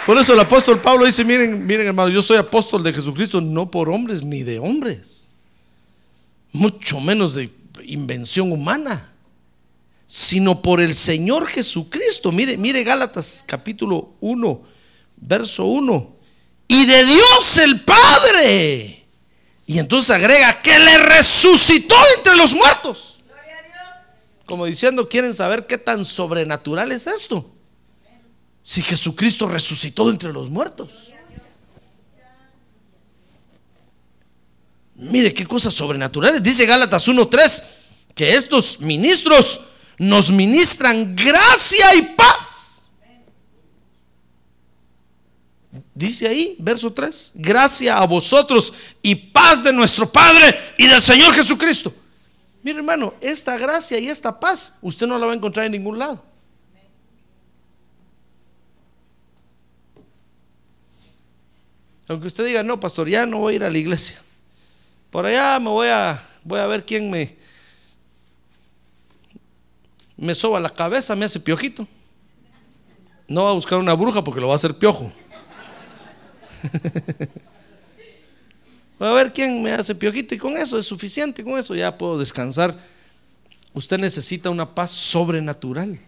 Por 0.08 0.16
eso 0.16 0.32
el 0.32 0.40
apóstol 0.40 0.80
Pablo 0.80 1.04
dice, 1.04 1.22
miren, 1.22 1.66
miren 1.66 1.88
hermano, 1.88 2.08
yo 2.08 2.22
soy 2.22 2.38
apóstol 2.38 2.82
de 2.82 2.94
Jesucristo, 2.94 3.42
no 3.42 3.70
por 3.70 3.90
hombres 3.90 4.24
ni 4.24 4.42
de 4.42 4.58
hombres, 4.58 5.28
mucho 6.50 6.98
menos 6.98 7.34
de 7.34 7.52
invención 7.84 8.50
humana, 8.50 9.12
sino 10.06 10.62
por 10.62 10.80
el 10.80 10.94
Señor 10.94 11.46
Jesucristo. 11.46 12.32
Mire, 12.32 12.56
mire 12.56 12.82
Gálatas 12.84 13.44
capítulo 13.46 14.14
1, 14.20 14.62
verso 15.20 15.64
1. 15.64 16.16
Y 16.68 16.86
de 16.86 17.04
Dios 17.04 17.58
el 17.58 17.80
Padre. 17.82 19.06
Y 19.66 19.78
entonces 19.78 20.10
agrega 20.10 20.62
que 20.62 20.78
le 20.78 20.98
resucitó 20.98 21.96
entre 22.16 22.36
los 22.36 22.54
muertos. 22.54 23.20
Como 24.46 24.64
diciendo, 24.64 25.08
¿quieren 25.08 25.34
saber 25.34 25.66
qué 25.66 25.76
tan 25.76 26.04
sobrenatural 26.04 26.90
es 26.92 27.06
esto? 27.06 27.50
Si 28.62 28.82
Jesucristo 28.82 29.46
resucitó 29.46 30.08
entre 30.10 30.32
los 30.32 30.48
muertos. 30.48 30.90
Mire 34.94 35.32
qué 35.32 35.46
cosas 35.46 35.74
sobrenaturales. 35.74 36.42
Dice 36.42 36.66
Gálatas 36.66 37.06
1.3 37.08 37.62
que 38.14 38.34
estos 38.34 38.80
ministros 38.80 39.60
nos 39.98 40.30
ministran 40.30 41.14
gracia 41.14 41.94
y 41.94 42.02
paz. 42.16 42.92
Dice 45.98 46.28
ahí, 46.28 46.54
verso 46.60 46.92
3, 46.92 47.32
gracia 47.34 47.98
a 47.98 48.06
vosotros 48.06 48.72
y 49.02 49.16
paz 49.16 49.64
de 49.64 49.72
nuestro 49.72 50.08
Padre 50.12 50.56
y 50.78 50.86
del 50.86 51.00
Señor 51.00 51.34
Jesucristo. 51.34 51.92
Mire 52.62 52.78
hermano, 52.78 53.14
esta 53.20 53.58
gracia 53.58 53.98
y 53.98 54.06
esta 54.06 54.38
paz 54.38 54.74
usted 54.80 55.08
no 55.08 55.18
la 55.18 55.26
va 55.26 55.32
a 55.32 55.34
encontrar 55.34 55.66
en 55.66 55.72
ningún 55.72 55.98
lado. 55.98 56.22
Aunque 62.06 62.28
usted 62.28 62.46
diga, 62.46 62.62
no, 62.62 62.78
pastor, 62.78 63.08
ya 63.08 63.26
no 63.26 63.38
voy 63.38 63.54
a 63.54 63.56
ir 63.56 63.64
a 63.64 63.70
la 63.70 63.78
iglesia. 63.78 64.22
Por 65.10 65.26
allá 65.26 65.58
me 65.58 65.70
voy 65.70 65.88
a, 65.88 66.22
voy 66.44 66.60
a 66.60 66.66
ver 66.68 66.86
quién 66.86 67.10
me, 67.10 67.36
me 70.16 70.36
soba 70.36 70.60
la 70.60 70.70
cabeza, 70.70 71.16
me 71.16 71.24
hace 71.24 71.40
piojito. 71.40 71.88
No 73.26 73.42
va 73.42 73.50
a 73.50 73.54
buscar 73.54 73.80
una 73.80 73.94
bruja 73.94 74.22
porque 74.22 74.40
lo 74.40 74.46
va 74.46 74.52
a 74.52 74.56
hacer 74.56 74.78
piojo. 74.78 75.10
Voy 78.98 79.08
a 79.08 79.12
ver 79.12 79.32
quién 79.32 79.62
me 79.62 79.72
hace 79.72 79.94
piojito 79.94 80.34
y 80.34 80.38
con 80.38 80.56
eso 80.56 80.78
es 80.78 80.86
suficiente, 80.86 81.44
con 81.44 81.58
eso 81.58 81.74
ya 81.74 81.96
puedo 81.96 82.18
descansar. 82.18 82.78
Usted 83.74 83.98
necesita 83.98 84.50
una 84.50 84.74
paz 84.74 84.90
sobrenatural. 84.90 86.00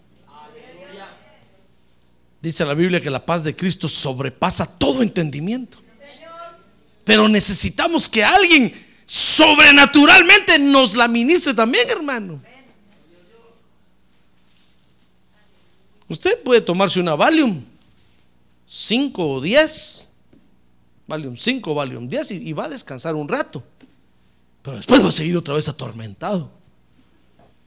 Dice 2.40 2.64
la 2.64 2.74
Biblia 2.74 3.00
que 3.00 3.10
la 3.10 3.24
paz 3.24 3.44
de 3.44 3.54
Cristo 3.54 3.88
sobrepasa 3.88 4.66
todo 4.66 5.02
entendimiento. 5.02 5.78
Pero 7.04 7.28
necesitamos 7.28 8.08
que 8.08 8.24
alguien 8.24 8.72
sobrenaturalmente 9.06 10.58
nos 10.58 10.94
la 10.94 11.08
ministre 11.08 11.52
también, 11.52 11.88
hermano. 11.90 12.40
Usted 16.08 16.42
puede 16.42 16.60
tomarse 16.60 16.98
una 16.98 17.14
Valium 17.14 17.62
5 18.68 19.28
o 19.28 19.40
10, 19.40 20.06
Valium 21.10 21.36
5, 21.36 21.74
Valium 21.74 22.08
10 22.08 22.30
y, 22.30 22.52
va 22.52 22.66
a 22.66 22.68
descansar 22.68 23.16
un 23.16 23.28
rato. 23.28 23.62
Pero 24.62 24.76
después 24.76 25.04
va 25.04 25.08
a 25.08 25.12
seguir 25.12 25.36
otra 25.36 25.54
vez 25.54 25.68
atormentado. 25.68 26.52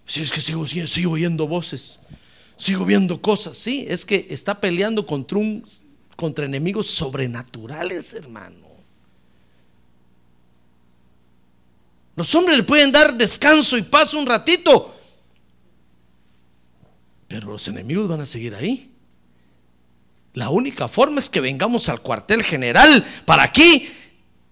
Si 0.06 0.22
es 0.22 0.32
que 0.32 0.42
sigo, 0.42 0.66
sigo 0.66 1.12
oyendo 1.12 1.48
voces, 1.48 2.00
sigo 2.58 2.86
viendo 2.86 3.22
cosas. 3.22 3.58
Sí, 3.58 3.86
es 3.88 4.06
que 4.06 4.28
está 4.30 4.60
peleando 4.60 5.06
contra, 5.06 5.38
un, 5.38 5.66
contra 6.16 6.46
enemigos 6.46 6.88
sobrenaturales, 6.88 8.14
hermano. 8.14 8.68
Los 12.16 12.34
hombres 12.36 12.58
le 12.58 12.64
pueden 12.64 12.92
dar 12.92 13.18
descanso 13.18 13.78
y 13.78 13.82
paz 13.82 14.14
un 14.14 14.26
ratito, 14.26 14.96
pero 17.28 17.52
los 17.52 17.68
enemigos 17.68 18.08
van 18.08 18.22
a 18.22 18.26
seguir 18.26 18.56
ahí. 18.56 18.93
La 20.34 20.50
única 20.50 20.88
forma 20.88 21.20
es 21.20 21.30
que 21.30 21.42
vengamos 21.42 21.90
al 21.90 22.02
cuartel 22.02 22.44
general 22.44 23.06
para 23.26 23.44
aquí 23.44 23.92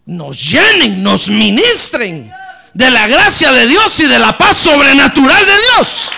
nos 0.06 0.52
llenen, 0.52 1.04
nos 1.04 1.28
ministren 1.28 2.32
de 2.74 2.90
la 2.90 3.08
gracia 3.08 3.52
de 3.52 3.68
Dios 3.68 4.00
y 4.00 4.08
de 4.08 4.20
la 4.20 4.38
paz 4.38 4.58
sobrenatural 4.58 5.46
de 5.46 5.58
Dios. 5.58 6.12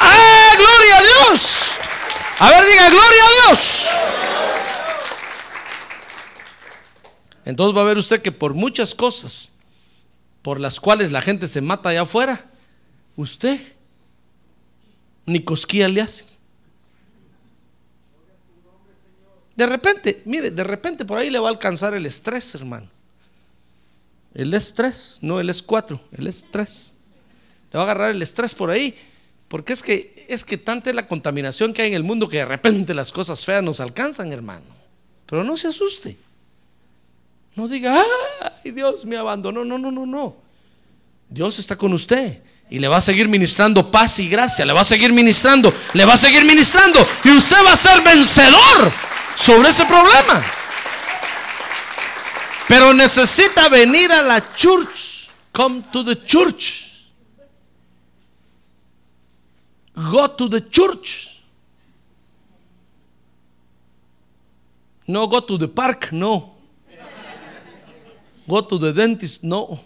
¡Ah, 0.00 0.52
gloria 0.56 0.98
a 0.98 1.02
Dios! 1.02 1.70
A 2.38 2.50
ver, 2.50 2.66
diga, 2.66 2.90
gloria 2.90 3.24
a 3.24 3.48
Dios. 3.48 3.86
Entonces 7.46 7.76
va 7.76 7.82
a 7.82 7.84
ver 7.84 7.98
usted 7.98 8.22
que 8.22 8.32
por 8.32 8.54
muchas 8.54 8.94
cosas 8.94 9.52
por 10.42 10.60
las 10.60 10.80
cuales 10.80 11.10
la 11.10 11.22
gente 11.22 11.48
se 11.48 11.62
mata 11.62 11.88
allá 11.88 12.02
afuera, 12.02 12.44
usted 13.16 13.58
ni 15.24 15.42
cosquilla 15.42 15.88
le 15.88 16.02
hace. 16.02 16.33
De 19.56 19.66
repente, 19.66 20.22
mire, 20.24 20.50
de 20.50 20.64
repente 20.64 21.04
por 21.04 21.18
ahí 21.18 21.30
le 21.30 21.38
va 21.38 21.48
a 21.48 21.52
alcanzar 21.52 21.94
el 21.94 22.06
estrés, 22.06 22.54
hermano. 22.54 22.88
El 24.34 24.52
estrés, 24.52 25.18
no 25.20 25.38
el 25.38 25.48
S4, 25.48 26.00
el 26.12 26.26
estrés. 26.26 26.94
Le 27.72 27.78
va 27.78 27.84
a 27.84 27.84
agarrar 27.84 28.10
el 28.10 28.20
estrés 28.20 28.52
por 28.52 28.70
ahí, 28.70 28.96
porque 29.48 29.72
es 29.72 29.82
que 29.82 30.14
es 30.28 30.42
que 30.42 30.56
tanta 30.56 30.90
es 30.90 30.96
la 30.96 31.06
contaminación 31.06 31.72
que 31.72 31.82
hay 31.82 31.88
en 31.88 31.94
el 31.94 32.02
mundo 32.02 32.28
que 32.28 32.38
de 32.38 32.46
repente 32.46 32.94
las 32.94 33.12
cosas 33.12 33.44
feas 33.44 33.62
nos 33.62 33.78
alcanzan, 33.78 34.32
hermano. 34.32 34.64
Pero 35.26 35.44
no 35.44 35.56
se 35.56 35.68
asuste. 35.68 36.16
No 37.54 37.68
diga, 37.68 38.02
ay, 38.64 38.70
Dios 38.72 39.04
me 39.04 39.16
abandonó. 39.16 39.64
No, 39.64 39.78
no, 39.78 39.90
no, 39.90 40.06
no. 40.06 40.36
Dios 41.28 41.58
está 41.58 41.76
con 41.76 41.92
usted 41.92 42.42
y 42.70 42.78
le 42.78 42.88
va 42.88 42.96
a 42.96 43.00
seguir 43.00 43.28
ministrando 43.28 43.90
paz 43.90 44.18
y 44.18 44.28
gracia. 44.28 44.64
Le 44.64 44.72
va 44.72 44.80
a 44.80 44.84
seguir 44.84 45.12
ministrando, 45.12 45.72
le 45.92 46.04
va 46.04 46.14
a 46.14 46.16
seguir 46.16 46.44
ministrando. 46.44 46.98
Y 47.22 47.30
usted 47.30 47.56
va 47.64 47.72
a 47.72 47.76
ser 47.76 48.02
vencedor 48.02 48.92
sobre 49.36 49.68
ese 49.68 49.84
problema. 49.84 50.44
Pero 52.68 52.92
necesita 52.92 53.68
venir 53.68 54.10
a 54.10 54.22
la 54.22 54.40
church. 54.54 55.28
Come 55.52 55.82
to 55.92 56.02
the 56.02 56.16
church. 56.16 57.08
Go 59.94 60.28
to 60.28 60.48
the 60.48 60.60
church. 60.60 61.42
No 65.06 65.28
go 65.28 65.40
to 65.40 65.58
the 65.58 65.68
park, 65.68 66.12
no. 66.12 66.54
Go 68.48 68.60
to 68.62 68.78
the 68.78 68.92
dentist, 68.92 69.44
no. 69.44 69.78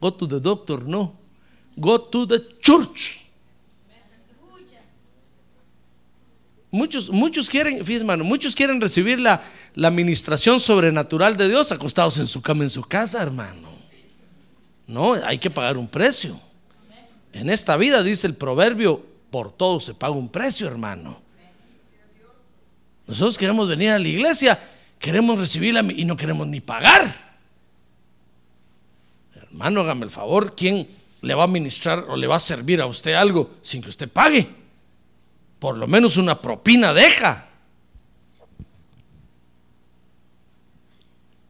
Go 0.00 0.10
to 0.10 0.26
the 0.26 0.40
doctor, 0.40 0.78
no. 0.78 1.14
Go 1.78 1.98
to 1.98 2.26
the 2.26 2.40
church. 2.60 3.25
Muchos, 6.76 7.08
muchos 7.08 7.48
quieren, 7.48 7.82
hermano, 7.88 8.22
muchos 8.22 8.54
quieren 8.54 8.82
recibir 8.82 9.18
la, 9.18 9.42
la 9.74 9.88
administración 9.88 10.60
sobrenatural 10.60 11.34
de 11.38 11.48
Dios 11.48 11.72
acostados 11.72 12.18
en 12.18 12.28
su 12.28 12.42
cama, 12.42 12.64
en 12.64 12.70
su 12.70 12.82
casa, 12.82 13.22
hermano. 13.22 13.66
No, 14.86 15.14
hay 15.14 15.38
que 15.38 15.48
pagar 15.48 15.78
un 15.78 15.88
precio. 15.88 16.38
En 17.32 17.48
esta 17.48 17.78
vida, 17.78 18.02
dice 18.02 18.26
el 18.26 18.34
proverbio, 18.34 19.02
por 19.30 19.52
todo 19.52 19.80
se 19.80 19.94
paga 19.94 20.14
un 20.14 20.28
precio, 20.28 20.68
hermano. 20.68 21.18
Nosotros 23.06 23.38
queremos 23.38 23.68
venir 23.68 23.88
a 23.90 23.98
la 23.98 24.08
iglesia, 24.08 24.60
queremos 24.98 25.38
recibirla 25.38 25.80
y 25.80 26.04
no 26.04 26.14
queremos 26.14 26.46
ni 26.46 26.60
pagar. 26.60 27.10
Hermano, 29.34 29.80
hágame 29.80 30.04
el 30.04 30.10
favor, 30.10 30.54
¿quién 30.54 30.86
le 31.22 31.34
va 31.34 31.44
a 31.44 31.48
ministrar 31.48 32.04
o 32.06 32.16
le 32.16 32.26
va 32.26 32.36
a 32.36 32.40
servir 32.40 32.82
a 32.82 32.86
usted 32.86 33.14
algo 33.14 33.54
sin 33.62 33.80
que 33.80 33.88
usted 33.88 34.10
pague? 34.10 34.65
Por 35.58 35.78
lo 35.78 35.86
menos 35.88 36.16
una 36.16 36.40
propina 36.40 36.92
deja. 36.92 37.46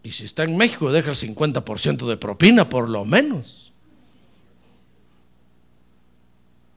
Y 0.03 0.13
si 0.13 0.25
está 0.25 0.45
en 0.45 0.57
México, 0.57 0.93
deja 0.93 1.11
el 1.11 1.17
50% 1.17 2.07
de 2.07 2.17
propina, 2.17 2.69
por 2.69 2.89
lo 2.89 3.05
menos. 3.05 3.73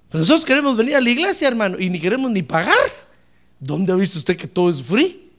Pero 0.09 0.21
nosotros 0.21 0.45
queremos 0.45 0.75
venir 0.75 0.95
a 0.95 1.01
la 1.01 1.09
iglesia, 1.11 1.47
hermano, 1.47 1.77
y 1.79 1.89
ni 1.89 1.99
queremos 1.99 2.31
ni 2.31 2.41
pagar. 2.41 2.75
¿Dónde 3.59 3.93
ha 3.93 3.95
visto 3.95 4.17
usted 4.17 4.35
que 4.35 4.47
todo 4.47 4.71
es 4.71 4.81
free? 4.81 5.29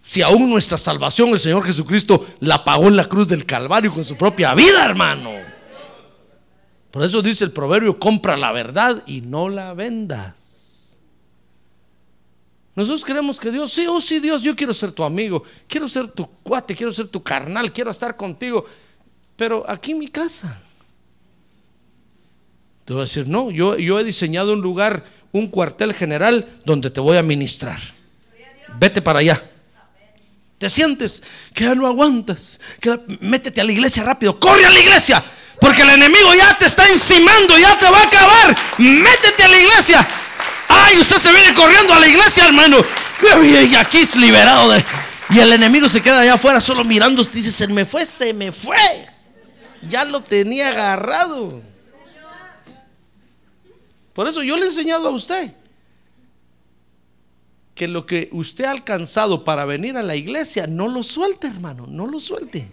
Si 0.00 0.22
aún 0.22 0.48
nuestra 0.48 0.78
salvación 0.78 1.30
el 1.30 1.40
Señor 1.40 1.64
Jesucristo 1.64 2.24
la 2.38 2.62
pagó 2.62 2.86
en 2.86 2.94
la 2.94 3.06
cruz 3.06 3.26
del 3.26 3.44
Calvario 3.44 3.92
con 3.92 4.04
su 4.04 4.16
propia 4.16 4.54
vida, 4.54 4.84
hermano. 4.84 5.32
Por 6.92 7.02
eso 7.02 7.20
dice 7.22 7.42
el 7.42 7.50
proverbio, 7.50 7.98
compra 7.98 8.36
la 8.36 8.52
verdad 8.52 9.02
y 9.08 9.22
no 9.22 9.48
la 9.48 9.74
vendas. 9.74 10.45
Nosotros 12.76 13.04
queremos 13.04 13.40
que 13.40 13.50
Dios, 13.50 13.72
sí, 13.72 13.86
oh 13.88 14.02
sí, 14.02 14.20
Dios, 14.20 14.42
yo 14.42 14.54
quiero 14.54 14.74
ser 14.74 14.92
tu 14.92 15.02
amigo, 15.02 15.42
quiero 15.66 15.88
ser 15.88 16.08
tu 16.08 16.26
cuate, 16.42 16.76
quiero 16.76 16.92
ser 16.92 17.08
tu 17.08 17.22
carnal, 17.22 17.72
quiero 17.72 17.90
estar 17.90 18.14
contigo, 18.16 18.66
pero 19.34 19.64
aquí 19.66 19.92
en 19.92 19.98
mi 19.98 20.08
casa. 20.08 20.60
Te 22.84 22.92
voy 22.92 23.00
a 23.00 23.04
decir, 23.06 23.26
no, 23.26 23.50
yo, 23.50 23.78
yo 23.78 23.98
he 23.98 24.04
diseñado 24.04 24.52
un 24.52 24.60
lugar, 24.60 25.04
un 25.32 25.48
cuartel 25.48 25.94
general 25.94 26.46
donde 26.66 26.90
te 26.90 27.00
voy 27.00 27.16
a 27.16 27.22
ministrar. 27.22 27.78
Vete 28.78 29.00
para 29.00 29.20
allá. 29.20 29.42
Te 30.58 30.68
sientes 30.68 31.22
que 31.54 31.64
ya 31.64 31.74
no 31.74 31.86
aguantas, 31.86 32.60
que 32.78 33.00
métete 33.20 33.62
a 33.62 33.64
la 33.64 33.72
iglesia 33.72 34.04
rápido, 34.04 34.38
corre 34.38 34.66
a 34.66 34.70
la 34.70 34.78
iglesia, 34.78 35.24
porque 35.58 35.80
el 35.80 35.90
enemigo 35.90 36.34
ya 36.34 36.56
te 36.58 36.66
está 36.66 36.86
encimando, 36.90 37.56
ya 37.58 37.78
te 37.78 37.90
va 37.90 38.00
a 38.00 38.06
acabar. 38.06 38.56
Métete 38.78 39.44
a 39.44 39.48
la 39.48 39.58
iglesia. 39.58 40.08
Ay, 40.86 41.00
usted 41.00 41.16
se 41.16 41.32
viene 41.32 41.52
corriendo 41.54 41.92
a 41.92 41.98
la 41.98 42.06
iglesia, 42.06 42.46
hermano. 42.46 42.76
Y 43.42 43.74
aquí 43.74 43.98
es 43.98 44.14
liberado. 44.14 44.72
Y 45.30 45.38
el 45.40 45.52
enemigo 45.52 45.88
se 45.88 46.00
queda 46.00 46.20
allá 46.20 46.34
afuera 46.34 46.60
solo 46.60 46.84
mirando. 46.84 47.22
Usted 47.22 47.34
dice, 47.34 47.50
se 47.50 47.66
me 47.66 47.84
fue, 47.84 48.06
se 48.06 48.32
me 48.32 48.52
fue. 48.52 48.76
Ya 49.88 50.04
lo 50.04 50.22
tenía 50.22 50.68
agarrado. 50.68 51.60
Por 54.12 54.28
eso 54.28 54.42
yo 54.42 54.56
le 54.56 54.62
he 54.62 54.66
enseñado 54.66 55.08
a 55.08 55.10
usted 55.10 55.52
que 57.74 57.88
lo 57.88 58.06
que 58.06 58.30
usted 58.32 58.64
ha 58.64 58.70
alcanzado 58.70 59.44
para 59.44 59.66
venir 59.66 59.96
a 59.98 60.02
la 60.02 60.16
iglesia, 60.16 60.66
no 60.66 60.88
lo 60.88 61.02
suelte, 61.02 61.48
hermano, 61.48 61.86
no 61.86 62.06
lo 62.06 62.18
suelte. 62.20 62.66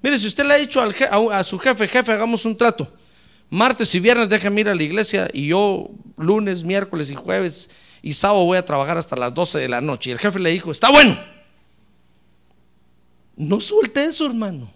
Mire, 0.00 0.18
si 0.18 0.28
usted 0.28 0.44
le 0.44 0.54
ha 0.54 0.58
dicho 0.58 0.80
a, 0.80 1.42
su 1.42 1.58
jefe, 1.58 1.88
jefe, 1.88 2.12
hagamos 2.12 2.44
un 2.44 2.56
trato. 2.56 2.92
Martes 3.52 3.94
y 3.94 4.00
viernes 4.00 4.30
déjeme 4.30 4.62
ir 4.62 4.70
a 4.70 4.74
la 4.74 4.82
iglesia 4.82 5.28
y 5.30 5.48
yo 5.48 5.90
lunes, 6.16 6.64
miércoles 6.64 7.10
y 7.10 7.14
jueves 7.14 7.68
y 8.00 8.14
sábado 8.14 8.46
voy 8.46 8.56
a 8.56 8.64
trabajar 8.64 8.96
hasta 8.96 9.14
las 9.14 9.34
12 9.34 9.58
de 9.58 9.68
la 9.68 9.82
noche. 9.82 10.08
Y 10.08 10.14
el 10.14 10.18
jefe 10.18 10.38
le 10.38 10.48
dijo, 10.48 10.72
está 10.72 10.88
bueno. 10.88 11.22
No 13.36 13.60
suelte 13.60 14.06
eso, 14.06 14.24
hermano. 14.24 14.72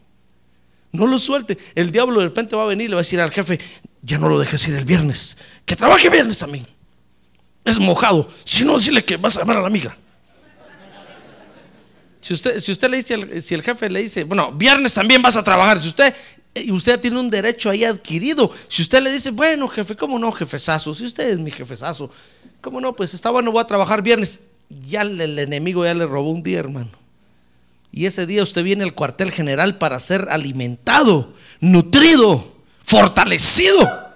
No 0.92 1.06
lo 1.06 1.18
suelte. 1.18 1.56
El 1.74 1.90
diablo 1.90 2.20
de 2.20 2.26
repente 2.26 2.54
va 2.54 2.64
a 2.64 2.66
venir 2.66 2.84
y 2.84 2.88
le 2.88 2.96
va 2.96 3.00
a 3.00 3.02
decir 3.02 3.18
al 3.18 3.30
jefe, 3.30 3.58
ya 4.02 4.18
no 4.18 4.28
lo 4.28 4.38
dejes 4.38 4.68
ir 4.68 4.76
el 4.76 4.84
viernes. 4.84 5.38
Que 5.64 5.74
trabaje 5.74 6.10
viernes 6.10 6.36
también 6.36 6.66
es 7.64 7.78
mojado. 7.78 8.30
Si 8.44 8.62
no, 8.62 8.76
decirle 8.76 9.02
que 9.06 9.16
vas 9.16 9.38
a 9.38 9.40
llamar 9.40 9.56
a 9.56 9.60
la 9.62 9.68
amiga. 9.68 9.96
Si 12.20 12.34
usted, 12.34 12.60
si 12.60 12.72
usted 12.72 12.90
le 12.90 12.98
dice, 12.98 13.40
si 13.40 13.54
el 13.54 13.62
jefe 13.62 13.88
le 13.88 14.02
dice, 14.02 14.24
bueno, 14.24 14.52
viernes 14.52 14.92
también 14.92 15.22
vas 15.22 15.36
a 15.36 15.42
trabajar, 15.42 15.80
si 15.80 15.88
usted, 15.88 16.14
y 16.64 16.72
usted 16.72 17.00
tiene 17.00 17.18
un 17.18 17.30
derecho 17.30 17.70
ahí 17.70 17.84
adquirido, 17.84 18.50
si 18.68 18.82
usted 18.82 19.02
le 19.02 19.12
dice, 19.12 19.30
bueno, 19.30 19.68
jefe, 19.68 19.96
¿cómo 19.96 20.18
no, 20.18 20.32
jefezazo? 20.32 20.94
Si 20.94 21.04
usted 21.04 21.30
es 21.30 21.38
mi 21.38 21.50
jefezazo, 21.50 22.10
¿cómo 22.60 22.80
no? 22.80 22.94
Pues 22.94 23.14
está 23.14 23.30
bueno, 23.30 23.52
voy 23.52 23.60
a 23.60 23.66
trabajar 23.66 24.02
viernes. 24.02 24.40
Ya 24.68 25.02
el, 25.02 25.20
el 25.20 25.38
enemigo 25.38 25.84
ya 25.84 25.94
le 25.94 26.06
robó 26.06 26.30
un 26.30 26.42
día, 26.42 26.58
hermano. 26.58 26.90
Y 27.92 28.06
ese 28.06 28.26
día 28.26 28.42
usted 28.42 28.64
viene 28.64 28.84
al 28.84 28.94
cuartel 28.94 29.30
general 29.30 29.78
para 29.78 30.00
ser 30.00 30.28
alimentado, 30.30 31.32
nutrido, 31.60 32.54
fortalecido 32.82 34.06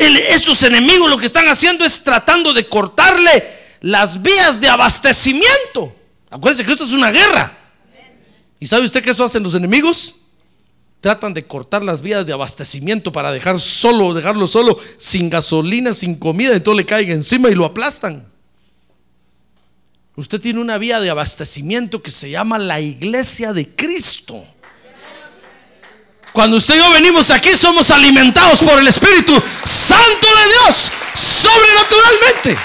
esos 0.00 0.62
enemigos 0.62 1.10
lo 1.10 1.18
que 1.18 1.26
están 1.26 1.48
haciendo 1.48 1.84
es 1.84 2.02
tratando 2.02 2.52
de 2.52 2.68
cortarle 2.68 3.44
las 3.80 4.20
vías 4.20 4.60
de 4.60 4.68
abastecimiento. 4.68 5.94
Acuérdense 6.30 6.64
que 6.64 6.72
esto 6.72 6.84
es 6.84 6.92
una 6.92 7.10
guerra. 7.10 7.56
¿Y 8.58 8.66
sabe 8.66 8.84
usted 8.84 9.02
qué 9.02 9.10
eso 9.10 9.24
hacen 9.24 9.42
los 9.42 9.54
enemigos? 9.54 10.16
Tratan 11.00 11.32
de 11.32 11.46
cortar 11.46 11.82
las 11.82 12.02
vías 12.02 12.26
de 12.26 12.32
abastecimiento 12.34 13.10
para 13.10 13.32
dejar 13.32 13.58
solo, 13.58 14.12
dejarlo 14.12 14.46
solo, 14.46 14.78
sin 14.98 15.30
gasolina, 15.30 15.94
sin 15.94 16.14
comida, 16.14 16.54
y 16.54 16.60
todo 16.60 16.74
le 16.74 16.84
caiga 16.84 17.14
encima 17.14 17.48
y 17.48 17.54
lo 17.54 17.64
aplastan. 17.64 18.30
Usted 20.14 20.38
tiene 20.38 20.60
una 20.60 20.76
vía 20.76 21.00
de 21.00 21.08
abastecimiento 21.08 22.02
que 22.02 22.10
se 22.10 22.28
llama 22.28 22.58
la 22.58 22.80
iglesia 22.80 23.54
de 23.54 23.74
Cristo. 23.74 24.44
Cuando 26.32 26.58
usted 26.58 26.74
y 26.74 26.78
yo 26.78 26.90
venimos 26.90 27.30
aquí 27.30 27.50
somos 27.50 27.90
alimentados 27.90 28.60
por 28.60 28.78
el 28.78 28.86
Espíritu 28.86 29.32
Santo 29.64 30.26
de 30.36 30.44
Dios, 30.52 30.92
sobrenaturalmente, 31.14 32.58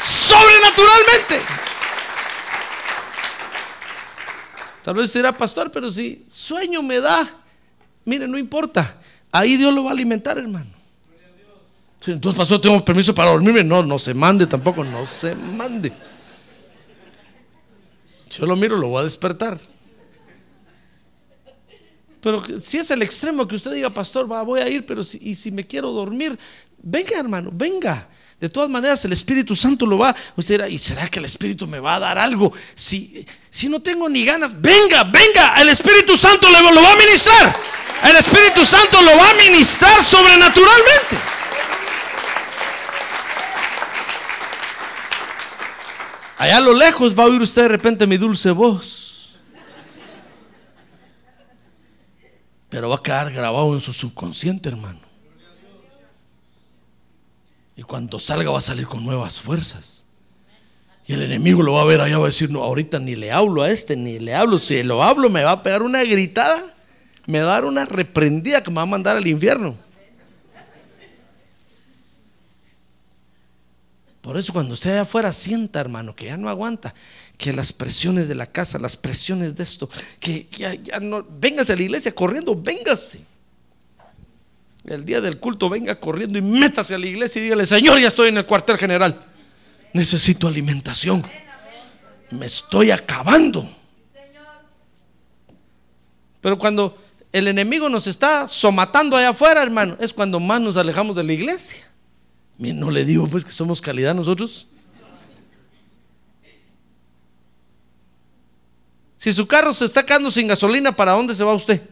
sobrenaturalmente. 0.00 1.40
Tal 4.82 4.94
vez 4.94 5.06
usted 5.06 5.20
dirá, 5.20 5.32
pastor, 5.32 5.70
pero 5.70 5.90
si 5.90 6.24
sueño 6.30 6.82
me 6.82 7.00
da, 7.00 7.28
mire, 8.06 8.26
no 8.26 8.38
importa, 8.38 8.96
ahí 9.30 9.58
Dios 9.58 9.74
lo 9.74 9.84
va 9.84 9.90
a 9.90 9.92
alimentar, 9.92 10.38
hermano. 10.38 10.70
Entonces, 12.06 12.38
pastor, 12.38 12.60
tengo 12.60 12.84
permiso 12.84 13.14
para 13.14 13.32
dormirme. 13.32 13.64
No, 13.64 13.82
no 13.82 13.98
se 13.98 14.14
mande 14.14 14.46
tampoco, 14.46 14.84
no 14.84 15.06
se 15.06 15.34
mande. 15.34 15.92
Yo 18.30 18.46
lo 18.46 18.54
miro, 18.54 18.76
lo 18.76 18.88
voy 18.88 19.00
a 19.00 19.04
despertar. 19.04 19.58
Pero 22.20 22.42
si 22.62 22.78
es 22.78 22.90
el 22.90 23.02
extremo 23.02 23.46
que 23.46 23.54
usted 23.54 23.72
diga, 23.72 23.90
pastor, 23.90 24.30
va, 24.30 24.42
voy 24.42 24.60
a 24.60 24.68
ir, 24.68 24.84
pero 24.84 25.04
si, 25.04 25.18
y 25.20 25.34
si 25.34 25.50
me 25.50 25.66
quiero 25.66 25.90
dormir, 25.92 26.38
venga 26.78 27.18
hermano, 27.18 27.50
venga. 27.52 28.08
De 28.40 28.50
todas 28.50 28.68
maneras, 28.68 29.04
el 29.04 29.12
Espíritu 29.12 29.56
Santo 29.56 29.86
lo 29.86 29.96
va. 29.96 30.14
Usted 30.36 30.54
dirá, 30.54 30.68
¿y 30.68 30.76
será 30.76 31.08
que 31.08 31.18
el 31.18 31.24
Espíritu 31.24 31.66
me 31.66 31.80
va 31.80 31.94
a 31.94 32.00
dar 32.00 32.18
algo? 32.18 32.52
Si, 32.74 33.24
si 33.48 33.68
no 33.68 33.80
tengo 33.80 34.08
ni 34.08 34.24
ganas, 34.24 34.60
venga, 34.60 35.04
venga, 35.04 35.60
el 35.60 35.70
Espíritu 35.70 36.16
Santo 36.16 36.50
le, 36.50 36.60
lo 36.60 36.82
va 36.82 36.92
a 36.92 36.96
ministrar. 36.96 37.56
El 38.04 38.16
Espíritu 38.16 38.64
Santo 38.64 39.02
lo 39.02 39.16
va 39.16 39.30
a 39.30 39.34
ministrar 39.34 40.04
sobrenaturalmente. 40.04 41.16
Allá 46.38 46.58
a 46.58 46.60
lo 46.60 46.74
lejos 46.74 47.18
va 47.18 47.24
a 47.24 47.26
oír 47.26 47.40
usted 47.40 47.62
de 47.62 47.68
repente 47.68 48.06
mi 48.06 48.18
dulce 48.18 48.50
voz. 48.50 49.36
Pero 52.68 52.90
va 52.90 52.96
a 52.96 53.02
quedar 53.02 53.32
grabado 53.32 53.72
en 53.72 53.80
su 53.80 53.92
subconsciente, 53.92 54.68
hermano. 54.68 55.00
Y 57.74 57.82
cuando 57.82 58.18
salga 58.18 58.50
va 58.50 58.58
a 58.58 58.62
salir 58.62 58.86
con 58.86 59.04
nuevas 59.04 59.40
fuerzas. 59.40 60.04
Y 61.06 61.12
el 61.12 61.22
enemigo 61.22 61.62
lo 61.62 61.74
va 61.74 61.82
a 61.82 61.86
ver 61.86 62.00
allá, 62.00 62.18
va 62.18 62.24
a 62.24 62.28
decir, 62.28 62.50
no, 62.50 62.64
ahorita 62.64 62.98
ni 62.98 63.14
le 63.16 63.32
hablo 63.32 63.62
a 63.62 63.70
este, 63.70 63.96
ni 63.96 64.18
le 64.18 64.34
hablo. 64.34 64.58
Si 64.58 64.82
lo 64.82 65.02
hablo 65.02 65.30
me 65.30 65.42
va 65.42 65.52
a 65.52 65.62
pegar 65.62 65.82
una 65.82 66.02
gritada, 66.02 66.75
me 67.26 67.40
va 67.40 67.48
a 67.48 67.52
dar 67.54 67.64
una 67.64 67.84
reprendida 67.84 68.62
que 68.62 68.70
me 68.70 68.76
va 68.76 68.82
a 68.82 68.86
mandar 68.86 69.16
al 69.16 69.26
infierno. 69.26 69.76
Por 74.20 74.36
eso 74.36 74.52
cuando 74.52 74.74
usted 74.74 74.90
allá 74.90 75.02
afuera 75.02 75.32
sienta, 75.32 75.80
hermano, 75.80 76.16
que 76.16 76.26
ya 76.26 76.36
no 76.36 76.48
aguanta, 76.48 76.92
que 77.38 77.52
las 77.52 77.72
presiones 77.72 78.26
de 78.26 78.34
la 78.34 78.46
casa, 78.46 78.76
las 78.78 78.96
presiones 78.96 79.54
de 79.54 79.62
esto, 79.62 79.88
que 80.18 80.48
ya, 80.50 80.74
ya 80.74 80.98
no, 80.98 81.24
véngase 81.28 81.74
a 81.74 81.76
la 81.76 81.82
iglesia 81.82 82.12
corriendo, 82.12 82.60
véngase. 82.60 83.20
El 84.84 85.04
día 85.04 85.20
del 85.20 85.38
culto 85.38 85.68
venga 85.68 85.98
corriendo 86.00 86.38
y 86.38 86.42
métase 86.42 86.94
a 86.94 86.98
la 86.98 87.06
iglesia 87.06 87.40
y 87.40 87.44
dígale, 87.44 87.66
Señor, 87.66 88.00
ya 88.00 88.08
estoy 88.08 88.30
en 88.30 88.38
el 88.38 88.46
cuartel 88.46 88.76
general. 88.78 89.24
Necesito 89.92 90.48
alimentación. 90.48 91.24
Me 92.30 92.46
estoy 92.46 92.90
acabando. 92.90 93.68
Pero 96.40 96.58
cuando 96.58 97.05
el 97.32 97.48
enemigo 97.48 97.88
nos 97.88 98.06
está 98.06 98.48
somatando 98.48 99.16
allá 99.16 99.30
afuera, 99.30 99.62
hermano, 99.62 99.96
es 100.00 100.12
cuando 100.12 100.40
más 100.40 100.60
nos 100.60 100.76
alejamos 100.76 101.14
de 101.16 101.24
la 101.24 101.32
iglesia. 101.32 101.84
No 102.58 102.90
le 102.90 103.04
digo 103.04 103.28
pues 103.28 103.44
que 103.44 103.52
somos 103.52 103.80
calidad 103.80 104.14
nosotros. 104.14 104.68
Si 109.18 109.32
su 109.32 109.46
carro 109.46 109.74
se 109.74 109.84
está 109.84 110.06
quedando 110.06 110.30
sin 110.30 110.46
gasolina, 110.46 110.94
¿para 110.94 111.12
dónde 111.12 111.34
se 111.34 111.42
va 111.42 111.52
usted? 111.52 111.82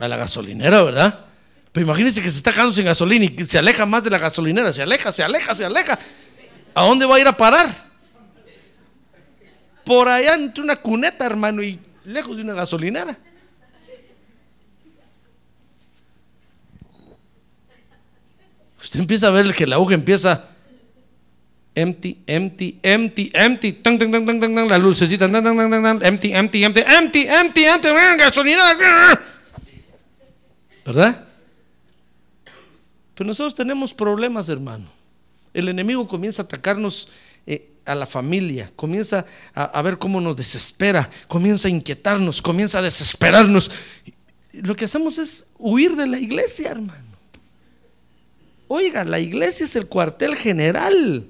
A 0.00 0.08
la 0.08 0.16
gasolinera, 0.16 0.82
¿verdad? 0.82 1.26
Pero 1.72 1.86
imagínese 1.86 2.20
que 2.20 2.30
se 2.30 2.38
está 2.38 2.52
quedando 2.52 2.72
sin 2.72 2.84
gasolina 2.84 3.24
y 3.24 3.44
se 3.46 3.58
aleja 3.58 3.86
más 3.86 4.02
de 4.02 4.10
la 4.10 4.18
gasolinera, 4.18 4.72
se 4.72 4.82
aleja, 4.82 5.12
se 5.12 5.22
aleja, 5.22 5.54
se 5.54 5.64
aleja. 5.64 5.98
¿A 6.74 6.84
dónde 6.84 7.06
va 7.06 7.16
a 7.16 7.20
ir 7.20 7.28
a 7.28 7.36
parar? 7.36 7.72
Por 9.84 10.08
allá 10.08 10.34
entre 10.34 10.62
una 10.62 10.76
cuneta, 10.76 11.24
hermano, 11.24 11.62
y 11.62 11.78
lejos 12.04 12.36
de 12.36 12.42
una 12.42 12.54
gasolinera. 12.54 13.16
Usted 18.84 19.00
empieza 19.00 19.28
a 19.28 19.30
ver 19.30 19.50
que 19.54 19.66
la 19.66 19.76
aguja 19.76 19.94
empieza 19.94 20.44
empty, 21.74 22.22
empty, 22.26 22.78
empty, 22.82 23.30
empty, 23.32 23.72
tan, 23.72 23.98
tan, 23.98 24.12
tan, 24.12 24.26
tan, 24.26 24.40
tan, 24.40 24.68
la 24.68 24.76
lucecita, 24.76 25.26
tan, 25.30 25.42
tan, 25.42 25.56
tan, 25.56 25.70
tan, 25.70 26.04
empty, 26.04 26.34
empty, 26.34 26.64
empty, 26.64 26.82
empty, 26.86 27.26
empty, 27.26 27.64
empty, 27.64 27.88
gasolina. 28.18 28.62
¿Verdad? 30.84 31.24
Pero 33.14 33.26
nosotros 33.26 33.54
tenemos 33.54 33.94
problemas, 33.94 34.50
hermano. 34.50 34.86
El 35.54 35.70
enemigo 35.70 36.06
comienza 36.06 36.42
a 36.42 36.44
atacarnos 36.44 37.08
eh, 37.46 37.70
a 37.86 37.94
la 37.94 38.04
familia, 38.04 38.70
comienza 38.76 39.24
a, 39.54 39.64
a, 39.64 39.80
ver 39.80 39.96
cómo 39.96 40.20
nos 40.20 40.36
desespera, 40.36 41.08
comienza 41.26 41.68
a 41.68 41.70
inquietarnos, 41.70 42.42
comienza 42.42 42.80
a 42.80 42.82
desesperarnos. 42.82 43.70
Lo 44.52 44.76
que 44.76 44.84
hacemos 44.84 45.16
es 45.16 45.46
huir 45.58 45.96
de 45.96 46.06
la 46.06 46.18
iglesia, 46.18 46.70
hermano. 46.72 47.03
Oiga, 48.68 49.04
la 49.04 49.20
iglesia 49.20 49.64
es 49.64 49.76
el 49.76 49.86
cuartel 49.86 50.34
general 50.36 51.26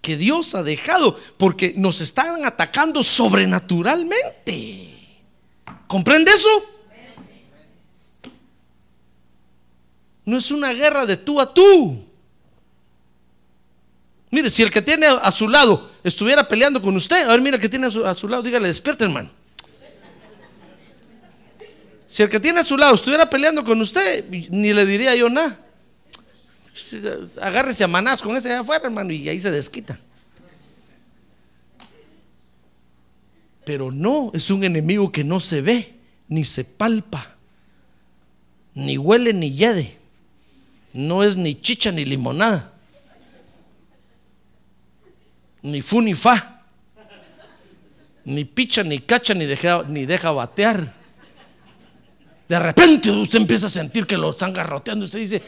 que 0.00 0.16
Dios 0.16 0.54
ha 0.54 0.62
dejado 0.62 1.18
porque 1.36 1.74
nos 1.76 2.00
están 2.00 2.44
atacando 2.44 3.02
sobrenaturalmente. 3.02 4.90
¿Comprende 5.86 6.30
eso? 6.30 6.48
No 10.24 10.38
es 10.38 10.50
una 10.50 10.72
guerra 10.72 11.06
de 11.06 11.16
tú 11.16 11.40
a 11.40 11.52
tú. 11.52 12.04
Mire, 14.30 14.48
si 14.48 14.62
el 14.62 14.70
que 14.70 14.80
tiene 14.80 15.06
a 15.06 15.32
su 15.32 15.48
lado 15.48 15.90
estuviera 16.04 16.46
peleando 16.46 16.80
con 16.80 16.96
usted, 16.96 17.24
a 17.24 17.30
ver, 17.32 17.40
mira 17.40 17.56
el 17.56 17.60
que 17.60 17.68
tiene 17.68 17.88
a 17.88 17.90
su, 17.90 18.06
a 18.06 18.14
su 18.14 18.28
lado, 18.28 18.42
dígale, 18.42 18.68
despierta, 18.68 19.04
hermano. 19.04 19.28
Si 22.06 22.22
el 22.22 22.28
que 22.28 22.38
tiene 22.40 22.60
a 22.60 22.64
su 22.64 22.76
lado 22.76 22.94
estuviera 22.94 23.28
peleando 23.28 23.64
con 23.64 23.80
usted, 23.80 24.24
ni 24.28 24.72
le 24.72 24.86
diría 24.86 25.14
yo 25.14 25.28
nada. 25.28 25.58
Agárrese 27.40 27.84
a 27.84 27.88
manás 27.88 28.22
con 28.22 28.36
ese 28.36 28.48
de 28.48 28.56
afuera, 28.56 28.84
hermano, 28.84 29.12
y 29.12 29.28
ahí 29.28 29.40
se 29.40 29.50
desquita. 29.50 29.98
Pero 33.64 33.92
no, 33.92 34.30
es 34.34 34.50
un 34.50 34.64
enemigo 34.64 35.12
que 35.12 35.22
no 35.22 35.38
se 35.40 35.60
ve, 35.60 35.94
ni 36.28 36.44
se 36.44 36.64
palpa, 36.64 37.36
ni 38.74 38.98
huele, 38.98 39.32
ni 39.32 39.52
yede. 39.52 39.98
No 40.92 41.22
es 41.22 41.36
ni 41.36 41.54
chicha 41.54 41.92
ni 41.92 42.04
limonada, 42.04 42.72
ni 45.62 45.82
fu 45.82 46.00
ni 46.00 46.14
fa, 46.14 46.64
ni 48.24 48.44
picha, 48.44 48.82
ni 48.82 48.98
cacha, 48.98 49.34
ni 49.34 49.46
deja, 49.46 49.84
ni 49.86 50.06
deja 50.06 50.32
batear. 50.32 50.92
De 52.48 52.58
repente 52.58 53.10
usted 53.12 53.38
empieza 53.38 53.66
a 53.66 53.70
sentir 53.70 54.06
que 54.06 54.16
lo 54.16 54.30
están 54.30 54.52
garroteando. 54.52 55.04
Usted 55.04 55.20
dice, 55.20 55.42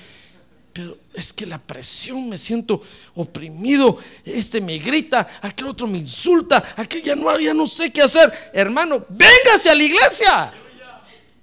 pero 0.72 0.96
es 1.12 1.32
que 1.32 1.44
la 1.44 1.58
presión, 1.58 2.28
me 2.28 2.38
siento 2.38 2.82
oprimido, 3.14 3.98
este 4.24 4.60
me 4.60 4.78
grita, 4.78 5.26
aquel 5.42 5.68
otro 5.68 5.86
me 5.86 5.98
insulta, 5.98 6.62
aquel 6.76 7.02
ya 7.02 7.14
no, 7.14 7.38
ya 7.38 7.52
no 7.52 7.66
sé 7.66 7.92
qué 7.92 8.02
hacer. 8.02 8.32
Hermano, 8.54 9.04
véngase 9.10 9.68
a 9.68 9.74
la 9.74 9.82
iglesia. 9.82 10.52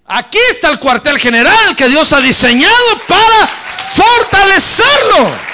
Aquí 0.06 0.40
está 0.50 0.72
el 0.72 0.80
cuartel 0.80 1.20
general 1.20 1.76
que 1.76 1.88
Dios 1.88 2.12
ha 2.14 2.22
diseñado 2.22 2.74
para 3.08 3.48
fortalecerlo. 3.94 5.50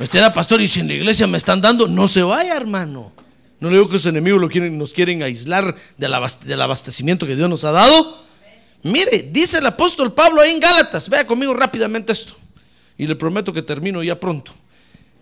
Usted 0.00 0.18
era 0.18 0.32
pastor 0.32 0.60
y 0.60 0.68
si 0.68 0.80
en 0.80 0.88
la 0.88 0.94
iglesia 0.94 1.26
me 1.26 1.38
están 1.38 1.60
dando, 1.60 1.86
no 1.86 2.08
se 2.08 2.22
vaya, 2.22 2.54
hermano. 2.54 3.12
No 3.58 3.70
le 3.70 3.76
digo 3.76 3.88
que 3.88 3.94
los 3.94 4.06
enemigos 4.06 4.40
lo 4.40 4.48
quieren, 4.48 4.76
nos 4.76 4.92
quieren 4.92 5.22
aislar 5.22 5.74
del, 5.96 6.12
abastecimiento 6.60 7.26
que 7.26 7.36
Dios 7.36 7.48
nos 7.48 7.64
ha 7.64 7.72
dado. 7.72 8.18
Mire, 8.82 9.30
dice 9.32 9.58
el 9.58 9.66
apóstol 9.66 10.12
Pablo 10.12 10.42
ahí 10.42 10.52
en 10.52 10.60
Gálatas, 10.60 11.08
vea 11.08 11.26
conmigo 11.26 11.54
rápidamente 11.54 12.12
esto. 12.12 12.34
Y 12.98 13.06
le 13.06 13.16
prometo 13.16 13.52
que 13.52 13.62
termino 13.62 14.02
ya 14.02 14.18
pronto. 14.18 14.52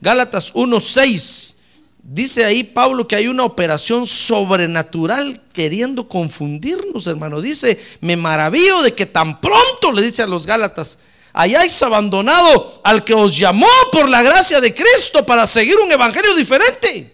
Gálatas 0.01 0.53
1.6. 0.55 1.55
Dice 2.03 2.45
ahí 2.45 2.64
Pablo 2.64 3.09
que 3.09 3.16
hay 3.16 3.28
una 3.28 3.45
operación 3.45 4.07
sobrenatural 4.07 5.41
queriendo 5.53 6.09
confundirnos, 6.09 7.07
hermano. 7.07 7.41
Dice, 7.41 7.80
me 8.01 8.16
maravillo 8.16 8.82
de 8.82 8.95
que 8.95 9.07
tan 9.07 9.41
pronto, 9.41 9.93
le 9.93 10.03
dice 10.03 10.22
a 10.22 10.26
los 10.26 10.47
Gálatas, 10.47 10.99
hayáis 11.32 11.80
abandonado 11.82 12.80
al 12.85 13.05
que 13.05 13.14
os 13.14 13.39
llamó 13.39 13.68
por 13.93 14.09
la 14.09 14.22
gracia 14.22 14.61
de 14.61 14.74
Cristo 14.74 15.24
para 15.24 15.47
seguir 15.47 15.76
un 15.78 15.91
evangelio 15.91 16.35
diferente 16.35 17.13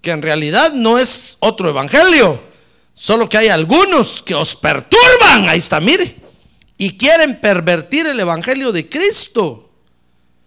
que 0.00 0.10
en 0.10 0.22
realidad 0.22 0.72
no 0.72 0.98
es 0.98 1.36
otro 1.40 1.68
evangelio, 1.68 2.42
solo 2.94 3.28
que 3.28 3.38
hay 3.38 3.48
algunos 3.48 4.22
que 4.22 4.34
os 4.34 4.56
perturban, 4.56 5.48
ahí 5.48 5.58
está, 5.58 5.80
mire, 5.80 6.16
y 6.78 6.96
quieren 6.96 7.40
pervertir 7.40 8.06
el 8.06 8.18
evangelio 8.18 8.72
de 8.72 8.88
Cristo. 8.88 9.70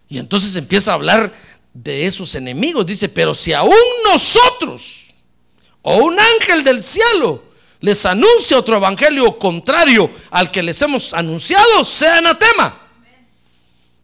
Y 0.09 0.17
entonces 0.17 0.55
empieza 0.55 0.91
a 0.91 0.95
hablar 0.95 1.33
de 1.73 2.05
esos 2.05 2.35
enemigos, 2.35 2.85
dice, 2.85 3.09
pero 3.09 3.33
si 3.33 3.53
aún 3.53 3.73
nosotros 4.11 5.07
o 5.81 5.97
un 5.97 6.15
ángel 6.19 6.63
del 6.63 6.81
cielo 6.81 7.43
les 7.81 8.05
anuncia 8.05 8.57
otro 8.57 8.77
evangelio 8.77 9.37
contrario 9.37 10.09
al 10.31 10.49
que 10.49 10.63
les 10.63 10.81
hemos 10.81 11.13
anunciado, 11.13 11.83
sea 11.83 12.17
anatema. 12.17 12.79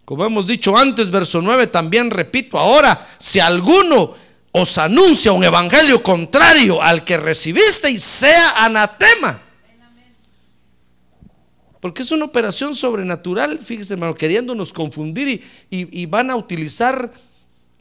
Como 0.03 0.25
hemos 0.25 0.45
dicho 0.45 0.75
antes, 0.75 1.09
verso 1.09 1.41
9, 1.41 1.67
también 1.67 2.11
repito 2.11 2.59
ahora, 2.59 3.07
si 3.19 3.39
alguno 3.39 4.15
os 4.51 4.77
anuncia 4.77 5.31
un 5.31 5.43
evangelio 5.43 6.01
contrario 6.01 6.81
al 6.81 7.03
que 7.03 7.17
recibisteis, 7.17 8.03
sea 8.03 8.63
anatema. 8.65 9.41
Porque 11.79 12.01
es 12.01 12.11
una 12.11 12.25
operación 12.25 12.75
sobrenatural, 12.75 13.59
fíjese 13.59 13.93
hermano, 13.93 14.15
queriéndonos 14.15 14.73
confundir 14.73 15.27
y, 15.27 15.77
y, 15.77 16.01
y 16.01 16.05
van 16.05 16.29
a 16.29 16.35
utilizar 16.35 17.11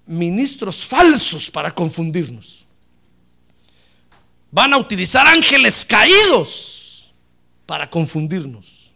ministros 0.06 0.86
falsos 0.86 1.50
para 1.50 1.70
confundirnos. 1.72 2.64
Van 4.50 4.72
a 4.72 4.78
utilizar 4.78 5.26
ángeles 5.26 5.84
caídos 5.84 7.12
para 7.66 7.90
confundirnos. 7.90 8.92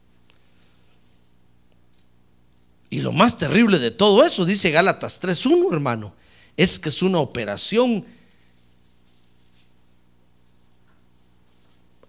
Y 2.89 3.01
lo 3.01 3.11
más 3.11 3.39
terrible 3.39 3.79
de 3.79 3.91
todo 3.91 4.25
eso, 4.25 4.45
dice 4.45 4.71
Gálatas 4.71 5.21
3.1, 5.21 5.73
hermano, 5.73 6.15
es 6.63 6.79
que 6.79 6.91
es 6.91 7.03
una 7.03 7.19
operación, 7.19 8.05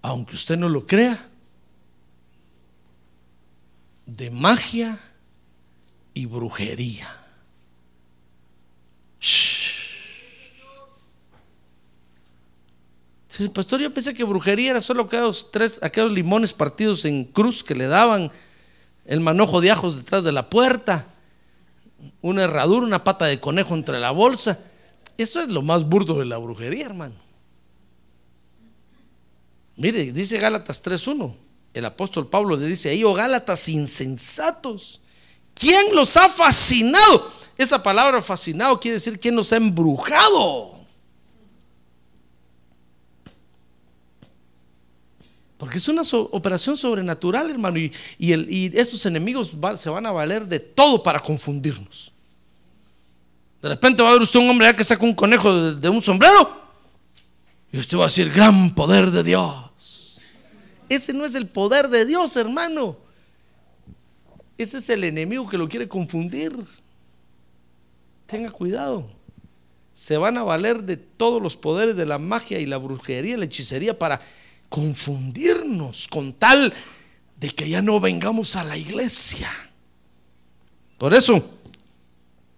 aunque 0.02 0.36
usted 0.36 0.58
no 0.58 0.70
lo 0.70 0.86
crea, 0.86 1.28
de 4.06 4.30
magia 4.30 5.00
y 6.14 6.28
brujería. 6.28 7.10
Sí, 13.28 13.50
pastor, 13.50 13.82
yo 13.82 13.92
pensé 13.92 14.14
que 14.14 14.24
brujería 14.24 14.70
era 14.70 14.82
solo 14.82 15.04
aquellos 15.04 15.52
tres, 15.52 15.80
aquellos 15.82 16.12
limones 16.12 16.54
partidos 16.54 17.06
en 17.06 17.24
cruz 17.24 17.64
que 17.64 17.74
le 17.74 17.88
daban, 17.88 18.32
el 19.06 19.20
manojo 19.20 19.62
de 19.62 19.72
ajos 19.72 19.96
detrás 19.96 20.24
de 20.24 20.32
la 20.32 20.52
puerta, 20.52 21.13
una 22.24 22.46
herradura, 22.46 22.88
una 22.88 23.04
pata 23.04 23.26
de 23.26 23.40
conejo 23.40 23.76
entre 23.76 24.00
la 24.00 24.12
bolsa. 24.12 24.58
Eso 25.18 25.42
es 25.42 25.50
lo 25.50 25.62
más 25.62 25.84
burdo 25.84 26.18
de 26.18 26.26
la 26.26 26.38
brujería, 26.38 26.86
hermano. 26.86 27.16
Mire, 29.76 30.12
dice 30.12 30.40
Gálatas 30.40 30.84
3.1. 30.84 31.36
El 31.74 31.86
apóstol 31.86 32.30
Pablo 32.30 32.56
le 32.56 32.66
dice 32.66 32.90
ahí, 32.90 33.04
oh 33.04 33.14
Gálatas 33.14 33.68
insensatos, 33.68 35.02
¿quién 35.54 35.94
los 35.94 36.16
ha 36.16 36.30
fascinado? 36.30 37.30
Esa 37.58 37.84
palabra 37.84 38.22
fascinado 38.22 38.80
quiere 38.80 38.96
decir 38.96 39.20
quién 39.20 39.36
los 39.36 39.52
ha 39.52 39.58
embrujado. 39.58 40.74
Porque 45.58 45.78
es 45.78 45.88
una 45.90 46.04
operación 46.32 46.78
sobrenatural, 46.78 47.50
hermano. 47.50 47.80
Y, 47.80 47.92
estos 48.78 49.06
enemigos 49.06 49.58
se 49.78 49.90
van 49.90 50.06
a 50.06 50.12
valer 50.12 50.48
de 50.48 50.60
todo 50.60 51.04
para 51.04 51.20
confundirnos. 51.20 52.13
De 53.64 53.70
repente 53.70 54.04
va 54.04 54.10
a 54.10 54.14
ver 54.14 54.22
usted 54.22 54.42
un 54.42 54.50
hombre 54.50 54.76
que 54.76 54.84
saca 54.84 55.06
un 55.06 55.16
conejo 55.16 55.52
de, 55.52 55.76
de 55.76 55.88
un 55.88 56.02
sombrero. 56.02 56.62
Y 57.72 57.80
usted 57.80 57.98
va 57.98 58.04
a 58.04 58.08
decir, 58.08 58.30
gran 58.30 58.76
poder 58.76 59.10
de 59.10 59.24
Dios. 59.24 60.20
Ese 60.90 61.14
no 61.14 61.24
es 61.24 61.34
el 61.34 61.48
poder 61.48 61.88
de 61.88 62.06
Dios, 62.06 62.36
hermano. 62.36 62.98
Ese 64.58 64.80
es 64.80 64.90
el 64.90 65.06
enemigo 65.06 65.48
que 65.48 65.58
lo 65.58 65.70
quiere 65.70 65.88
confundir. 65.88 66.54
Tenga 68.26 68.52
cuidado. 68.52 69.10
Se 69.94 70.18
van 70.18 70.38
a 70.38 70.44
valer 70.44 70.84
de 70.84 70.98
todos 70.98 71.42
los 71.42 71.56
poderes 71.56 71.96
de 71.96 72.06
la 72.06 72.20
magia 72.20 72.60
y 72.60 72.66
la 72.66 72.78
brujería, 72.78 73.38
la 73.38 73.46
hechicería 73.46 73.98
para 73.98 74.20
confundirnos 74.68 76.10
con 76.10 76.34
tal 76.34 76.74
de 77.38 77.50
que 77.50 77.70
ya 77.70 77.82
no 77.82 78.02
vengamos 78.02 78.58
a 78.58 78.66
la 78.66 78.76
iglesia. 78.76 79.50
Por 80.98 81.14
eso, 81.14 81.63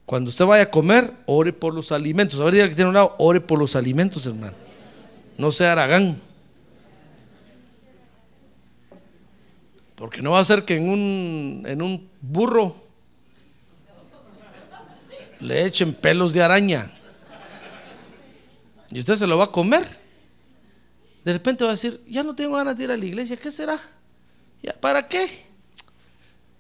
cuando 0.06 0.30
usted 0.30 0.46
vaya 0.46 0.64
a 0.64 0.72
comer, 0.72 1.12
ore 1.26 1.52
por 1.52 1.74
los 1.74 1.92
alimentos. 1.92 2.40
A 2.40 2.44
ver, 2.44 2.54
diga 2.54 2.70
que 2.70 2.76
tiene 2.76 2.90
un 2.90 2.94
lado, 2.94 3.16
ore 3.18 3.42
por 3.42 3.58
los 3.58 3.76
alimentos, 3.76 4.26
hermano. 4.28 4.56
No 5.38 5.52
sea 5.52 5.72
aragán. 5.72 6.22
Porque 9.96 10.22
no 10.22 10.32
va 10.32 10.40
a 10.40 10.44
ser 10.44 10.64
que 10.64 10.76
en 10.76 10.90
un, 10.90 11.64
en 11.66 11.82
un 11.82 12.10
burro 12.22 12.76
le 15.40 15.66
echen 15.66 15.94
pelos 15.94 16.34
de 16.34 16.44
araña. 16.44 16.92
Y 18.92 19.00
usted 19.00 19.16
se 19.16 19.28
lo 19.28 19.38
va 19.38 19.46
a 19.46 19.52
comer. 19.52 19.86
De 21.24 21.34
repente 21.34 21.64
va 21.64 21.72
a 21.72 21.74
decir, 21.74 22.04
ya 22.08 22.22
no 22.22 22.36
tengo 22.36 22.56
ganas 22.56 22.78
de 22.78 22.84
ir 22.84 22.92
a 22.92 22.98
la 22.98 23.06
iglesia, 23.06 23.38
¿qué 23.38 23.52
será? 23.52 23.80
¿Ya 24.62 24.74
para 24.74 25.08
qué? 25.08 25.45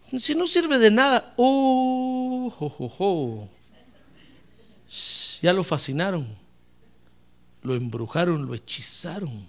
Si 0.05 0.35
no 0.35 0.47
sirve 0.47 0.77
de 0.77 0.91
nada. 0.91 1.33
Oh, 1.37 2.51
Ya 5.41 5.53
lo 5.53 5.63
fascinaron, 5.63 6.27
lo 7.61 7.75
embrujaron, 7.75 8.45
lo 8.45 8.53
hechizaron. 8.53 9.47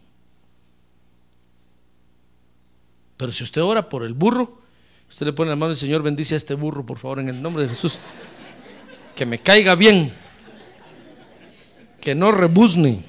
Pero 3.16 3.32
si 3.32 3.44
usted 3.44 3.62
ora 3.62 3.88
por 3.88 4.04
el 4.04 4.12
burro, 4.12 4.60
usted 5.08 5.26
le 5.26 5.32
pone 5.32 5.50
la 5.50 5.56
mano 5.56 5.72
y 5.72 5.76
Señor 5.76 6.02
bendice 6.02 6.34
a 6.34 6.36
este 6.36 6.54
burro, 6.54 6.84
por 6.84 6.98
favor, 6.98 7.20
en 7.20 7.28
el 7.28 7.40
nombre 7.40 7.62
de 7.62 7.70
Jesús. 7.70 7.98
Que 9.14 9.24
me 9.24 9.38
caiga 9.38 9.74
bien, 9.74 10.12
que 12.00 12.14
no 12.14 12.30
rebuzne 12.30 13.02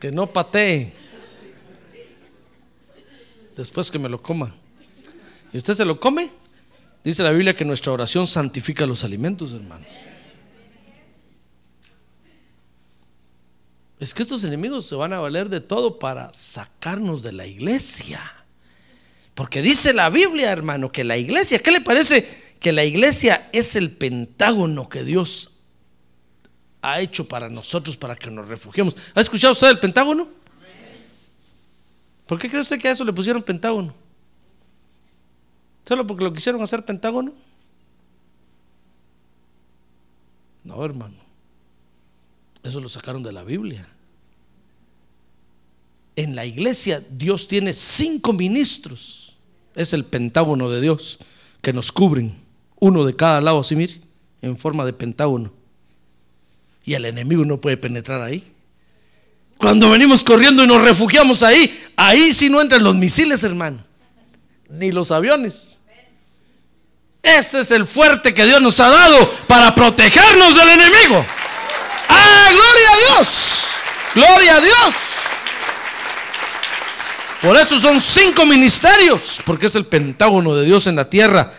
que 0.00 0.10
no 0.10 0.26
patee 0.26 0.94
después 3.60 3.90
que 3.90 3.98
me 3.98 4.08
lo 4.08 4.22
coma. 4.22 4.54
¿Y 5.52 5.58
usted 5.58 5.74
se 5.74 5.84
lo 5.84 6.00
come? 6.00 6.30
Dice 7.04 7.22
la 7.22 7.30
Biblia 7.30 7.54
que 7.54 7.64
nuestra 7.64 7.92
oración 7.92 8.26
santifica 8.26 8.86
los 8.86 9.04
alimentos, 9.04 9.52
hermano. 9.52 9.84
Es 13.98 14.14
que 14.14 14.22
estos 14.22 14.44
enemigos 14.44 14.86
se 14.86 14.94
van 14.94 15.12
a 15.12 15.20
valer 15.20 15.48
de 15.50 15.60
todo 15.60 15.98
para 15.98 16.32
sacarnos 16.34 17.22
de 17.22 17.32
la 17.32 17.46
iglesia. 17.46 18.20
Porque 19.34 19.62
dice 19.62 19.92
la 19.92 20.08
Biblia, 20.08 20.50
hermano, 20.50 20.90
que 20.90 21.04
la 21.04 21.18
iglesia, 21.18 21.58
¿qué 21.58 21.70
le 21.70 21.80
parece? 21.80 22.54
Que 22.58 22.72
la 22.72 22.84
iglesia 22.84 23.48
es 23.52 23.76
el 23.76 23.90
pentágono 23.90 24.88
que 24.88 25.04
Dios 25.04 25.50
ha 26.82 27.00
hecho 27.00 27.28
para 27.28 27.48
nosotros 27.50 27.96
para 27.96 28.16
que 28.16 28.30
nos 28.30 28.48
refugiemos. 28.48 28.96
¿Ha 29.14 29.20
escuchado 29.20 29.52
usted 29.52 29.68
el 29.68 29.78
Pentágono? 29.78 30.39
¿Por 32.30 32.38
qué 32.38 32.48
cree 32.48 32.62
usted 32.62 32.80
que 32.80 32.86
a 32.86 32.92
eso 32.92 33.04
le 33.04 33.12
pusieron 33.12 33.42
Pentágono? 33.42 33.92
¿Solo 35.84 36.06
porque 36.06 36.22
lo 36.22 36.32
quisieron 36.32 36.62
hacer 36.62 36.84
Pentágono? 36.84 37.32
No, 40.62 40.84
hermano. 40.84 41.16
Eso 42.62 42.78
lo 42.78 42.88
sacaron 42.88 43.24
de 43.24 43.32
la 43.32 43.42
Biblia. 43.42 43.84
En 46.14 46.36
la 46.36 46.44
iglesia 46.44 47.04
Dios 47.10 47.48
tiene 47.48 47.72
cinco 47.72 48.32
ministros. 48.32 49.36
Es 49.74 49.92
el 49.92 50.04
Pentágono 50.04 50.70
de 50.70 50.80
Dios 50.80 51.18
que 51.60 51.72
nos 51.72 51.90
cubren. 51.90 52.32
Uno 52.78 53.04
de 53.04 53.16
cada 53.16 53.40
lado, 53.40 53.58
así 53.58 53.74
mire, 53.74 54.00
en 54.40 54.56
forma 54.56 54.84
de 54.84 54.92
Pentágono 54.92 55.50
y 56.84 56.94
el 56.94 57.06
enemigo 57.06 57.44
no 57.44 57.60
puede 57.60 57.76
penetrar 57.76 58.22
ahí. 58.22 58.52
Cuando 59.60 59.90
venimos 59.90 60.24
corriendo 60.24 60.64
y 60.64 60.66
nos 60.66 60.80
refugiamos 60.82 61.42
ahí, 61.42 61.88
ahí 61.94 62.32
sí 62.32 62.48
no 62.48 62.62
entran 62.62 62.82
los 62.82 62.94
misiles, 62.94 63.44
hermano, 63.44 63.84
ni 64.70 64.90
los 64.90 65.10
aviones. 65.10 65.80
Ese 67.22 67.60
es 67.60 67.70
el 67.70 67.86
fuerte 67.86 68.32
que 68.32 68.46
Dios 68.46 68.62
nos 68.62 68.80
ha 68.80 68.88
dado 68.88 69.30
para 69.46 69.74
protegernos 69.74 70.56
del 70.56 70.70
enemigo. 70.70 71.26
¡Ah, 72.08 72.48
gloria 72.50 72.90
a 72.90 72.96
Dios! 72.96 73.28
¡Gloria 74.14 74.56
a 74.56 74.60
Dios! 74.62 74.94
Por 77.42 77.58
eso 77.58 77.78
son 77.78 78.00
cinco 78.00 78.46
ministerios, 78.46 79.42
porque 79.44 79.66
es 79.66 79.74
el 79.74 79.84
pentágono 79.84 80.54
de 80.54 80.64
Dios 80.64 80.86
en 80.86 80.96
la 80.96 81.10
tierra. 81.10 81.52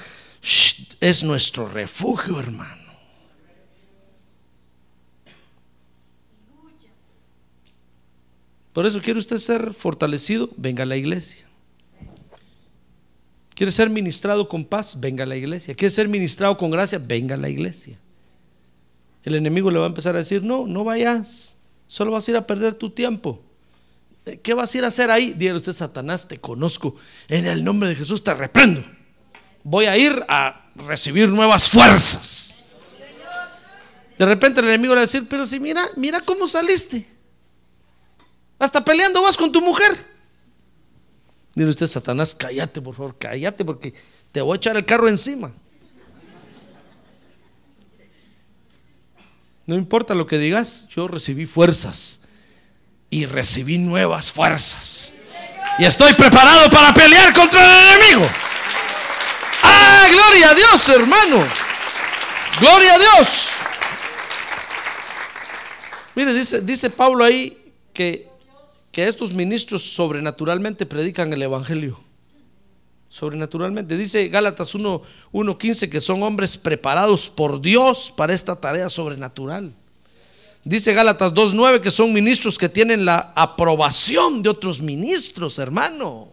es 0.99 1.21
nuestro 1.21 1.67
refugio, 1.67 2.39
hermano. 2.39 2.80
Por 8.73 8.85
eso 8.85 9.01
quiere 9.01 9.19
usted 9.19 9.37
ser 9.37 9.73
fortalecido, 9.73 10.49
venga 10.55 10.83
a 10.83 10.85
la 10.85 10.95
iglesia. 10.95 11.45
Quiere 13.53 13.71
ser 13.71 13.89
ministrado 13.89 14.47
con 14.47 14.63
paz, 14.63 14.99
venga 14.99 15.23
a 15.23 15.27
la 15.27 15.35
iglesia. 15.35 15.75
Quiere 15.75 15.93
ser 15.93 16.07
ministrado 16.07 16.57
con 16.57 16.71
gracia, 16.71 16.99
venga 16.99 17.35
a 17.35 17.37
la 17.37 17.49
iglesia. 17.49 17.99
El 19.23 19.35
enemigo 19.35 19.69
le 19.69 19.77
va 19.77 19.85
a 19.85 19.89
empezar 19.89 20.15
a 20.15 20.19
decir, 20.19 20.41
no, 20.41 20.65
no 20.65 20.83
vayas, 20.83 21.57
solo 21.85 22.11
vas 22.11 22.27
a 22.27 22.31
ir 22.31 22.37
a 22.37 22.47
perder 22.47 22.75
tu 22.75 22.89
tiempo. 22.89 23.43
Eh, 24.25 24.39
¿Qué 24.41 24.53
vas 24.53 24.73
a 24.73 24.77
ir 24.77 24.83
a 24.85 24.87
hacer 24.87 25.11
ahí? 25.11 25.33
Dígale 25.33 25.57
usted, 25.57 25.73
Satanás, 25.73 26.27
te 26.27 26.39
conozco. 26.39 26.95
En 27.27 27.45
el 27.45 27.63
nombre 27.63 27.89
de 27.89 27.95
Jesús 27.95 28.23
te 28.23 28.33
reprendo. 28.33 28.83
Voy 29.63 29.85
a 29.85 29.97
ir 29.97 30.23
a 30.27 30.71
recibir 30.75 31.29
nuevas 31.29 31.69
fuerzas. 31.69 32.57
De 34.17 34.25
repente 34.25 34.61
el 34.61 34.67
enemigo 34.69 34.93
le 34.93 34.99
va 34.99 35.01
a 35.03 35.05
decir, 35.05 35.27
pero 35.27 35.45
si 35.45 35.59
mira, 35.59 35.83
mira 35.97 36.21
cómo 36.21 36.47
saliste. 36.47 37.05
Hasta 38.61 38.83
peleando 38.83 39.23
vas 39.23 39.37
con 39.37 39.51
tu 39.51 39.59
mujer. 39.59 39.97
Dile 41.55 41.71
usted, 41.71 41.87
Satanás, 41.87 42.35
cállate, 42.35 42.79
por 42.79 42.93
favor, 42.93 43.17
cállate 43.17 43.65
porque 43.65 43.91
te 44.31 44.39
voy 44.39 44.53
a 44.53 44.57
echar 44.57 44.77
el 44.77 44.85
carro 44.85 45.09
encima. 45.09 45.51
No 49.65 49.73
importa 49.75 50.13
lo 50.13 50.27
que 50.27 50.37
digas, 50.37 50.87
yo 50.89 51.07
recibí 51.07 51.47
fuerzas 51.47 52.21
y 53.09 53.25
recibí 53.25 53.79
nuevas 53.79 54.31
fuerzas. 54.31 55.15
Y 55.79 55.85
estoy 55.85 56.13
preparado 56.13 56.69
para 56.69 56.93
pelear 56.93 57.33
contra 57.33 57.61
el 57.65 57.95
enemigo. 57.95 58.29
¡Ah, 59.63 60.05
gloria 60.07 60.51
a 60.51 60.53
Dios, 60.53 60.89
hermano! 60.89 61.47
¡Gloria 62.59 62.93
a 62.93 62.99
Dios! 62.99 63.49
Mire, 66.13 66.31
dice, 66.31 66.61
dice 66.61 66.91
Pablo 66.91 67.23
ahí 67.23 67.73
que 67.91 68.30
que 68.91 69.05
estos 69.05 69.33
ministros 69.33 69.93
sobrenaturalmente 69.93 70.85
predican 70.85 71.31
el 71.33 71.41
Evangelio. 71.41 71.99
Sobrenaturalmente. 73.09 73.97
Dice 73.97 74.27
Gálatas 74.29 74.75
1.15 74.75 75.89
que 75.89 76.01
son 76.01 76.23
hombres 76.23 76.57
preparados 76.57 77.29
por 77.29 77.61
Dios 77.61 78.13
para 78.15 78.33
esta 78.33 78.55
tarea 78.55 78.89
sobrenatural. 78.89 79.73
Dice 80.63 80.93
Gálatas 80.93 81.33
2.9 81.33 81.81
que 81.81 81.91
son 81.91 82.13
ministros 82.13 82.57
que 82.57 82.69
tienen 82.69 83.03
la 83.03 83.33
aprobación 83.35 84.43
de 84.43 84.49
otros 84.49 84.81
ministros, 84.81 85.57
hermano. 85.57 86.29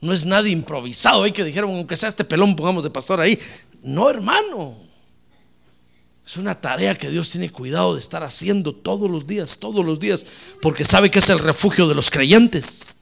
No 0.00 0.12
es 0.12 0.24
nada 0.24 0.48
improvisado. 0.48 1.24
Hay 1.24 1.32
que 1.32 1.44
dijeron, 1.44 1.70
aunque 1.70 1.96
sea 1.96 2.08
este 2.08 2.24
pelón, 2.24 2.54
pongamos 2.54 2.84
de 2.84 2.90
pastor 2.90 3.20
ahí. 3.20 3.38
No, 3.82 4.08
hermano. 4.08 4.87
Es 6.28 6.36
una 6.36 6.60
tarea 6.60 6.94
que 6.94 7.08
Dios 7.08 7.30
tiene 7.30 7.50
cuidado 7.50 7.94
de 7.94 8.00
estar 8.00 8.22
haciendo 8.22 8.74
todos 8.74 9.10
los 9.10 9.26
días, 9.26 9.56
todos 9.58 9.82
los 9.82 9.98
días, 9.98 10.26
porque 10.60 10.84
sabe 10.84 11.10
que 11.10 11.20
es 11.20 11.30
el 11.30 11.38
refugio 11.38 11.88
de 11.88 11.94
los 11.94 12.10
creyentes. 12.10 12.94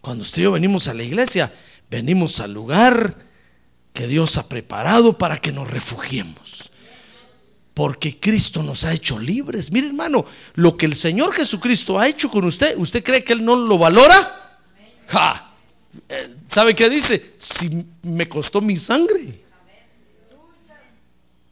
Cuando 0.00 0.22
usted 0.22 0.42
y 0.42 0.44
yo 0.44 0.52
venimos 0.52 0.86
a 0.86 0.94
la 0.94 1.02
iglesia, 1.02 1.52
venimos 1.90 2.38
al 2.38 2.52
lugar 2.52 3.16
que 3.92 4.06
Dios 4.06 4.36
ha 4.36 4.48
preparado 4.48 5.18
para 5.18 5.38
que 5.38 5.50
nos 5.50 5.68
refugiemos. 5.68 6.70
Porque 7.74 8.20
Cristo 8.20 8.62
nos 8.62 8.84
ha 8.84 8.92
hecho 8.92 9.18
libres. 9.18 9.72
Mire 9.72 9.88
hermano, 9.88 10.24
lo 10.54 10.76
que 10.76 10.86
el 10.86 10.94
Señor 10.94 11.34
Jesucristo 11.34 11.98
ha 11.98 12.06
hecho 12.06 12.30
con 12.30 12.44
usted, 12.44 12.76
¿usted 12.78 13.02
cree 13.02 13.24
que 13.24 13.32
Él 13.32 13.44
no 13.44 13.56
lo 13.56 13.76
valora? 13.76 14.60
Ja. 15.08 15.52
Eh, 16.08 16.36
¿Sabe 16.48 16.76
qué 16.76 16.88
dice? 16.88 17.34
Si 17.40 17.84
me 18.02 18.28
costó 18.28 18.60
mi 18.60 18.76
sangre 18.76 19.41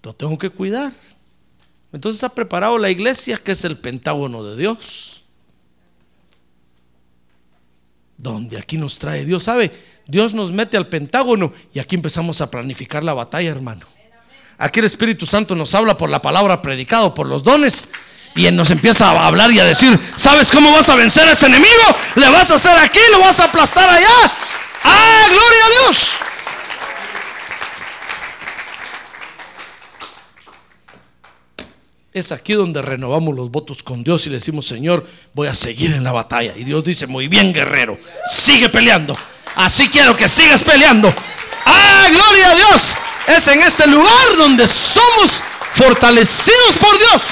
lo 0.02 0.12
tengo 0.14 0.38
que 0.38 0.50
cuidar. 0.50 0.92
Entonces 1.92 2.22
ha 2.22 2.28
preparado 2.30 2.78
la 2.78 2.90
iglesia, 2.90 3.36
que 3.36 3.52
es 3.52 3.64
el 3.64 3.78
pentágono 3.78 4.44
de 4.44 4.56
Dios. 4.56 5.22
Donde 8.16 8.58
aquí 8.58 8.76
nos 8.76 8.98
trae 8.98 9.24
Dios, 9.24 9.44
¿sabe? 9.44 9.72
Dios 10.06 10.34
nos 10.34 10.52
mete 10.52 10.76
al 10.76 10.88
pentágono 10.88 11.52
y 11.72 11.78
aquí 11.78 11.96
empezamos 11.96 12.40
a 12.40 12.50
planificar 12.50 13.02
la 13.02 13.14
batalla, 13.14 13.50
hermano. 13.50 13.86
Aquí 14.58 14.80
el 14.80 14.86
Espíritu 14.86 15.26
Santo 15.26 15.56
nos 15.56 15.74
habla 15.74 15.96
por 15.96 16.10
la 16.10 16.20
palabra 16.20 16.60
predicado, 16.60 17.14
por 17.14 17.26
los 17.26 17.42
dones. 17.42 17.88
Y 18.36 18.48
nos 18.52 18.70
empieza 18.70 19.10
a 19.10 19.26
hablar 19.26 19.50
y 19.50 19.58
a 19.58 19.64
decir, 19.64 19.98
¿sabes 20.16 20.50
cómo 20.50 20.70
vas 20.70 20.88
a 20.88 20.94
vencer 20.94 21.26
a 21.26 21.32
este 21.32 21.46
enemigo? 21.46 21.82
Le 22.14 22.28
vas 22.30 22.50
a 22.50 22.54
hacer 22.54 22.78
aquí, 22.78 23.00
lo 23.10 23.20
vas 23.20 23.40
a 23.40 23.44
aplastar 23.44 23.88
allá. 23.88 24.32
¡Ah, 24.84 25.26
gloria 25.28 25.64
a 25.64 25.68
Dios! 25.68 26.29
Es 32.12 32.32
aquí 32.32 32.54
donde 32.54 32.82
renovamos 32.82 33.36
los 33.36 33.50
votos 33.50 33.84
con 33.84 34.02
Dios 34.02 34.26
y 34.26 34.30
le 34.30 34.36
decimos, 34.36 34.66
Señor, 34.66 35.06
voy 35.32 35.46
a 35.46 35.54
seguir 35.54 35.92
en 35.92 36.02
la 36.02 36.10
batalla. 36.10 36.54
Y 36.56 36.64
Dios 36.64 36.82
dice, 36.82 37.06
muy 37.06 37.28
bien, 37.28 37.52
guerrero, 37.52 37.98
sigue 38.26 38.68
peleando. 38.68 39.16
Así 39.54 39.88
quiero 39.88 40.16
que 40.16 40.28
sigas 40.28 40.64
peleando. 40.64 41.12
¡Ah, 41.64 42.08
gloria 42.10 42.50
a 42.50 42.54
Dios! 42.54 42.94
Es 43.28 43.46
en 43.46 43.62
este 43.62 43.86
lugar 43.86 44.36
donde 44.36 44.66
somos 44.66 45.40
fortalecidos 45.74 46.76
por 46.80 46.98
Dios. 46.98 47.22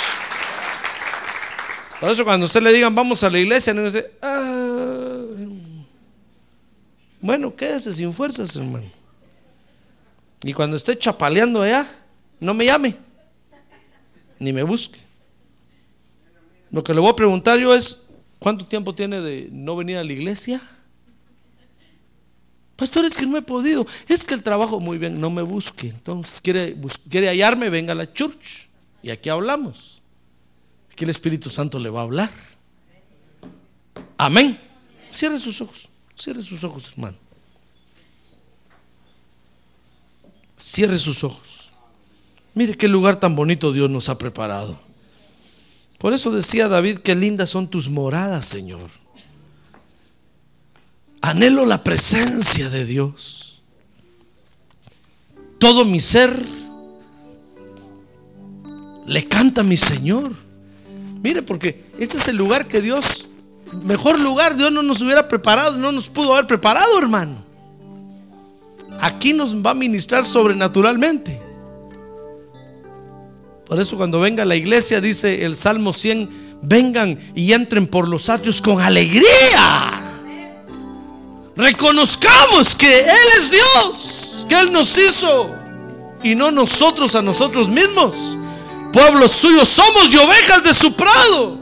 Por 1.99 2.11
eso 2.11 2.25
cuando 2.25 2.47
usted 2.47 2.63
le 2.63 2.73
digan, 2.73 2.95
vamos 2.95 3.25
a 3.25 3.31
la 3.31 3.39
iglesia, 3.41 3.75
no 3.75 3.83
dice, 3.83 4.13
ah, 4.23 5.25
bueno, 7.21 7.57
quédese 7.57 7.93
sin 7.93 8.15
fuerzas, 8.15 8.55
hermano. 8.55 8.87
Y 10.45 10.53
cuando 10.53 10.77
esté 10.77 10.97
chapaleando 10.97 11.63
allá, 11.63 11.85
no 12.39 12.55
me 12.55 12.65
llame 12.65 13.08
ni 14.39 14.53
me 14.53 14.63
busque. 14.63 14.99
Lo 16.71 16.85
que 16.85 16.95
le 16.95 17.01
voy 17.01 17.11
a 17.11 17.17
preguntar 17.17 17.59
yo 17.59 17.75
es, 17.75 18.07
¿cuánto 18.39 18.67
tiempo 18.67 18.95
tiene 18.95 19.21
de 19.21 19.49
no 19.51 19.77
venir 19.77 19.97
a 19.97 20.05
la 20.05 20.13
iglesia? 20.13 20.61
Pastor, 22.77 23.07
es 23.07 23.17
que 23.17 23.27
no 23.27 23.37
he 23.37 23.43
podido. 23.43 23.85
Es 24.07 24.25
que 24.25 24.35
el 24.35 24.43
trabajo, 24.43 24.79
muy 24.79 24.99
bien, 24.99 25.21
no 25.21 25.31
me 25.31 25.43
busque. 25.43 25.89
Entonces, 25.89 26.41
quiere, 26.41 26.77
quiere 27.11 27.29
hallarme, 27.29 27.71
venga 27.71 27.93
a 27.93 27.97
la 27.97 28.13
church. 28.13 28.69
Y 29.03 29.11
aquí 29.11 29.29
hablamos. 29.29 30.01
Aquí 30.93 31.05
el 31.05 31.11
Espíritu 31.11 31.51
Santo 31.51 31.79
le 31.79 31.91
va 31.91 32.01
a 32.01 32.03
hablar. 32.05 32.31
Amén. 34.17 34.59
Cierre 35.11 35.39
sus 35.39 35.61
ojos. 35.61 35.89
Cierre 36.17 36.43
sus 36.43 36.63
ojos, 36.63 36.91
hermano. 36.93 37.17
Cierre 40.57 40.99
sus 40.99 41.25
ojos. 41.25 41.58
Mire 42.59 42.77
qué 42.77 42.89
lugar 42.89 43.21
tan 43.21 43.37
bonito 43.37 43.73
Dios 43.73 43.89
nos 43.89 44.09
ha 44.09 44.19
preparado. 44.19 44.77
Por 45.97 46.13
eso 46.13 46.33
decía 46.33 46.67
David, 46.67 46.99
qué 46.99 47.15
lindas 47.15 47.51
son 47.51 47.69
tus 47.69 47.89
moradas, 47.89 48.47
Señor. 48.47 48.91
Anhelo 51.21 51.65
la 51.67 51.85
presencia 51.85 52.69
de 52.69 52.85
Dios. 52.85 53.63
Todo 55.61 55.85
mi 55.85 56.01
ser 56.01 56.37
le 59.07 59.29
canta 59.29 59.61
a 59.61 59.65
mi 59.65 59.77
Señor. 59.77 60.33
Mire, 61.23 61.43
porque 61.43 61.85
este 62.01 62.19
es 62.19 62.27
el 62.27 62.35
lugar 62.35 62.67
que 62.67 62.81
Dios, 62.81 63.29
mejor 63.85 64.19
lugar, 64.19 64.57
Dios 64.57 64.73
no 64.73 64.83
nos 64.83 65.01
hubiera 65.01 65.29
preparado, 65.29 65.77
no 65.77 65.93
nos 65.93 66.09
pudo 66.09 66.33
haber 66.33 66.49
preparado, 66.49 66.99
hermano. 66.99 67.37
Aquí 69.01 69.33
nos 69.33 69.65
va 69.65 69.71
a 69.71 69.75
ministrar 69.75 70.27
sobrenaturalmente. 70.27 71.47
Por 73.69 73.79
eso 73.79 73.99
cuando 73.99 74.19
venga 74.19 74.47
la 74.47 74.57
iglesia, 74.57 75.01
dice 75.01 75.45
el 75.45 75.55
Salmo 75.55 75.93
100, 75.93 76.59
vengan 76.63 77.19
y 77.35 77.53
entren 77.53 77.87
por 77.87 78.09
los 78.09 78.31
atrios 78.31 78.63
con 78.63 78.81
alegría. 78.81 80.01
Reconozcamos 81.55 82.75
que 82.75 83.01
Él 83.01 83.29
es 83.37 83.51
Dios, 83.51 84.47
que 84.49 84.59
Él 84.59 84.73
nos 84.73 84.97
hizo 84.97 85.51
y 86.23 86.35
no 86.35 86.51
nosotros 86.51 87.15
a 87.15 87.21
nosotros 87.21 87.69
mismos. 87.69 88.15
Pueblos 88.91 89.33
suyos 89.33 89.69
somos 89.69 90.13
y 90.13 90.17
ovejas 90.17 90.63
de 90.63 90.73
su 90.73 90.95
prado. 90.95 91.59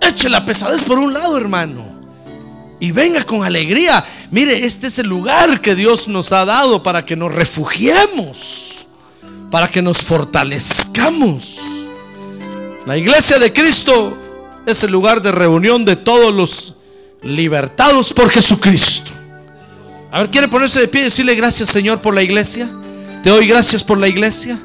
Eche 0.00 0.30
la 0.30 0.46
pesadez 0.46 0.82
por 0.82 0.98
un 0.98 1.12
lado, 1.12 1.36
hermano 1.36 1.95
y 2.80 2.92
venga 2.92 3.24
con 3.24 3.44
alegría. 3.44 4.04
Mire, 4.30 4.64
este 4.64 4.88
es 4.88 4.98
el 4.98 5.06
lugar 5.06 5.60
que 5.60 5.74
Dios 5.74 6.08
nos 6.08 6.32
ha 6.32 6.44
dado 6.44 6.82
para 6.82 7.04
que 7.04 7.16
nos 7.16 7.32
refugiemos, 7.32 8.86
para 9.50 9.68
que 9.68 9.82
nos 9.82 9.98
fortalezcamos. 9.98 11.58
La 12.84 12.96
iglesia 12.96 13.38
de 13.38 13.52
Cristo 13.52 14.16
es 14.66 14.82
el 14.82 14.92
lugar 14.92 15.22
de 15.22 15.32
reunión 15.32 15.84
de 15.84 15.96
todos 15.96 16.32
los 16.32 16.74
libertados 17.22 18.12
por 18.12 18.30
Jesucristo. 18.30 19.12
A 20.10 20.20
ver, 20.20 20.30
¿quiere 20.30 20.48
ponerse 20.48 20.80
de 20.80 20.88
pie 20.88 21.02
y 21.02 21.04
decirle 21.04 21.34
gracias 21.34 21.68
Señor 21.68 22.00
por 22.00 22.14
la 22.14 22.22
iglesia? 22.22 22.68
Te 23.22 23.30
doy 23.30 23.46
gracias 23.46 23.82
por 23.82 23.98
la 23.98 24.08
iglesia. 24.08 24.58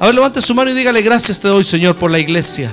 A 0.00 0.06
ver, 0.06 0.14
levante 0.16 0.42
su 0.42 0.54
mano 0.54 0.70
y 0.70 0.74
dígale 0.74 1.02
gracias 1.02 1.38
te 1.38 1.48
doy 1.48 1.62
Señor 1.62 1.96
por 1.96 2.10
la 2.10 2.18
iglesia. 2.18 2.72